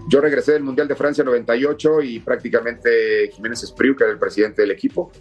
yo 0.08 0.22
regresé 0.22 0.54
del 0.54 0.64
Mundial 0.64 0.88
de 0.88 0.96
Francia 0.96 1.24
98 1.24 2.02
y 2.04 2.20
prácticamente 2.20 3.32
Jiménez 3.34 3.64
Espriu, 3.64 3.96
que 3.96 4.04
era 4.04 4.14
el 4.14 4.20
presidente 4.20 4.62
del 4.62 4.72
equipo, 4.72 5.12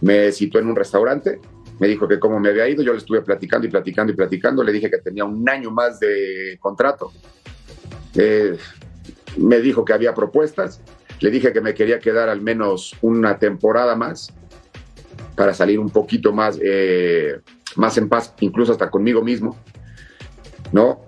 me 0.00 0.32
citó 0.32 0.58
en 0.60 0.68
un 0.68 0.76
restaurante 0.76 1.40
me 1.80 1.88
dijo 1.88 2.06
que 2.06 2.20
cómo 2.20 2.38
me 2.38 2.50
había 2.50 2.68
ido, 2.68 2.82
yo 2.82 2.92
le 2.92 2.98
estuve 2.98 3.22
platicando 3.22 3.66
y 3.66 3.70
platicando 3.70 4.12
y 4.12 4.16
platicando, 4.16 4.62
le 4.62 4.70
dije 4.70 4.90
que 4.90 4.98
tenía 4.98 5.24
un 5.24 5.48
año 5.48 5.70
más 5.70 5.98
de 5.98 6.58
contrato. 6.60 7.10
Eh, 8.14 8.56
me 9.38 9.60
dijo 9.60 9.82
que 9.82 9.94
había 9.94 10.14
propuestas, 10.14 10.82
le 11.20 11.30
dije 11.30 11.54
que 11.54 11.62
me 11.62 11.72
quería 11.72 11.98
quedar 11.98 12.28
al 12.28 12.42
menos 12.42 12.94
una 13.00 13.38
temporada 13.38 13.96
más 13.96 14.30
para 15.34 15.54
salir 15.54 15.78
un 15.78 15.88
poquito 15.88 16.34
más, 16.34 16.58
eh, 16.62 17.40
más 17.76 17.96
en 17.96 18.10
paz, 18.10 18.34
incluso 18.40 18.72
hasta 18.72 18.90
conmigo 18.90 19.22
mismo, 19.22 19.56
¿no? 20.72 21.00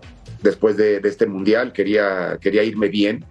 Después 0.42 0.78
de, 0.78 1.02
este 1.04 1.26
mundial 1.26 1.74
quería, 1.74 2.38
quería 2.40 2.64
irme 2.64 2.88
bien 2.88 3.26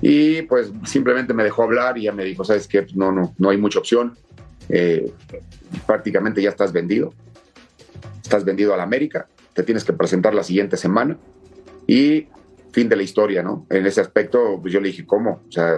y 0.00 0.42
pues 0.42 0.72
simplemente 0.86 1.34
me 1.34 1.44
dejó 1.44 1.62
hablar 1.62 1.98
y 1.98 2.02
ya 2.02 2.12
me 2.12 2.24
dijo, 2.24 2.44
sabes 2.44 2.66
qué, 2.66 2.84
no, 2.96 3.12
no, 3.12 3.32
no 3.38 3.50
hay 3.50 3.58
mucha 3.58 3.78
opción. 3.78 4.16
Eh, 4.68 5.12
prácticamente 5.86 6.42
ya 6.42 6.50
estás 6.50 6.72
vendido. 6.72 7.14
Estás 8.22 8.44
vendido 8.44 8.72
a 8.72 8.76
la 8.76 8.82
América, 8.84 9.26
te 9.52 9.62
tienes 9.62 9.84
que 9.84 9.92
presentar 9.92 10.34
la 10.34 10.42
siguiente 10.42 10.76
semana 10.76 11.18
y 11.86 12.28
fin 12.72 12.88
de 12.88 12.96
la 12.96 13.02
historia, 13.02 13.42
¿no? 13.42 13.66
En 13.68 13.86
ese 13.86 14.00
aspecto, 14.00 14.58
pues 14.60 14.72
yo 14.72 14.80
le 14.80 14.88
dije, 14.88 15.04
¿cómo? 15.04 15.42
O 15.46 15.52
sea, 15.52 15.76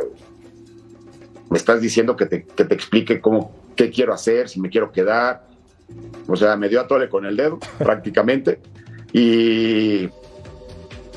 me 1.50 1.58
estás 1.58 1.80
diciendo 1.80 2.16
que 2.16 2.26
te, 2.26 2.44
que 2.44 2.64
te 2.64 2.74
explique 2.74 3.20
cómo, 3.20 3.54
qué 3.76 3.90
quiero 3.90 4.12
hacer, 4.14 4.48
si 4.48 4.60
me 4.60 4.70
quiero 4.70 4.92
quedar. 4.92 5.46
O 6.26 6.36
sea, 6.36 6.56
me 6.56 6.68
dio 6.68 6.80
a 6.80 6.86
tole 6.86 7.08
con 7.08 7.26
el 7.26 7.36
dedo, 7.36 7.58
prácticamente. 7.78 8.60
Y, 9.12 10.08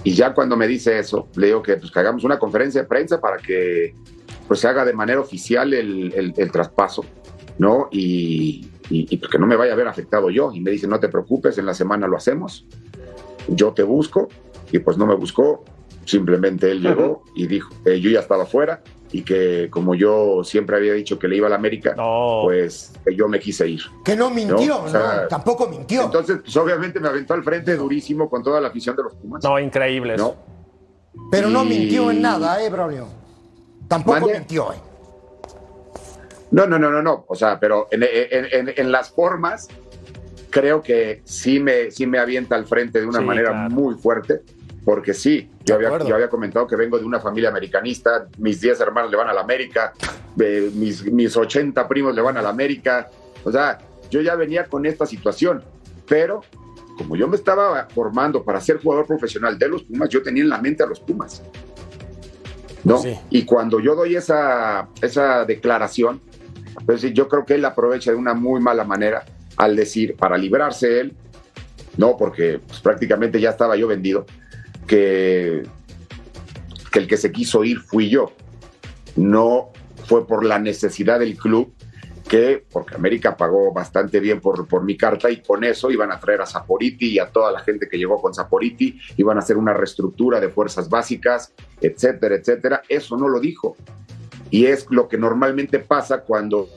y 0.04 0.14
ya 0.14 0.34
cuando 0.34 0.58
me 0.58 0.68
dice 0.68 1.00
eso, 1.00 1.28
le 1.36 1.48
digo 1.48 1.62
que, 1.62 1.78
pues, 1.78 1.92
que 1.92 2.00
hagamos 2.00 2.24
una 2.24 2.40
conferencia 2.40 2.82
de 2.82 2.88
prensa 2.88 3.20
para 3.22 3.38
que 3.38 3.94
pues, 4.48 4.60
se 4.60 4.68
haga 4.68 4.86
de 4.86 4.94
manera 4.94 5.20
oficial 5.20 5.74
el, 5.74 6.14
el, 6.14 6.34
el 6.38 6.52
traspaso. 6.52 7.06
¿No? 7.58 7.88
Y, 7.92 8.68
y, 8.90 9.18
pues 9.18 9.32
que 9.32 9.40
no 9.40 9.48
me 9.48 9.56
vaya 9.56 9.74
a 9.74 9.76
ver 9.76 9.88
afectado 9.88 10.30
yo. 10.30 10.52
Y 10.54 10.62
me 10.62 10.72
dice, 10.72 10.88
no 10.88 11.00
te 11.00 11.10
preocupes, 11.10 11.58
en 11.58 11.66
la 11.66 11.74
semana 11.74 12.08
lo 12.08 12.18
hacemos, 12.18 12.66
yo 13.48 13.74
te 13.74 13.84
busco, 13.84 14.28
y 14.72 14.80
pues 14.80 14.98
no 14.98 15.06
me 15.06 15.16
buscó, 15.16 15.64
simplemente 16.06 16.72
él 16.72 16.82
llegó 16.82 17.24
y 17.36 17.48
dijo, 17.48 17.74
eh, 17.86 18.00
yo 18.00 18.10
ya 18.10 18.20
estaba 18.20 18.46
fuera 18.46 18.82
y 19.12 19.22
que 19.22 19.70
como 19.70 19.96
yo 19.96 20.44
siempre 20.44 20.76
había 20.76 20.94
dicho 20.94 21.18
que 21.18 21.28
le 21.28 21.38
iba 21.38 21.48
a 21.48 21.50
la 21.50 21.56
América, 21.56 21.96
pues 22.44 22.94
yo 23.16 23.28
me 23.28 23.40
quise 23.40 23.68
ir. 23.68 23.82
Que 24.04 24.16
no 24.16 24.30
mintió, 24.30 24.84
¿no? 24.86 25.28
tampoco 25.30 25.68
mintió. 25.68 26.04
Entonces, 26.04 26.40
pues 26.44 26.56
obviamente 26.58 27.00
me 27.00 27.08
aventó 27.08 27.34
al 27.34 27.44
frente 27.44 27.76
durísimo 27.76 28.30
con 28.30 28.44
toda 28.44 28.60
la 28.60 28.68
afición 28.70 28.96
de 28.96 29.04
los 29.04 29.16
Pumas. 29.16 29.44
No, 29.44 29.60
increíble. 29.60 30.18
¿no? 30.18 30.36
Pero 31.32 31.50
no 31.50 31.64
mintió 31.64 32.12
en 32.12 32.22
nada, 32.22 32.62
¿eh, 32.64 32.70
Braulio? 32.70 33.08
Tampoco 33.88 34.28
mintió, 34.28 34.74
¿eh? 34.74 34.87
No, 36.52 36.66
no, 36.66 36.80
no, 36.80 36.90
no, 36.90 37.02
no. 37.02 37.26
O 37.28 37.36
sea, 37.36 37.60
pero 37.60 37.88
en, 37.92 38.92
las 38.92 39.10
formas, 39.12 39.68
creo 40.50 40.82
que 40.82 41.22
sí 41.26 41.60
me, 41.60 41.92
sí 41.92 42.08
me 42.08 42.20
avienta 42.20 42.56
al 42.56 42.66
frente 42.66 43.02
de 43.02 43.08
una 43.08 43.22
manera 43.22 43.54
muy 43.70 43.96
fuerte, 43.96 44.42
porque 44.86 45.14
sí, 45.14 45.50
yo 45.66 45.76
había, 45.76 45.98
yo 46.00 46.16
había, 46.16 46.30
comentado 46.30 46.66
que 46.66 46.78
vengo 46.78 46.98
de 46.98 47.06
una 47.06 47.20
familia 47.20 47.50
americanista, 47.50 48.28
mis 48.38 48.62
10 48.62 48.80
hermanos 48.80 49.12
le 49.12 49.18
van 49.18 49.28
a 49.28 49.34
la 49.34 49.42
América, 49.42 49.92
eh, 50.40 50.72
mis, 50.74 51.04
mis 51.12 51.36
80 51.36 51.88
primos 51.88 52.16
le 52.16 52.22
van 52.22 52.38
a 52.38 52.42
la 52.42 52.50
América, 52.50 53.10
o 53.44 53.52
sea, 53.52 53.80
yo 54.10 54.22
ya 54.22 54.36
venía 54.36 54.66
con 54.66 54.86
esta 54.86 55.06
situación, 55.06 55.62
pero 56.08 56.42
como 56.98 57.16
yo 57.16 57.28
me 57.28 57.36
estaba 57.36 57.88
formando 57.94 58.44
para 58.44 58.60
ser 58.60 58.82
jugador 58.82 59.06
profesional 59.06 59.60
de 59.60 59.68
los 59.70 59.84
Pumas, 59.84 60.10
yo 60.10 60.24
tenía 60.24 60.44
en 60.44 60.50
la 60.50 60.60
mente 60.60 60.84
a 60.84 60.88
los 60.88 61.00
Pumas. 61.00 61.44
¿no? 62.84 63.02
Y 63.30 63.44
cuando 63.44 63.80
yo 63.80 63.96
doy 63.96 64.16
esa, 64.16 64.88
esa 65.02 65.46
declaración, 65.46 66.22
pues 66.86 67.02
yo 67.02 67.28
creo 67.28 67.46
que 67.46 67.56
él 67.56 67.66
aprovecha 67.66 68.12
de 68.12 68.18
una 68.18 68.34
muy 68.34 68.62
mala 68.62 68.84
manera 68.84 69.26
al 69.58 69.76
decir, 69.76 70.16
para 70.16 70.38
librarse 70.38 71.00
él, 71.00 71.16
no, 71.98 72.16
porque 72.16 72.60
pues, 72.66 72.80
prácticamente 72.80 73.42
ya 73.42 73.50
estaba 73.50 73.76
yo 73.76 73.88
vendido, 73.88 74.26
que, 74.86 75.64
que 76.92 77.00
el 77.00 77.08
que 77.08 77.18
se 77.18 77.32
quiso 77.32 77.64
ir 77.64 77.80
fui 77.80 78.10
yo. 78.10 78.32
No 79.16 79.72
fue 80.06 80.28
por 80.28 80.46
la 80.46 80.60
necesidad 80.60 81.20
del 81.20 81.36
club, 81.36 81.74
que, 82.28 82.64
porque 82.72 82.96
América 82.96 83.36
pagó 83.36 83.74
bastante 83.74 84.20
bien 84.20 84.42
por, 84.42 84.68
por 84.68 84.84
mi 84.84 84.96
carta 84.98 85.30
y 85.32 85.42
con 85.42 85.64
eso 85.64 85.90
iban 85.90 86.12
a 86.12 86.20
traer 86.20 86.42
a 86.42 86.46
Saporiti 86.46 87.08
y 87.08 87.20
a 87.20 87.30
toda 87.30 87.52
la 87.52 87.62
gente 87.62 87.88
que 87.90 87.98
llegó 87.98 88.22
con 88.22 88.34
Saporiti, 88.34 89.00
iban 89.16 89.38
a 89.38 89.40
hacer 89.40 89.58
una 89.58 89.74
reestructura 89.74 90.40
de 90.40 90.50
fuerzas 90.50 90.90
básicas, 90.90 91.54
etcétera, 91.82 92.36
etcétera. 92.36 92.82
Eso 92.88 93.18
no 93.18 93.28
lo 93.28 93.40
dijo. 93.40 93.76
Y 94.50 94.66
es 94.66 94.88
lo 94.90 95.08
que 95.08 95.18
normalmente 95.18 95.80
pasa 95.80 96.22
cuando 96.22 96.68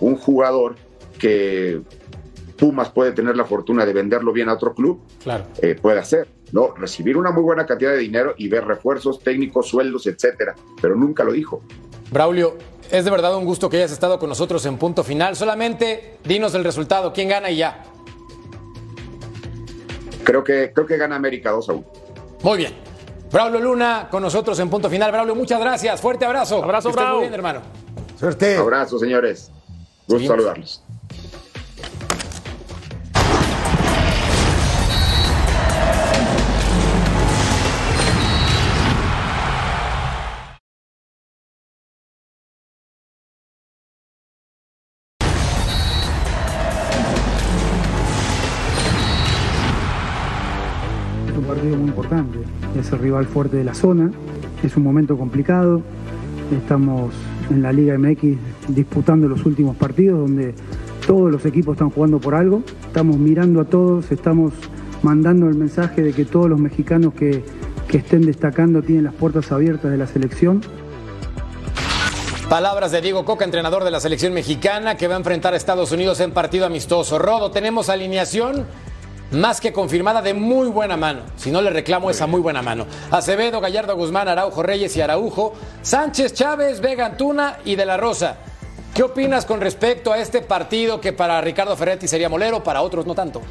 un 0.00 0.16
jugador 0.16 0.76
que 1.18 1.80
Pumas 2.56 2.90
puede 2.90 3.12
tener 3.12 3.36
la 3.36 3.44
fortuna 3.44 3.86
de 3.86 3.92
venderlo 3.92 4.32
bien 4.32 4.48
a 4.48 4.54
otro 4.54 4.74
club, 4.74 5.00
claro. 5.22 5.44
Eh, 5.62 5.76
puede 5.80 6.00
hacer, 6.00 6.28
¿no? 6.52 6.74
Recibir 6.74 7.16
una 7.16 7.30
muy 7.30 7.42
buena 7.42 7.66
cantidad 7.66 7.92
de 7.92 7.98
dinero 7.98 8.34
y 8.36 8.48
ver 8.48 8.64
refuerzos 8.64 9.20
técnicos, 9.20 9.68
sueldos, 9.68 10.06
etcétera, 10.06 10.56
pero 10.82 10.96
nunca 10.96 11.22
lo 11.22 11.32
dijo. 11.32 11.62
Braulio, 12.10 12.56
es 12.90 13.04
de 13.04 13.10
verdad 13.10 13.36
un 13.36 13.44
gusto 13.44 13.70
que 13.70 13.76
hayas 13.76 13.92
estado 13.92 14.18
con 14.18 14.28
nosotros 14.28 14.64
en 14.66 14.76
punto 14.76 15.04
final. 15.04 15.36
Solamente 15.36 16.18
dinos 16.24 16.54
el 16.54 16.64
resultado, 16.64 17.12
quién 17.12 17.28
gana 17.28 17.50
y 17.50 17.58
ya. 17.58 17.84
Creo 20.24 20.42
que, 20.42 20.72
creo 20.74 20.86
que 20.86 20.96
gana 20.96 21.16
América 21.16 21.50
2 21.52 21.68
a 21.68 21.72
1. 21.74 21.84
Muy 22.42 22.58
bien. 22.58 22.87
Braulio 23.30 23.60
Luna 23.60 24.08
con 24.10 24.22
nosotros 24.22 24.58
en 24.58 24.70
punto 24.70 24.88
final. 24.88 25.12
Braulio, 25.12 25.34
muchas 25.34 25.60
gracias. 25.60 26.00
Fuerte 26.00 26.24
abrazo. 26.24 26.62
Abrazo, 26.62 26.92
que 26.92 27.04
muy 27.04 27.20
bien, 27.20 27.34
hermano. 27.34 27.60
Suerte. 28.18 28.56
Abrazo, 28.56 28.98
señores. 28.98 29.50
Gusto 30.06 30.28
saludarlos. 30.28 30.82
Es 52.88 52.92
el 52.94 53.00
rival 53.00 53.26
fuerte 53.26 53.58
de 53.58 53.64
la 53.64 53.74
zona, 53.74 54.10
es 54.62 54.76
un 54.76 54.82
momento 54.82 55.18
complicado, 55.18 55.82
estamos 56.50 57.12
en 57.50 57.62
la 57.62 57.70
Liga 57.70 57.98
MX 57.98 58.36
disputando 58.68 59.28
los 59.28 59.44
últimos 59.44 59.76
partidos 59.76 60.20
donde 60.20 60.54
todos 61.06 61.30
los 61.30 61.44
equipos 61.44 61.74
están 61.74 61.90
jugando 61.90 62.18
por 62.18 62.34
algo, 62.34 62.62
estamos 62.86 63.18
mirando 63.18 63.60
a 63.60 63.64
todos, 63.64 64.10
estamos 64.10 64.52
mandando 65.02 65.48
el 65.48 65.54
mensaje 65.54 66.02
de 66.02 66.12
que 66.12 66.24
todos 66.24 66.48
los 66.48 66.58
mexicanos 66.58 67.12
que, 67.12 67.44
que 67.88 67.98
estén 67.98 68.22
destacando 68.24 68.82
tienen 68.82 69.04
las 69.04 69.14
puertas 69.14 69.52
abiertas 69.52 69.90
de 69.90 69.98
la 69.98 70.06
selección. 70.06 70.62
Palabras 72.48 72.90
de 72.92 73.02
Diego 73.02 73.26
Coca, 73.26 73.44
entrenador 73.44 73.84
de 73.84 73.90
la 73.90 74.00
selección 74.00 74.32
mexicana, 74.32 74.96
que 74.96 75.08
va 75.08 75.14
a 75.14 75.18
enfrentar 75.18 75.52
a 75.52 75.58
Estados 75.58 75.92
Unidos 75.92 76.20
en 76.20 76.32
partido 76.32 76.64
amistoso. 76.64 77.18
Rodo, 77.18 77.50
tenemos 77.50 77.90
alineación 77.90 78.64
más 79.30 79.60
que 79.60 79.72
confirmada 79.72 80.22
de 80.22 80.34
muy 80.34 80.68
buena 80.68 80.96
mano. 80.96 81.20
Si 81.36 81.50
no 81.50 81.60
le 81.60 81.70
reclamo 81.70 82.10
esa 82.10 82.26
muy 82.26 82.40
buena 82.40 82.62
mano. 82.62 82.86
Acevedo, 83.10 83.60
Gallardo 83.60 83.96
Guzmán, 83.96 84.28
Araujo 84.28 84.62
Reyes 84.62 84.96
y 84.96 85.00
Araujo, 85.00 85.54
Sánchez 85.82 86.34
Chávez, 86.34 86.80
Vega 86.80 87.06
Antuna 87.06 87.58
y 87.64 87.76
De 87.76 87.86
la 87.86 87.96
Rosa. 87.96 88.38
¿Qué 88.94 89.02
opinas 89.02 89.46
con 89.46 89.60
respecto 89.60 90.12
a 90.12 90.18
este 90.18 90.40
partido 90.40 91.00
que 91.00 91.12
para 91.12 91.40
Ricardo 91.40 91.76
Ferretti 91.76 92.08
sería 92.08 92.28
molero, 92.28 92.64
para 92.64 92.82
otros 92.82 93.06
no 93.06 93.14
tanto? 93.14 93.42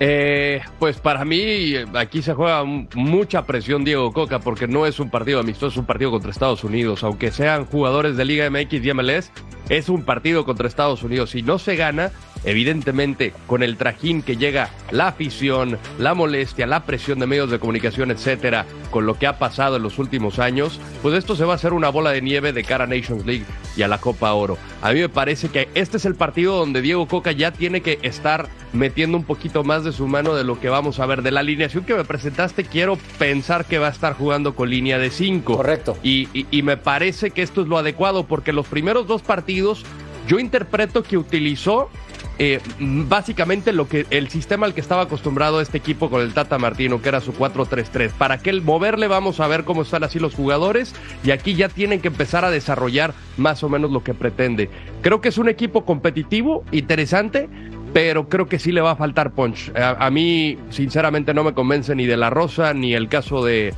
Eh, 0.00 0.60
pues 0.78 0.98
para 0.98 1.24
mí 1.24 1.74
aquí 1.94 2.22
se 2.22 2.32
juega 2.32 2.64
mucha 2.64 3.44
presión 3.44 3.84
Diego 3.84 4.12
Coca 4.12 4.38
porque 4.38 4.66
no 4.66 4.86
es 4.86 4.98
un 4.98 5.10
partido 5.10 5.38
amistoso, 5.40 5.74
es 5.74 5.76
un 5.76 5.84
partido 5.84 6.10
contra 6.10 6.30
Estados 6.30 6.64
Unidos. 6.64 7.04
Aunque 7.04 7.30
sean 7.30 7.66
jugadores 7.66 8.16
de 8.16 8.24
Liga 8.24 8.48
MX 8.50 8.84
y 8.84 8.94
MLS, 8.94 9.30
es 9.68 9.88
un 9.88 10.02
partido 10.02 10.44
contra 10.44 10.66
Estados 10.66 11.02
Unidos. 11.02 11.30
Si 11.30 11.42
no 11.42 11.58
se 11.58 11.76
gana, 11.76 12.10
Evidentemente, 12.44 13.32
con 13.46 13.62
el 13.62 13.76
trajín 13.76 14.22
que 14.22 14.36
llega 14.36 14.70
la 14.90 15.08
afición, 15.08 15.78
la 15.98 16.14
molestia, 16.14 16.66
la 16.66 16.84
presión 16.84 17.18
de 17.18 17.26
medios 17.26 17.50
de 17.50 17.58
comunicación, 17.58 18.10
etcétera, 18.10 18.66
con 18.90 19.06
lo 19.06 19.18
que 19.18 19.26
ha 19.26 19.38
pasado 19.38 19.76
en 19.76 19.82
los 19.82 19.98
últimos 19.98 20.38
años, 20.38 20.80
pues 21.02 21.14
esto 21.14 21.36
se 21.36 21.44
va 21.44 21.52
a 21.52 21.56
hacer 21.56 21.72
una 21.72 21.88
bola 21.88 22.10
de 22.10 22.22
nieve 22.22 22.52
de 22.52 22.64
cara 22.64 22.84
a 22.84 22.86
Nations 22.86 23.24
League 23.24 23.46
y 23.76 23.82
a 23.82 23.88
la 23.88 23.98
Copa 23.98 24.32
Oro. 24.32 24.58
A 24.82 24.92
mí 24.92 25.00
me 25.00 25.08
parece 25.08 25.48
que 25.48 25.68
este 25.74 25.96
es 25.96 26.04
el 26.04 26.14
partido 26.14 26.56
donde 26.56 26.82
Diego 26.82 27.06
Coca 27.06 27.32
ya 27.32 27.52
tiene 27.52 27.80
que 27.80 27.98
estar 28.02 28.48
metiendo 28.72 29.16
un 29.16 29.24
poquito 29.24 29.64
más 29.64 29.84
de 29.84 29.92
su 29.92 30.06
mano 30.06 30.34
de 30.34 30.44
lo 30.44 30.60
que 30.60 30.68
vamos 30.68 30.98
a 30.98 31.06
ver. 31.06 31.22
De 31.22 31.30
la 31.30 31.40
alineación 31.40 31.84
que 31.84 31.94
me 31.94 32.04
presentaste, 32.04 32.64
quiero 32.64 32.98
pensar 33.18 33.64
que 33.64 33.78
va 33.78 33.88
a 33.88 33.90
estar 33.90 34.14
jugando 34.14 34.54
con 34.54 34.70
línea 34.70 34.98
de 34.98 35.10
5. 35.10 35.56
Correcto. 35.56 35.96
Y, 36.02 36.28
y 36.32 36.62
me 36.62 36.76
parece 36.76 37.30
que 37.30 37.42
esto 37.42 37.62
es 37.62 37.68
lo 37.68 37.78
adecuado 37.78 38.26
porque 38.26 38.52
los 38.52 38.66
primeros 38.66 39.06
dos 39.06 39.22
partidos 39.22 39.84
yo 40.26 40.38
interpreto 40.38 41.02
que 41.02 41.18
utilizó 41.18 41.90
eh, 42.44 42.60
básicamente 42.80 43.72
lo 43.72 43.86
que 43.86 44.04
el 44.10 44.28
sistema 44.28 44.66
al 44.66 44.74
que 44.74 44.80
estaba 44.80 45.02
acostumbrado 45.02 45.60
este 45.60 45.78
equipo 45.78 46.10
con 46.10 46.22
el 46.22 46.34
Tata 46.34 46.58
Martino, 46.58 47.00
que 47.00 47.08
era 47.08 47.20
su 47.20 47.32
4-3-3. 47.32 48.10
Para 48.10 48.38
que 48.38 48.50
el 48.50 48.62
moverle 48.62 49.06
vamos 49.06 49.38
a 49.38 49.46
ver 49.46 49.62
cómo 49.62 49.82
están 49.82 50.02
así 50.02 50.18
los 50.18 50.34
jugadores 50.34 50.92
y 51.22 51.30
aquí 51.30 51.54
ya 51.54 51.68
tienen 51.68 52.00
que 52.00 52.08
empezar 52.08 52.44
a 52.44 52.50
desarrollar 52.50 53.14
más 53.36 53.62
o 53.62 53.68
menos 53.68 53.92
lo 53.92 54.02
que 54.02 54.12
pretende. 54.12 54.70
Creo 55.02 55.20
que 55.20 55.28
es 55.28 55.38
un 55.38 55.48
equipo 55.48 55.84
competitivo, 55.84 56.64
interesante, 56.72 57.48
pero 57.92 58.28
creo 58.28 58.48
que 58.48 58.58
sí 58.58 58.72
le 58.72 58.80
va 58.80 58.90
a 58.90 58.96
faltar 58.96 59.30
punch. 59.30 59.70
a, 59.76 60.10
mí, 60.10 60.58
sinceramente, 60.70 61.34
no 61.34 61.44
me 61.44 61.54
convence 61.54 61.94
ni 61.94 62.06
de 62.06 62.16
la 62.16 62.28
Rosa 62.28 62.74
ni 62.74 62.92
el 62.92 63.08
caso 63.08 63.44
de, 63.44 63.72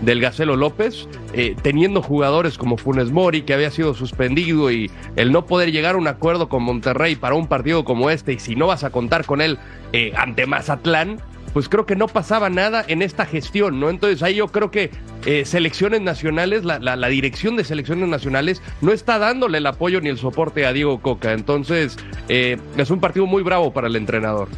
del 0.00 0.20
Gacelo 0.20 0.56
López, 0.56 1.08
eh, 1.32 1.56
teniendo 1.62 2.02
jugadores 2.02 2.58
como 2.58 2.76
Funes 2.76 3.10
Mori, 3.10 3.42
que 3.42 3.54
había 3.54 3.70
sido 3.70 3.94
suspendido, 3.94 4.70
y 4.70 4.90
el 5.16 5.32
no 5.32 5.46
poder 5.46 5.72
llegar 5.72 5.94
a 5.94 5.98
un 5.98 6.08
acuerdo 6.08 6.48
con 6.48 6.62
Monterrey 6.62 7.16
para 7.16 7.34
un 7.34 7.46
partido 7.46 7.84
como 7.84 8.10
este, 8.10 8.34
y 8.34 8.38
si 8.38 8.56
no 8.56 8.66
vas 8.66 8.84
a 8.84 8.90
contar 8.90 9.24
con 9.24 9.40
él 9.40 9.58
eh, 9.92 10.12
ante 10.16 10.46
Mazatlán, 10.46 11.20
pues 11.52 11.68
creo 11.68 11.86
que 11.86 11.96
no 11.96 12.08
pasaba 12.08 12.50
nada 12.50 12.84
en 12.86 13.02
esta 13.02 13.24
gestión, 13.24 13.80
¿no? 13.80 13.88
Entonces 13.90 14.22
ahí 14.22 14.36
yo 14.36 14.48
creo 14.48 14.70
que 14.70 14.90
eh, 15.24 15.44
selecciones 15.44 16.02
nacionales, 16.02 16.64
la, 16.64 17.08
dirección 17.08 17.56
de 17.56 17.64
selecciones 17.64 18.08
nacionales 18.08 18.62
no 18.82 18.92
está 18.92 19.18
dándole 19.18 19.58
el 19.58 19.66
apoyo 19.66 20.00
ni 20.00 20.10
el 20.10 20.18
soporte 20.18 20.66
a 20.66 20.72
Diego 20.72 21.00
Coca. 21.00 21.32
Entonces 21.32 21.96
es 22.28 22.90
un 22.90 23.00
partido 23.00 23.26
muy 23.26 23.42
bravo 23.42 23.72
para 23.72 23.88
el 23.88 23.96
entrenador. 23.96 24.48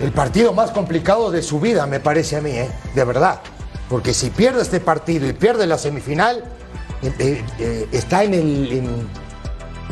El 0.00 0.12
partido 0.12 0.54
más 0.54 0.70
complicado 0.70 1.30
de 1.30 1.42
su 1.42 1.60
vida, 1.60 1.86
me 1.86 2.00
parece 2.00 2.36
a 2.36 2.40
mí, 2.40 2.52
¿eh? 2.52 2.70
De 2.94 3.04
verdad. 3.04 3.40
Porque 3.90 4.14
si 4.14 4.30
pierde 4.30 4.62
este 4.62 4.78
partido 4.78 5.28
y 5.28 5.32
pierde 5.32 5.66
la 5.66 5.76
semifinal, 5.76 6.44
eh, 7.02 7.12
eh, 7.18 7.44
eh, 7.58 7.88
está 7.90 8.22
en 8.22 8.34
el, 8.34 8.72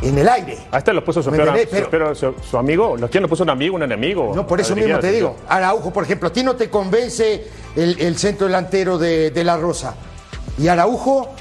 en, 0.01 0.19
el 0.19 0.29
aire. 0.29 0.57
A 0.71 0.79
este 0.79 0.93
lo 0.93 1.05
puso 1.05 1.21
su, 1.21 1.33
pero, 1.33 2.15
su, 2.15 2.57
amigo. 2.57 2.97
¿Quién 3.11 3.25
lo 3.25 3.29
puso 3.29 3.43
un 3.43 3.51
amigo, 3.51 3.75
un 3.75 3.83
enemigo? 3.83 4.33
No, 4.37 4.47
por 4.47 4.61
eso 4.61 4.77
mismo 4.77 5.01
te 5.01 5.11
digo. 5.11 5.37
Araujo, 5.49 5.93
por 5.93 6.05
ejemplo, 6.05 6.29
a 6.29 6.33
ti 6.33 6.45
no 6.45 6.55
te 6.55 6.71
convence 6.71 7.49
el, 7.75 8.17
centro 8.17 8.47
delantero 8.47 8.99
de, 8.99 9.43
La 9.45 9.57
Rosa. 9.57 9.97
¿Y 10.57 10.69
Araujo? 10.69 11.35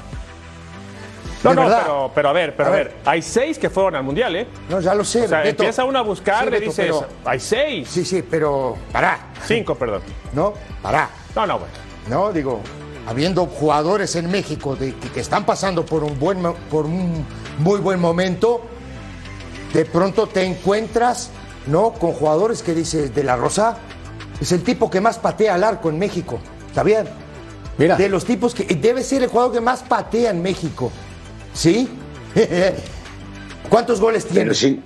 No, 1.44 1.54
no, 1.54 1.68
pero, 1.68 2.10
pero, 2.12 2.28
a 2.30 2.32
ver, 2.32 2.56
pero 2.56 2.68
a 2.68 2.72
ver. 2.72 2.96
hay 3.04 3.22
seis 3.22 3.60
que 3.60 3.70
fueron 3.70 3.94
al 3.94 4.02
Mundial, 4.02 4.34
¿eh? 4.34 4.48
No, 4.68 4.80
ya 4.80 4.96
lo 4.96 5.04
sé. 5.04 5.26
O 5.26 5.28
sea, 5.28 5.44
empieza 5.44 5.84
uno 5.84 6.00
a 6.00 6.02
buscar, 6.02 6.50
le 6.50 6.58
dices, 6.58 6.92
hay 7.24 7.38
seis. 7.38 7.88
Sí, 7.88 8.04
sí, 8.04 8.24
pero 8.28 8.76
pará. 8.90 9.28
Cinco, 9.46 9.76
perdón. 9.76 10.02
No, 10.32 10.54
pará. 10.82 11.08
No, 11.36 11.46
no, 11.46 11.60
bueno. 11.60 11.87
¿No? 12.08 12.32
Digo, 12.32 12.60
habiendo 13.06 13.46
jugadores 13.46 14.16
en 14.16 14.30
México 14.30 14.76
de, 14.76 14.94
que, 14.94 15.20
están 15.20 15.46
pasando 15.46 15.84
por 15.84 16.04
un, 16.04 16.18
buen, 16.18 16.42
por 16.70 16.86
un 16.86 17.24
muy 17.58 17.80
buen 17.80 18.00
momento, 18.00 18.62
de 19.72 19.84
pronto 19.84 20.26
te 20.26 20.44
encuentras, 20.44 21.30
¿no? 21.66 21.92
Con 21.92 22.12
jugadores 22.12 22.62
que 22.62 22.74
dices, 22.74 23.14
de 23.14 23.24
la 23.24 23.36
Rosa, 23.36 23.78
es 24.40 24.52
el 24.52 24.62
tipo 24.62 24.90
que 24.90 25.00
más 25.00 25.18
patea 25.18 25.54
al 25.54 25.64
arco 25.64 25.88
en 25.88 25.98
México, 25.98 26.38
¿está 26.68 26.82
bien? 26.82 27.06
Mira. 27.76 27.96
De 27.96 28.08
los 28.08 28.24
tipos 28.24 28.54
que 28.54 28.64
debe 28.74 29.02
ser 29.02 29.22
el 29.22 29.28
jugador 29.28 29.52
que 29.52 29.60
más 29.60 29.82
patea 29.82 30.30
en 30.30 30.42
México, 30.42 30.90
¿sí? 31.54 31.88
¿Cuántos 33.68 34.00
goles 34.00 34.24
tiene? 34.24 34.44
Pero 34.44 34.54
sí, 34.54 34.82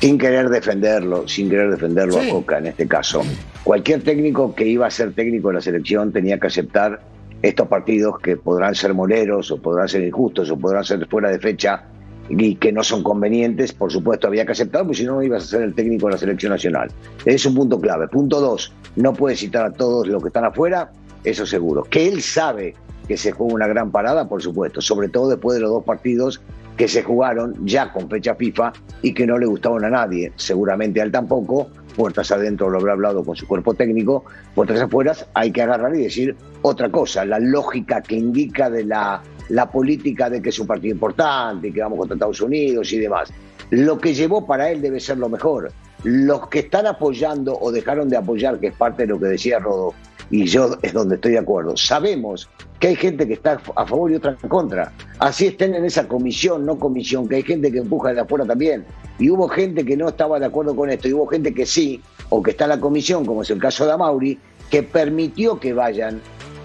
sin 0.00 0.16
querer 0.16 0.48
defenderlo, 0.48 1.26
sin 1.26 1.50
querer 1.50 1.70
defenderlo 1.70 2.20
a 2.20 2.28
Coca 2.28 2.58
en 2.58 2.66
este 2.66 2.86
caso, 2.86 3.22
cualquier 3.64 4.02
técnico 4.02 4.54
que 4.54 4.66
iba 4.66 4.86
a 4.86 4.90
ser 4.90 5.12
técnico 5.12 5.48
de 5.48 5.54
la 5.54 5.60
selección 5.60 6.12
tenía 6.12 6.38
que 6.38 6.46
aceptar 6.46 7.00
estos 7.42 7.68
partidos 7.68 8.18
que 8.20 8.36
podrán 8.36 8.74
ser 8.74 8.94
moleros 8.94 9.50
o 9.50 9.60
podrán 9.60 9.88
ser 9.88 10.02
injustos 10.02 10.50
o 10.50 10.56
podrán 10.56 10.84
ser 10.84 11.06
fuera 11.08 11.30
de 11.30 11.38
fecha 11.38 11.84
y 12.28 12.56
que 12.56 12.72
no 12.72 12.84
son 12.84 13.02
convenientes, 13.02 13.72
por 13.72 13.90
supuesto 13.90 14.26
había 14.26 14.44
que 14.44 14.52
aceptar, 14.52 14.82
porque 14.82 14.98
si 14.98 15.04
no, 15.04 15.14
no 15.14 15.22
ibas 15.22 15.44
a 15.44 15.46
ser 15.46 15.62
el 15.62 15.74
técnico 15.74 16.06
de 16.06 16.12
la 16.12 16.18
selección 16.18 16.52
nacional. 16.52 16.90
Es 17.24 17.46
un 17.46 17.54
punto 17.54 17.80
clave. 17.80 18.06
Punto 18.08 18.40
dos, 18.40 18.72
no 18.96 19.14
puede 19.14 19.34
citar 19.34 19.64
a 19.64 19.72
todos 19.72 20.06
los 20.06 20.22
que 20.22 20.28
están 20.28 20.44
afuera, 20.44 20.92
eso 21.24 21.46
seguro. 21.46 21.84
Que 21.84 22.06
él 22.06 22.20
sabe 22.20 22.74
que 23.06 23.16
se 23.16 23.32
juega 23.32 23.54
una 23.54 23.66
gran 23.66 23.90
parada, 23.90 24.28
por 24.28 24.42
supuesto, 24.42 24.82
sobre 24.82 25.08
todo 25.08 25.30
después 25.30 25.56
de 25.56 25.62
los 25.62 25.70
dos 25.70 25.84
partidos 25.84 26.42
que 26.78 26.86
se 26.86 27.02
jugaron 27.02 27.66
ya 27.66 27.92
con 27.92 28.08
fecha 28.08 28.36
FIFA 28.36 28.72
y 29.02 29.12
que 29.12 29.26
no 29.26 29.36
le 29.36 29.46
gustaban 29.46 29.84
a 29.84 29.90
nadie, 29.90 30.32
seguramente 30.36 31.00
a 31.00 31.04
él 31.04 31.10
tampoco, 31.10 31.68
puertas 31.96 32.30
adentro 32.30 32.70
lo 32.70 32.78
habrá 32.78 32.92
hablado 32.92 33.24
con 33.24 33.34
su 33.34 33.48
cuerpo 33.48 33.74
técnico, 33.74 34.24
puertas 34.54 34.80
afuera 34.80 35.12
hay 35.34 35.50
que 35.50 35.60
agarrar 35.60 35.96
y 35.96 36.04
decir 36.04 36.36
otra 36.62 36.88
cosa, 36.88 37.24
la 37.24 37.40
lógica 37.40 38.00
que 38.00 38.14
indica 38.14 38.70
de 38.70 38.84
la, 38.84 39.20
la 39.48 39.68
política 39.68 40.30
de 40.30 40.40
que 40.40 40.50
es 40.50 40.58
un 40.60 40.68
partido 40.68 40.94
importante, 40.94 41.72
que 41.72 41.80
vamos 41.80 41.98
contra 41.98 42.14
Estados 42.14 42.40
Unidos 42.40 42.92
y 42.92 42.98
demás. 43.00 43.32
Lo 43.70 43.98
que 43.98 44.14
llevó 44.14 44.46
para 44.46 44.70
él 44.70 44.80
debe 44.80 45.00
ser 45.00 45.18
lo 45.18 45.28
mejor. 45.28 45.72
Los 46.04 46.48
que 46.48 46.60
están 46.60 46.86
apoyando 46.86 47.58
o 47.58 47.72
dejaron 47.72 48.08
de 48.08 48.16
apoyar, 48.16 48.60
que 48.60 48.68
es 48.68 48.74
parte 48.74 49.02
de 49.02 49.08
lo 49.08 49.18
que 49.18 49.26
decía 49.26 49.58
Rodo, 49.58 49.94
y 50.30 50.44
yo 50.46 50.78
es 50.82 50.92
donde 50.92 51.16
estoy 51.16 51.32
de 51.32 51.38
acuerdo. 51.38 51.76
Sabemos 51.76 52.48
que 52.80 52.88
hay 52.88 52.96
gente 52.96 53.26
que 53.26 53.34
está 53.34 53.60
a 53.76 53.86
favor 53.86 54.10
y 54.10 54.16
otra 54.16 54.36
en 54.42 54.48
contra. 54.48 54.92
Así 55.18 55.46
estén 55.46 55.74
en 55.74 55.84
esa 55.84 56.06
comisión, 56.06 56.66
no 56.66 56.78
comisión, 56.78 57.28
que 57.28 57.36
hay 57.36 57.42
gente 57.42 57.72
que 57.72 57.78
empuja 57.78 58.12
de 58.12 58.20
afuera 58.20 58.44
también. 58.44 58.84
Y 59.18 59.30
hubo 59.30 59.48
gente 59.48 59.84
que 59.84 59.96
no 59.96 60.08
estaba 60.08 60.38
de 60.38 60.46
acuerdo 60.46 60.76
con 60.76 60.90
esto, 60.90 61.08
y 61.08 61.12
hubo 61.12 61.26
gente 61.26 61.52
que 61.52 61.66
sí, 61.66 62.00
o 62.28 62.42
que 62.42 62.52
está 62.52 62.64
en 62.64 62.70
la 62.70 62.80
comisión, 62.80 63.24
como 63.24 63.42
es 63.42 63.50
el 63.50 63.58
caso 63.58 63.86
de 63.86 63.92
Amauri, 63.92 64.38
que 64.70 64.82
permitió 64.82 65.58
que 65.58 65.72
vayan 65.72 66.20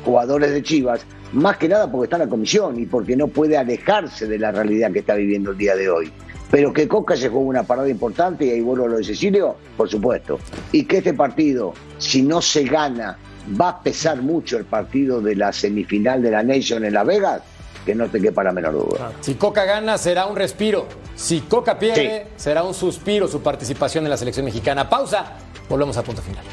jugadores 0.05 0.51
de 0.51 0.61
Chivas, 0.61 1.05
más 1.31 1.57
que 1.57 1.67
nada 1.67 1.89
porque 1.89 2.05
está 2.05 2.17
en 2.17 2.23
la 2.23 2.29
comisión 2.29 2.79
y 2.79 2.85
porque 2.85 3.15
no 3.15 3.27
puede 3.27 3.57
alejarse 3.57 4.27
de 4.27 4.37
la 4.37 4.51
realidad 4.51 4.91
que 4.91 4.99
está 4.99 5.15
viviendo 5.15 5.51
el 5.51 5.57
día 5.57 5.75
de 5.75 5.89
hoy. 5.89 6.11
Pero 6.51 6.71
que 6.71 6.87
Coca 6.87 7.15
se 7.15 7.29
juega 7.29 7.45
una 7.45 7.63
parada 7.63 7.89
importante, 7.89 8.45
y 8.45 8.51
ahí 8.51 8.61
vuelvo 8.61 8.85
a 8.85 8.89
lo 8.89 8.97
de 8.97 9.03
Cecilio, 9.03 9.55
por 9.75 9.89
supuesto. 9.89 10.37
Y 10.71 10.83
que 10.83 10.97
este 10.97 11.15
partido, 11.15 11.73
si 11.97 12.21
no 12.21 12.41
se 12.41 12.65
gana 12.65 13.17
va 13.59 13.69
a 13.69 13.79
pesar 13.81 14.21
mucho 14.21 14.57
el 14.57 14.65
partido 14.65 15.21
de 15.21 15.35
la 15.35 15.51
semifinal 15.51 16.21
de 16.21 16.31
la 16.31 16.43
Nation 16.43 16.83
en 16.85 16.93
La 16.93 17.03
Vegas, 17.03 17.41
que 17.85 17.95
no 17.95 18.07
te 18.07 18.21
quepa 18.21 18.43
la 18.43 18.51
menor 18.51 18.73
duda. 18.73 19.11
Si 19.21 19.35
Coca 19.35 19.65
gana, 19.65 19.97
será 19.97 20.25
un 20.25 20.35
respiro. 20.35 20.87
Si 21.15 21.41
Coca 21.41 21.77
pierde, 21.77 22.27
será 22.35 22.63
un 22.63 22.73
suspiro 22.73 23.27
su 23.27 23.41
participación 23.41 24.05
en 24.05 24.09
la 24.09 24.17
selección 24.17 24.45
mexicana. 24.45 24.89
Pausa, 24.89 25.33
volvemos 25.69 25.97
a 25.97 26.03
punto 26.03 26.21
final. 26.21 26.43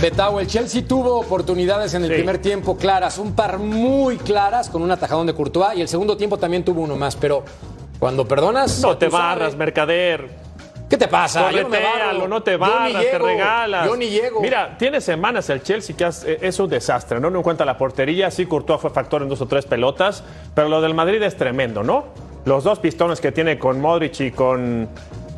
Betao, 0.00 0.38
el 0.38 0.46
Chelsea 0.46 0.82
tuvo 0.86 1.18
oportunidades 1.18 1.92
en 1.94 2.04
el 2.04 2.12
primer 2.12 2.38
tiempo 2.38 2.76
claras, 2.76 3.18
un 3.18 3.34
par 3.34 3.58
muy 3.58 4.16
claras 4.16 4.68
con 4.68 4.82
un 4.82 4.90
atajadón 4.92 5.26
de 5.26 5.34
Courtois 5.34 5.76
y 5.76 5.80
el 5.80 5.88
segundo 5.88 6.16
tiempo 6.16 6.38
también 6.38 6.64
tuvo 6.64 6.82
uno 6.82 6.94
más, 6.94 7.16
pero 7.16 7.42
cuando 7.98 8.26
perdonas... 8.26 8.80
No 8.80 8.96
te 8.96 9.08
barras, 9.08 9.56
mercader. 9.56 10.28
¿Qué 10.88 10.96
te 10.96 11.08
pasa? 11.08 11.50
Yo 11.50 11.68
no, 11.68 12.28
no 12.28 12.42
te 12.42 12.56
barras, 12.56 13.02
te 13.10 13.18
regalas. 13.18 13.86
Yo 13.86 13.96
ni 13.96 14.08
llego. 14.08 14.40
Mira, 14.40 14.78
tiene 14.78 15.00
semanas 15.00 15.50
el 15.50 15.62
Chelsea 15.62 15.96
que 15.96 16.08
es 16.46 16.60
un 16.60 16.70
desastre, 16.70 17.18
¿no? 17.18 17.28
No 17.28 17.40
encuentra 17.40 17.66
la 17.66 17.76
portería, 17.76 18.30
sí, 18.30 18.46
Courtois 18.46 18.80
fue 18.80 18.90
factor 18.90 19.22
en 19.22 19.28
dos 19.28 19.40
o 19.40 19.46
tres 19.46 19.66
pelotas, 19.66 20.22
pero 20.54 20.68
lo 20.68 20.80
del 20.80 20.94
Madrid 20.94 21.20
es 21.22 21.36
tremendo, 21.36 21.82
¿no? 21.82 22.04
Los 22.44 22.62
dos 22.62 22.78
pistones 22.78 23.20
que 23.20 23.32
tiene 23.32 23.58
con 23.58 23.80
Modric 23.80 24.20
y 24.20 24.30
con 24.30 24.88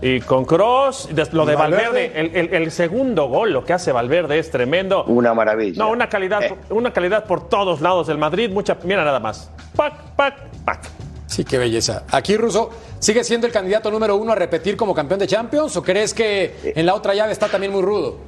y 0.03 0.21
con 0.21 0.45
Cross, 0.45 1.11
lo 1.33 1.45
de 1.45 1.55
Valverde, 1.55 2.13
el, 2.57 2.71
segundo 2.71 3.29
gol, 3.29 3.53
lo 3.53 3.65
que 3.65 3.75
hace 3.75 3.93
Valverde 3.93 4.39
es 4.39 4.51
tremendo. 4.51 5.05
Una 5.05 5.35
maravilla. 5.35 5.85
No, 5.85 5.91
una 5.91 6.09
calidad, 6.09 6.43
eh. 6.43 6.57
una 6.71 6.93
calidad 6.93 7.25
por 7.25 7.49
todos 7.49 7.81
lados 7.81 8.07
del 8.07 8.17
Madrid. 8.17 8.51
Mucha, 8.51 8.79
mira 8.85 9.05
nada 9.05 9.21
más. 9.21 9.51
Pac, 9.77 10.15
pac, 10.17 10.35
pac. 10.65 10.81
Sí, 11.27 11.45
qué 11.45 11.59
belleza. 11.59 12.05
Aquí, 12.11 12.37
Russo, 12.37 12.71
¿sigue 12.99 13.23
siendo 13.25 13.47
el 13.47 13.53
candidato 13.53 13.91
número 13.91 14.17
uno 14.17 14.33
a 14.33 14.35
repetir 14.35 14.77
como 14.77 14.95
campeón 14.95 15.21
de 15.21 15.27
Champions 15.27 15.77
o 15.77 15.83
crees 15.83 16.15
que 16.15 16.73
en 16.75 16.87
la 16.87 16.95
otra 16.95 17.15
llave 17.15 17.33
está 17.33 17.49
también 17.49 17.73
muy 17.73 17.83
rudo? 17.83 18.19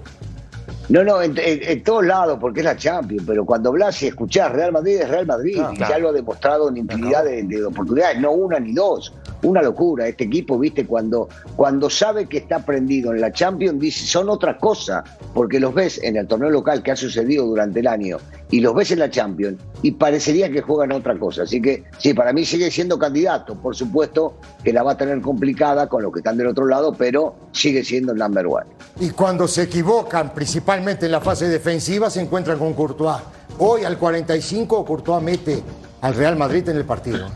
No, 0.88 1.02
no, 1.02 1.22
en, 1.22 1.82
todos 1.82 2.04
lados, 2.04 2.38
porque 2.40 2.60
es 2.60 2.66
la 2.66 2.76
Champions, 2.76 3.24
pero 3.26 3.46
cuando 3.46 3.70
hablas 3.70 4.02
y 4.02 4.08
escuchás 4.08 4.52
Real 4.52 4.72
Madrid 4.72 5.00
es 5.00 5.08
Real 5.08 5.26
Madrid, 5.26 5.62
y 5.72 5.78
ya 5.78 5.98
lo 5.98 6.10
ha 6.10 6.12
demostrado 6.12 6.68
en 6.68 6.76
infinidad 6.76 7.24
de, 7.24 7.64
oportunidades, 7.64 8.20
no 8.20 8.32
una 8.32 8.60
ni 8.60 8.72
dos, 8.72 9.14
una 9.42 9.62
locura. 9.62 10.06
Este 10.06 10.24
equipo, 10.24 10.58
viste, 10.58 10.86
cuando, 10.86 11.28
cuando 11.56 11.90
sabe 11.90 12.26
que 12.26 12.38
está 12.38 12.64
prendido 12.64 13.12
en 13.12 13.20
la 13.20 13.32
Champions, 13.32 13.78
dice, 13.80 14.06
son 14.06 14.28
otra 14.28 14.58
cosa, 14.58 15.04
porque 15.34 15.60
los 15.60 15.74
ves 15.74 16.00
en 16.02 16.16
el 16.16 16.26
torneo 16.26 16.50
local 16.50 16.82
que 16.82 16.92
ha 16.92 16.96
sucedido 16.96 17.46
durante 17.46 17.80
el 17.80 17.86
año 17.86 18.18
y 18.50 18.60
los 18.60 18.74
ves 18.74 18.90
en 18.90 18.98
la 18.98 19.10
Champions 19.10 19.58
y 19.82 19.92
parecería 19.92 20.50
que 20.50 20.60
juegan 20.60 20.92
otra 20.92 21.18
cosa. 21.18 21.42
Así 21.42 21.60
que 21.60 21.84
sí, 21.98 22.14
para 22.14 22.32
mí 22.32 22.44
sigue 22.44 22.70
siendo 22.70 22.98
candidato, 22.98 23.54
por 23.54 23.74
supuesto 23.74 24.36
que 24.62 24.72
la 24.72 24.82
va 24.82 24.92
a 24.92 24.96
tener 24.96 25.20
complicada 25.20 25.88
con 25.88 26.02
los 26.02 26.12
que 26.12 26.20
están 26.20 26.36
del 26.36 26.48
otro 26.48 26.66
lado, 26.66 26.94
pero 26.96 27.34
sigue 27.52 27.82
siendo 27.82 28.12
el 28.12 28.18
number 28.18 28.46
one. 28.46 28.66
Y 29.00 29.10
cuando 29.10 29.48
se 29.48 29.62
equivocan, 29.62 30.34
principalmente 30.34 31.06
en 31.06 31.12
la 31.12 31.20
fase 31.20 31.48
defensiva, 31.48 32.10
se 32.10 32.20
encuentran 32.20 32.58
con 32.58 32.74
Courtois. 32.74 33.22
Hoy 33.58 33.84
al 33.84 33.98
45 33.98 34.84
Courtois 34.84 35.22
mete 35.22 35.62
al 36.00 36.14
Real 36.14 36.36
Madrid 36.36 36.68
en 36.68 36.76
el 36.76 36.84
partido. 36.84 37.28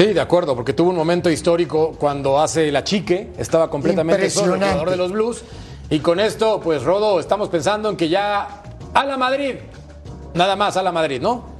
Sí, 0.00 0.14
de 0.14 0.20
acuerdo, 0.20 0.56
porque 0.56 0.72
tuvo 0.72 0.88
un 0.88 0.96
momento 0.96 1.28
histórico 1.28 1.94
cuando 1.98 2.40
hace 2.40 2.72
la 2.72 2.82
chique, 2.82 3.32
estaba 3.36 3.68
completamente 3.68 4.30
solo 4.30 4.54
el 4.54 4.62
jugador 4.62 4.88
de 4.88 4.96
los 4.96 5.12
Blues. 5.12 5.44
Y 5.90 5.98
con 5.98 6.18
esto, 6.20 6.58
pues 6.58 6.84
Rodo, 6.84 7.20
estamos 7.20 7.50
pensando 7.50 7.90
en 7.90 7.98
que 7.98 8.08
ya 8.08 8.62
a 8.94 9.04
la 9.04 9.18
Madrid 9.18 9.56
Nada 10.32 10.56
más 10.56 10.78
a 10.78 10.82
la 10.82 10.90
Madrid, 10.90 11.20
¿no? 11.20 11.50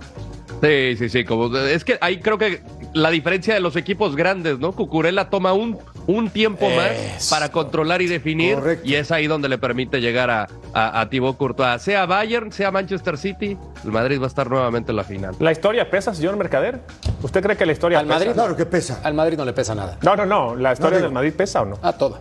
Sí, 0.62 0.97
sí, 0.97 1.11
sí. 1.11 1.24
Como, 1.24 1.55
es 1.55 1.84
que 1.84 1.99
ahí 2.01 2.20
creo 2.20 2.38
que 2.38 2.62
la 2.95 3.11
diferencia 3.11 3.53
de 3.53 3.61
los 3.61 3.76
equipos 3.76 4.16
grandes, 4.16 4.59
¿no? 4.59 4.72
Cucurella 4.72 5.28
toma 5.28 5.53
un, 5.53 5.78
un 6.11 6.31
tiempo 6.31 6.69
más 6.71 7.29
para 7.31 7.51
controlar 7.51 8.03
y 8.03 8.07
definir. 8.07 8.81
Y 8.85 8.95
es 8.95 9.11
ahí 9.11 9.27
donde 9.27 9.49
le 9.49 9.59
permite 9.59 10.01
llegar 10.01 10.31
a, 10.31 10.49
a, 10.73 11.09
Thibaut 11.09 11.37
Courtois. 11.37 11.81
Sea 11.81 12.07
Bayern, 12.07 12.53
sea 12.53 12.71
Manchester 12.71 13.17
City, 13.17 13.57
el 13.85 13.93
Madrid 13.93 14.21
va 14.21 14.25
a 14.25 14.29
estar 14.29 14.51
nuevamente 14.51 14.93
en 14.93 14.97
la 14.97 15.05
final. 15.05 15.37
¿La 15.39 15.53
historia 15.53 15.89
pesa, 15.91 16.15
señor 16.15 16.37
Mercader? 16.37 16.81
¿Usted 17.23 17.43
cree 17.43 17.57
que 17.57 17.67
la 17.67 17.73
historia 17.73 17.99
Al 17.99 18.07
Madrid, 18.07 18.33
claro 18.33 18.57
que 18.57 18.67
pesa. 18.67 19.01
Al 19.03 19.15
Madrid 19.15 19.37
no 19.37 19.45
le 19.45 19.53
pesa 19.53 19.75
nada. 19.75 19.99
No, 20.03 20.17
no, 20.17 20.27
no. 20.27 20.57
¿La 20.57 20.73
historia 20.73 20.99
del 20.99 21.13
Madrid 21.13 21.33
pesa 21.33 21.63
o 21.63 21.65
no? 21.65 21.79
Ah, 21.83 21.93
toda. 21.93 22.19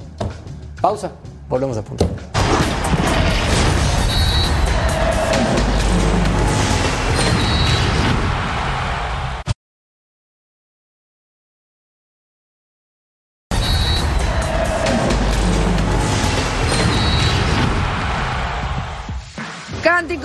Pausa. 0.82 1.12
Volvemos 1.48 1.78
a 1.78 1.82
punto. 1.82 2.06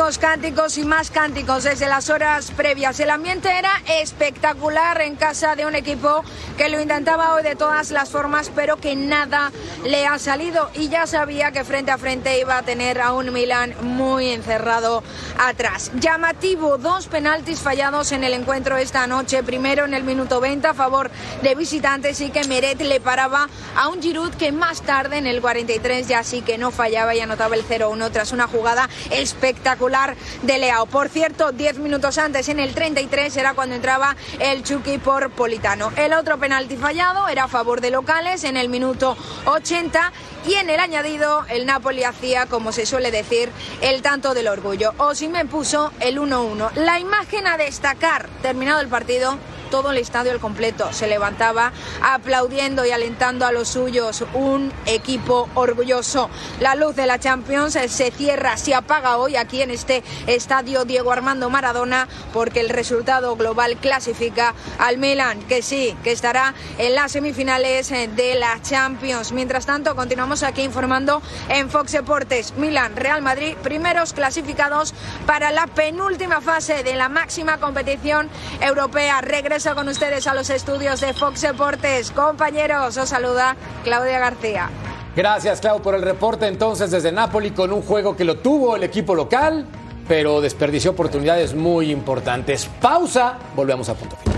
Cánticos, 0.05 0.77
y 0.77 0.85
más 0.85 1.11
cánticos 1.11 1.65
desde 1.65 1.89
las 1.89 2.11
horas 2.11 2.51
previas. 2.51 3.01
El 3.01 3.09
ambiente 3.09 3.49
era 3.49 3.73
espectacular 4.03 5.01
en 5.01 5.17
casa 5.17 5.57
de 5.57 5.65
un 5.65 5.75
equipo 5.75 6.23
que 6.59 6.69
lo 6.69 6.79
intentaba 6.79 7.33
hoy 7.33 7.43
de 7.43 7.57
todas 7.57 7.91
las 7.91 8.11
formas, 8.11 8.51
pero 8.55 8.77
que 8.77 8.97
nada 8.97 9.51
le 9.83 10.07
ha 10.07 10.19
salido 10.19 10.71
y 10.75 10.91
ya 10.91 11.07
sabía 11.07 11.53
que 11.53 11.65
frente 11.65 11.91
a 11.91 11.97
frente 11.97 12.39
iba 12.39 12.59
a 12.59 12.63
tener 12.63 13.01
a 13.01 13.15
un 13.15 13.33
Milan 13.33 13.75
muy 13.81 14.29
encerrado 14.29 15.03
atrás. 15.39 15.91
Llamativo, 15.95 16.77
dos 16.77 17.07
penaltis 17.07 17.61
fallados 17.61 18.13
en 18.13 18.25
el 18.25 18.35
encuentro 18.35 18.77
esta 18.77 19.07
noche. 19.07 19.43
Primero 19.43 19.87
en 19.87 19.95
el 19.95 20.05
minuto 20.05 20.39
20 20.39 20.69
a 20.69 20.75
favor 20.75 21.11
de 21.41 21.55
visitantes 21.55 22.21
y 22.21 22.29
que 22.29 22.45
Meret 22.45 22.79
le 22.83 23.01
paraba 23.01 23.49
a 23.75 23.89
un 23.89 24.03
Giroud 24.03 24.35
que 24.35 24.53
más 24.53 24.83
tarde 24.83 25.17
en 25.17 25.27
el 25.27 25.41
43 25.41 26.09
ya 26.09 26.23
sí 26.23 26.43
que 26.43 26.59
no 26.59 26.71
fallaba 26.71 27.15
y 27.15 27.21
anotaba 27.21 27.57
el 27.57 27.67
0-1 27.67 28.11
tras 28.13 28.33
una 28.33 28.47
jugada 28.47 28.91
espectacular 29.11 29.93
de 30.42 30.59
Leao. 30.59 30.86
Por 30.86 31.09
cierto, 31.09 31.53
10 31.53 31.78
minutos 31.78 32.18
antes, 32.18 32.49
en 32.49 32.59
el 32.59 32.74
33, 32.74 33.36
era 33.36 33.55
cuando 33.55 33.76
entraba 33.76 34.16
el 34.40 34.64
Chucky 34.64 34.99
por 34.99 35.30
Politano. 35.30 35.92
El 35.97 36.14
otro 36.14 36.36
penalti 36.36 36.76
fallado 36.76 37.28
era 37.28 37.45
a 37.45 37.49
favor 37.49 37.80
de 37.80 37.92
locales 37.92 38.42
en 38.42 38.57
el 38.57 38.68
minuto 38.68 39.16
80 39.45 40.12
y 40.49 40.55
en 40.55 40.68
el 40.68 40.80
añadido 40.80 41.45
el 41.49 41.64
Napoli 41.64 42.03
hacía, 42.03 42.47
como 42.47 42.72
se 42.72 42.86
suele 42.86 43.12
decir, 43.12 43.51
el 43.82 44.03
tanto 44.03 44.34
del 44.34 44.49
orgullo. 44.49 44.95
O 44.99 45.14
si 45.14 45.28
me 45.28 45.45
puso 45.45 45.92
el 46.01 46.18
1-1. 46.18 46.72
La 46.74 46.99
imagen 46.99 47.47
a 47.47 47.57
destacar, 47.57 48.28
terminado 48.42 48.80
el 48.80 48.88
partido, 48.88 49.38
todo 49.75 49.91
el 49.91 49.99
estadio 49.99 50.31
al 50.31 50.39
completo 50.39 50.93
se 50.93 51.09
levantaba 51.09 51.72
aplaudiendo 52.01 52.87
y 52.87 52.93
alentando 52.93 53.45
a 53.45 53.51
los 53.51 53.70
suyos. 53.70 54.25
Un 54.33 54.72
equipo 54.87 55.49
orgulloso. 55.55 56.31
La 56.61 56.77
luz 56.77 56.95
de 56.95 57.07
la 57.07 57.18
Champions 57.18 57.72
se 57.72 58.12
cierra, 58.12 58.57
se 58.57 58.72
apaga 58.72 59.16
hoy 59.16 59.35
aquí 59.35 59.62
en 59.62 59.72
este 59.72 60.05
estadio 60.29 60.85
Diego 60.85 61.11
Armando 61.11 61.51
Maradona 61.51 62.07
porque 62.33 62.61
el 62.61 62.68
resultado 62.68 63.35
global 63.35 63.77
clasifica 63.79 64.55
al 64.79 64.99
Milan, 64.99 65.43
que 65.43 65.61
sí, 65.61 65.97
que 66.05 66.12
estará 66.12 66.55
en 66.79 66.95
las 66.95 67.11
semifinales 67.11 67.89
de 67.89 68.37
la 68.37 68.62
Champions. 68.62 69.33
Mientras 69.33 69.66
tanto, 69.66 69.97
continuamos 69.97 70.45
aquí 70.45 70.62
informando 70.62 71.20
en 71.49 71.68
Fox 71.68 71.91
Deportes. 71.91 72.55
Milan, 72.59 72.95
Real 72.95 73.22
Madrid, 73.22 73.57
primeros 73.64 74.12
clasificados 74.12 74.95
para 75.27 75.51
la 75.51 75.66
penúltima 75.66 76.41
fase 76.41 76.85
de 76.85 76.95
la 76.95 77.09
máxima 77.09 77.59
competición 77.59 78.31
europea. 78.61 79.20
Regreso 79.20 79.64
con 79.73 79.89
ustedes 79.89 80.27
a 80.27 80.35
los 80.35 80.51
estudios 80.51 81.01
de 81.01 81.15
Fox 81.15 81.41
Deportes. 81.41 82.11
Compañeros, 82.11 82.99
os 82.99 83.09
saluda 83.09 83.57
Claudia 83.83 84.19
García. 84.19 84.69
Gracias, 85.17 85.61
Clau, 85.61 85.81
por 85.81 85.95
el 85.95 86.03
reporte 86.03 86.47
entonces 86.47 86.91
desde 86.91 87.12
Napoli 87.12 87.53
con 87.53 87.73
un 87.73 87.81
juego 87.81 88.15
que 88.15 88.25
lo 88.25 88.37
tuvo 88.37 88.77
el 88.77 88.83
equipo 88.83 89.15
local, 89.15 89.65
pero 90.07 90.43
desperdició 90.43 90.91
oportunidades 90.91 91.55
muy 91.55 91.91
importantes. 91.91 92.69
Pausa, 92.81 93.39
volvemos 93.57 93.89
a 93.89 93.95
punto 93.95 94.17
final. 94.17 94.34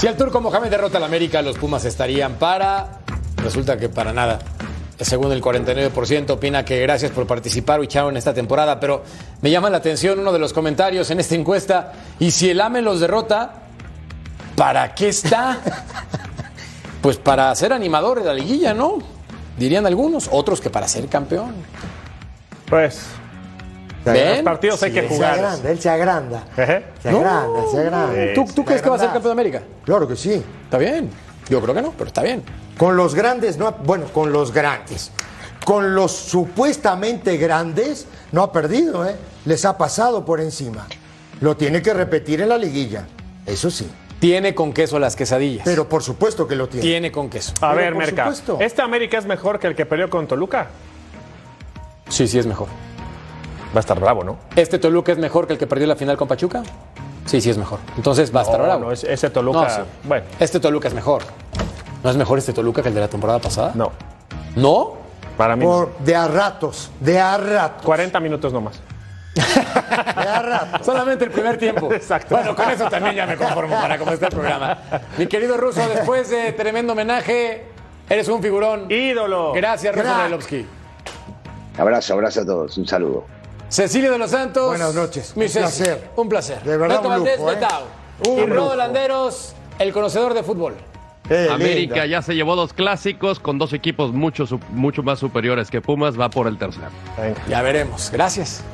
Si 0.00 0.06
el 0.06 0.16
turco 0.16 0.40
Mohamed 0.40 0.70
derrota 0.70 0.96
al 0.96 1.04
América, 1.04 1.42
los 1.42 1.58
Pumas 1.58 1.84
estarían 1.84 2.36
para. 2.36 3.00
Resulta 3.36 3.76
que 3.76 3.90
para 3.90 4.14
nada. 4.14 4.38
Según 4.98 5.30
el 5.30 5.42
49% 5.42 6.30
opina 6.30 6.64
que 6.64 6.80
gracias 6.80 7.10
por 7.10 7.26
participar, 7.26 7.86
Chao 7.86 8.08
en 8.08 8.16
esta 8.16 8.32
temporada. 8.32 8.80
Pero 8.80 9.02
me 9.42 9.50
llama 9.50 9.68
la 9.68 9.76
atención 9.76 10.18
uno 10.18 10.32
de 10.32 10.38
los 10.38 10.54
comentarios 10.54 11.10
en 11.10 11.20
esta 11.20 11.34
encuesta. 11.34 11.92
Y 12.18 12.30
si 12.30 12.48
el 12.48 12.62
AME 12.62 12.80
los 12.80 13.00
derrota, 13.00 13.52
¿para 14.56 14.94
qué 14.94 15.10
está? 15.10 15.60
Pues 17.02 17.16
para 17.16 17.54
ser 17.54 17.72
animador 17.72 18.20
de 18.20 18.26
la 18.26 18.34
liguilla, 18.34 18.74
¿no? 18.74 18.98
Dirían 19.58 19.86
algunos, 19.86 20.28
otros 20.30 20.60
que 20.60 20.68
para 20.68 20.86
ser 20.86 21.08
campeón. 21.08 21.54
Pues 22.68 23.06
los 24.04 24.42
partidos 24.42 24.82
hay 24.82 24.92
que 24.92 25.02
jugar. 25.02 25.34
Se 25.34 25.40
agranda, 25.40 25.70
él 25.70 25.80
se 25.80 25.90
agranda. 25.90 26.44
Se 26.54 27.08
agranda, 27.08 27.70
se 27.70 27.78
agranda. 27.78 28.34
¿Tú, 28.34 28.46
¿tú 28.54 28.64
crees 28.64 28.82
que 28.82 28.88
va 28.88 28.96
a 28.96 28.98
ser 28.98 29.10
campeón 29.10 29.36
de 29.36 29.42
América? 29.42 29.62
Claro 29.90 30.06
que 30.06 30.14
sí. 30.14 30.40
Está 30.62 30.78
bien. 30.78 31.10
Yo 31.48 31.60
creo 31.60 31.74
que 31.74 31.82
no, 31.82 31.90
pero 31.90 32.06
está 32.06 32.22
bien. 32.22 32.44
Con 32.78 32.96
los 32.96 33.12
grandes, 33.12 33.58
no, 33.58 33.72
bueno, 33.72 34.06
con 34.12 34.32
los 34.32 34.52
grandes. 34.52 35.10
Con 35.64 35.96
los 35.96 36.12
supuestamente 36.12 37.36
grandes, 37.38 38.06
no 38.30 38.44
ha 38.44 38.52
perdido, 38.52 39.04
¿eh? 39.04 39.16
Les 39.46 39.64
ha 39.64 39.76
pasado 39.76 40.24
por 40.24 40.40
encima. 40.40 40.86
Lo 41.40 41.56
tiene 41.56 41.82
que 41.82 41.92
repetir 41.92 42.40
en 42.40 42.50
la 42.50 42.56
liguilla. 42.56 43.08
Eso 43.44 43.68
sí. 43.68 43.90
Tiene 44.20 44.54
con 44.54 44.72
queso 44.72 45.00
las 45.00 45.16
quesadillas. 45.16 45.64
Pero 45.64 45.88
por 45.88 46.04
supuesto 46.04 46.46
que 46.46 46.54
lo 46.54 46.68
tiene. 46.68 46.86
Tiene 46.86 47.10
con 47.10 47.28
queso. 47.28 47.52
A 47.60 47.74
ver, 47.74 47.96
Merca. 47.96 48.32
¿Este 48.60 48.82
América 48.82 49.18
es 49.18 49.26
mejor 49.26 49.58
que 49.58 49.66
el 49.66 49.74
que 49.74 49.86
peleó 49.86 50.08
con 50.08 50.28
Toluca? 50.28 50.68
Sí, 52.08 52.28
sí 52.28 52.38
es 52.38 52.46
mejor. 52.46 52.68
Va 53.74 53.78
a 53.78 53.80
estar 53.80 53.98
bravo, 53.98 54.22
¿no? 54.22 54.38
¿Este 54.54 54.78
Toluca 54.78 55.10
es 55.10 55.18
mejor 55.18 55.48
que 55.48 55.54
el 55.54 55.58
que 55.58 55.66
perdió 55.66 55.88
la 55.88 55.96
final 55.96 56.16
con 56.16 56.28
Pachuca? 56.28 56.62
Sí, 57.30 57.40
sí 57.40 57.48
es 57.48 57.58
mejor. 57.58 57.78
Entonces 57.96 58.34
va 58.34 58.40
a 58.40 58.42
estar 58.42 58.60
bravo. 58.60 58.86
No, 58.86 58.90
ese 58.90 59.30
Toluca. 59.30 59.84
Bueno. 60.02 60.26
Este 60.40 60.58
Toluca 60.58 60.88
es 60.88 60.94
mejor. 60.94 61.22
¿No 62.02 62.10
es 62.10 62.16
mejor 62.16 62.38
este 62.38 62.52
Toluca 62.52 62.82
que 62.82 62.88
el 62.88 62.94
de 62.96 63.02
la 63.02 63.06
temporada 63.06 63.38
pasada? 63.38 63.70
No. 63.76 63.92
¿No? 64.56 64.94
Para 65.36 65.54
mí. 65.54 65.64
De 66.00 66.16
a 66.16 66.26
ratos. 66.26 66.90
De 66.98 67.20
a 67.20 67.36
ratos. 67.36 67.86
40 67.86 68.18
minutos 68.18 68.52
nomás. 68.52 68.80
de 69.36 70.28
a 70.28 70.42
ratos. 70.42 70.84
Solamente 70.84 71.24
el 71.24 71.30
primer 71.30 71.56
tiempo. 71.56 71.92
Exacto. 71.92 72.34
Bueno, 72.34 72.56
con 72.56 72.68
eso 72.68 72.88
también 72.88 73.14
ya 73.14 73.26
me 73.26 73.36
conformo 73.36 73.76
para 73.80 73.96
cómo 73.96 74.10
está 74.10 74.26
el 74.26 74.32
programa. 74.32 74.78
Mi 75.16 75.28
querido 75.28 75.56
Ruso, 75.56 75.88
después 75.88 76.30
de 76.30 76.50
tremendo 76.54 76.94
homenaje, 76.94 77.64
eres 78.08 78.26
un 78.26 78.42
figurón. 78.42 78.90
Ídolo. 78.90 79.52
Gracias, 79.52 79.94
Ruso 79.94 80.08
Lailovsky. 80.08 80.66
Abrazo, 81.78 82.14
abrazo 82.14 82.40
a 82.40 82.44
todos. 82.44 82.76
Un 82.76 82.88
saludo. 82.88 83.39
Cecilio 83.70 84.10
de 84.10 84.18
los 84.18 84.32
Santos. 84.32 84.66
Buenas 84.66 84.94
noches. 84.94 85.32
un 85.36 85.46
placer. 85.48 86.10
Un 86.16 86.28
placer. 86.28 86.62
De 86.62 86.76
verdad, 86.76 87.06
un 87.06 87.18
lujo, 87.20 87.52
¿eh? 87.52 87.58
y 88.36 88.46
Rodo 88.46 88.74
Landeros, 88.74 89.54
el 89.78 89.92
conocedor 89.92 90.34
de 90.34 90.42
fútbol. 90.42 90.74
América 91.50 92.06
ya 92.06 92.20
se 92.22 92.34
llevó 92.34 92.56
dos 92.56 92.72
clásicos 92.72 93.38
con 93.38 93.58
dos 93.58 93.72
equipos 93.72 94.12
mucho, 94.12 94.44
mucho 94.70 95.04
más 95.04 95.20
superiores 95.20 95.70
que 95.70 95.80
Pumas. 95.80 96.18
Va 96.18 96.28
por 96.28 96.48
el 96.48 96.58
tercero. 96.58 96.88
Ya 97.48 97.62
veremos. 97.62 98.10
Gracias. 98.10 98.64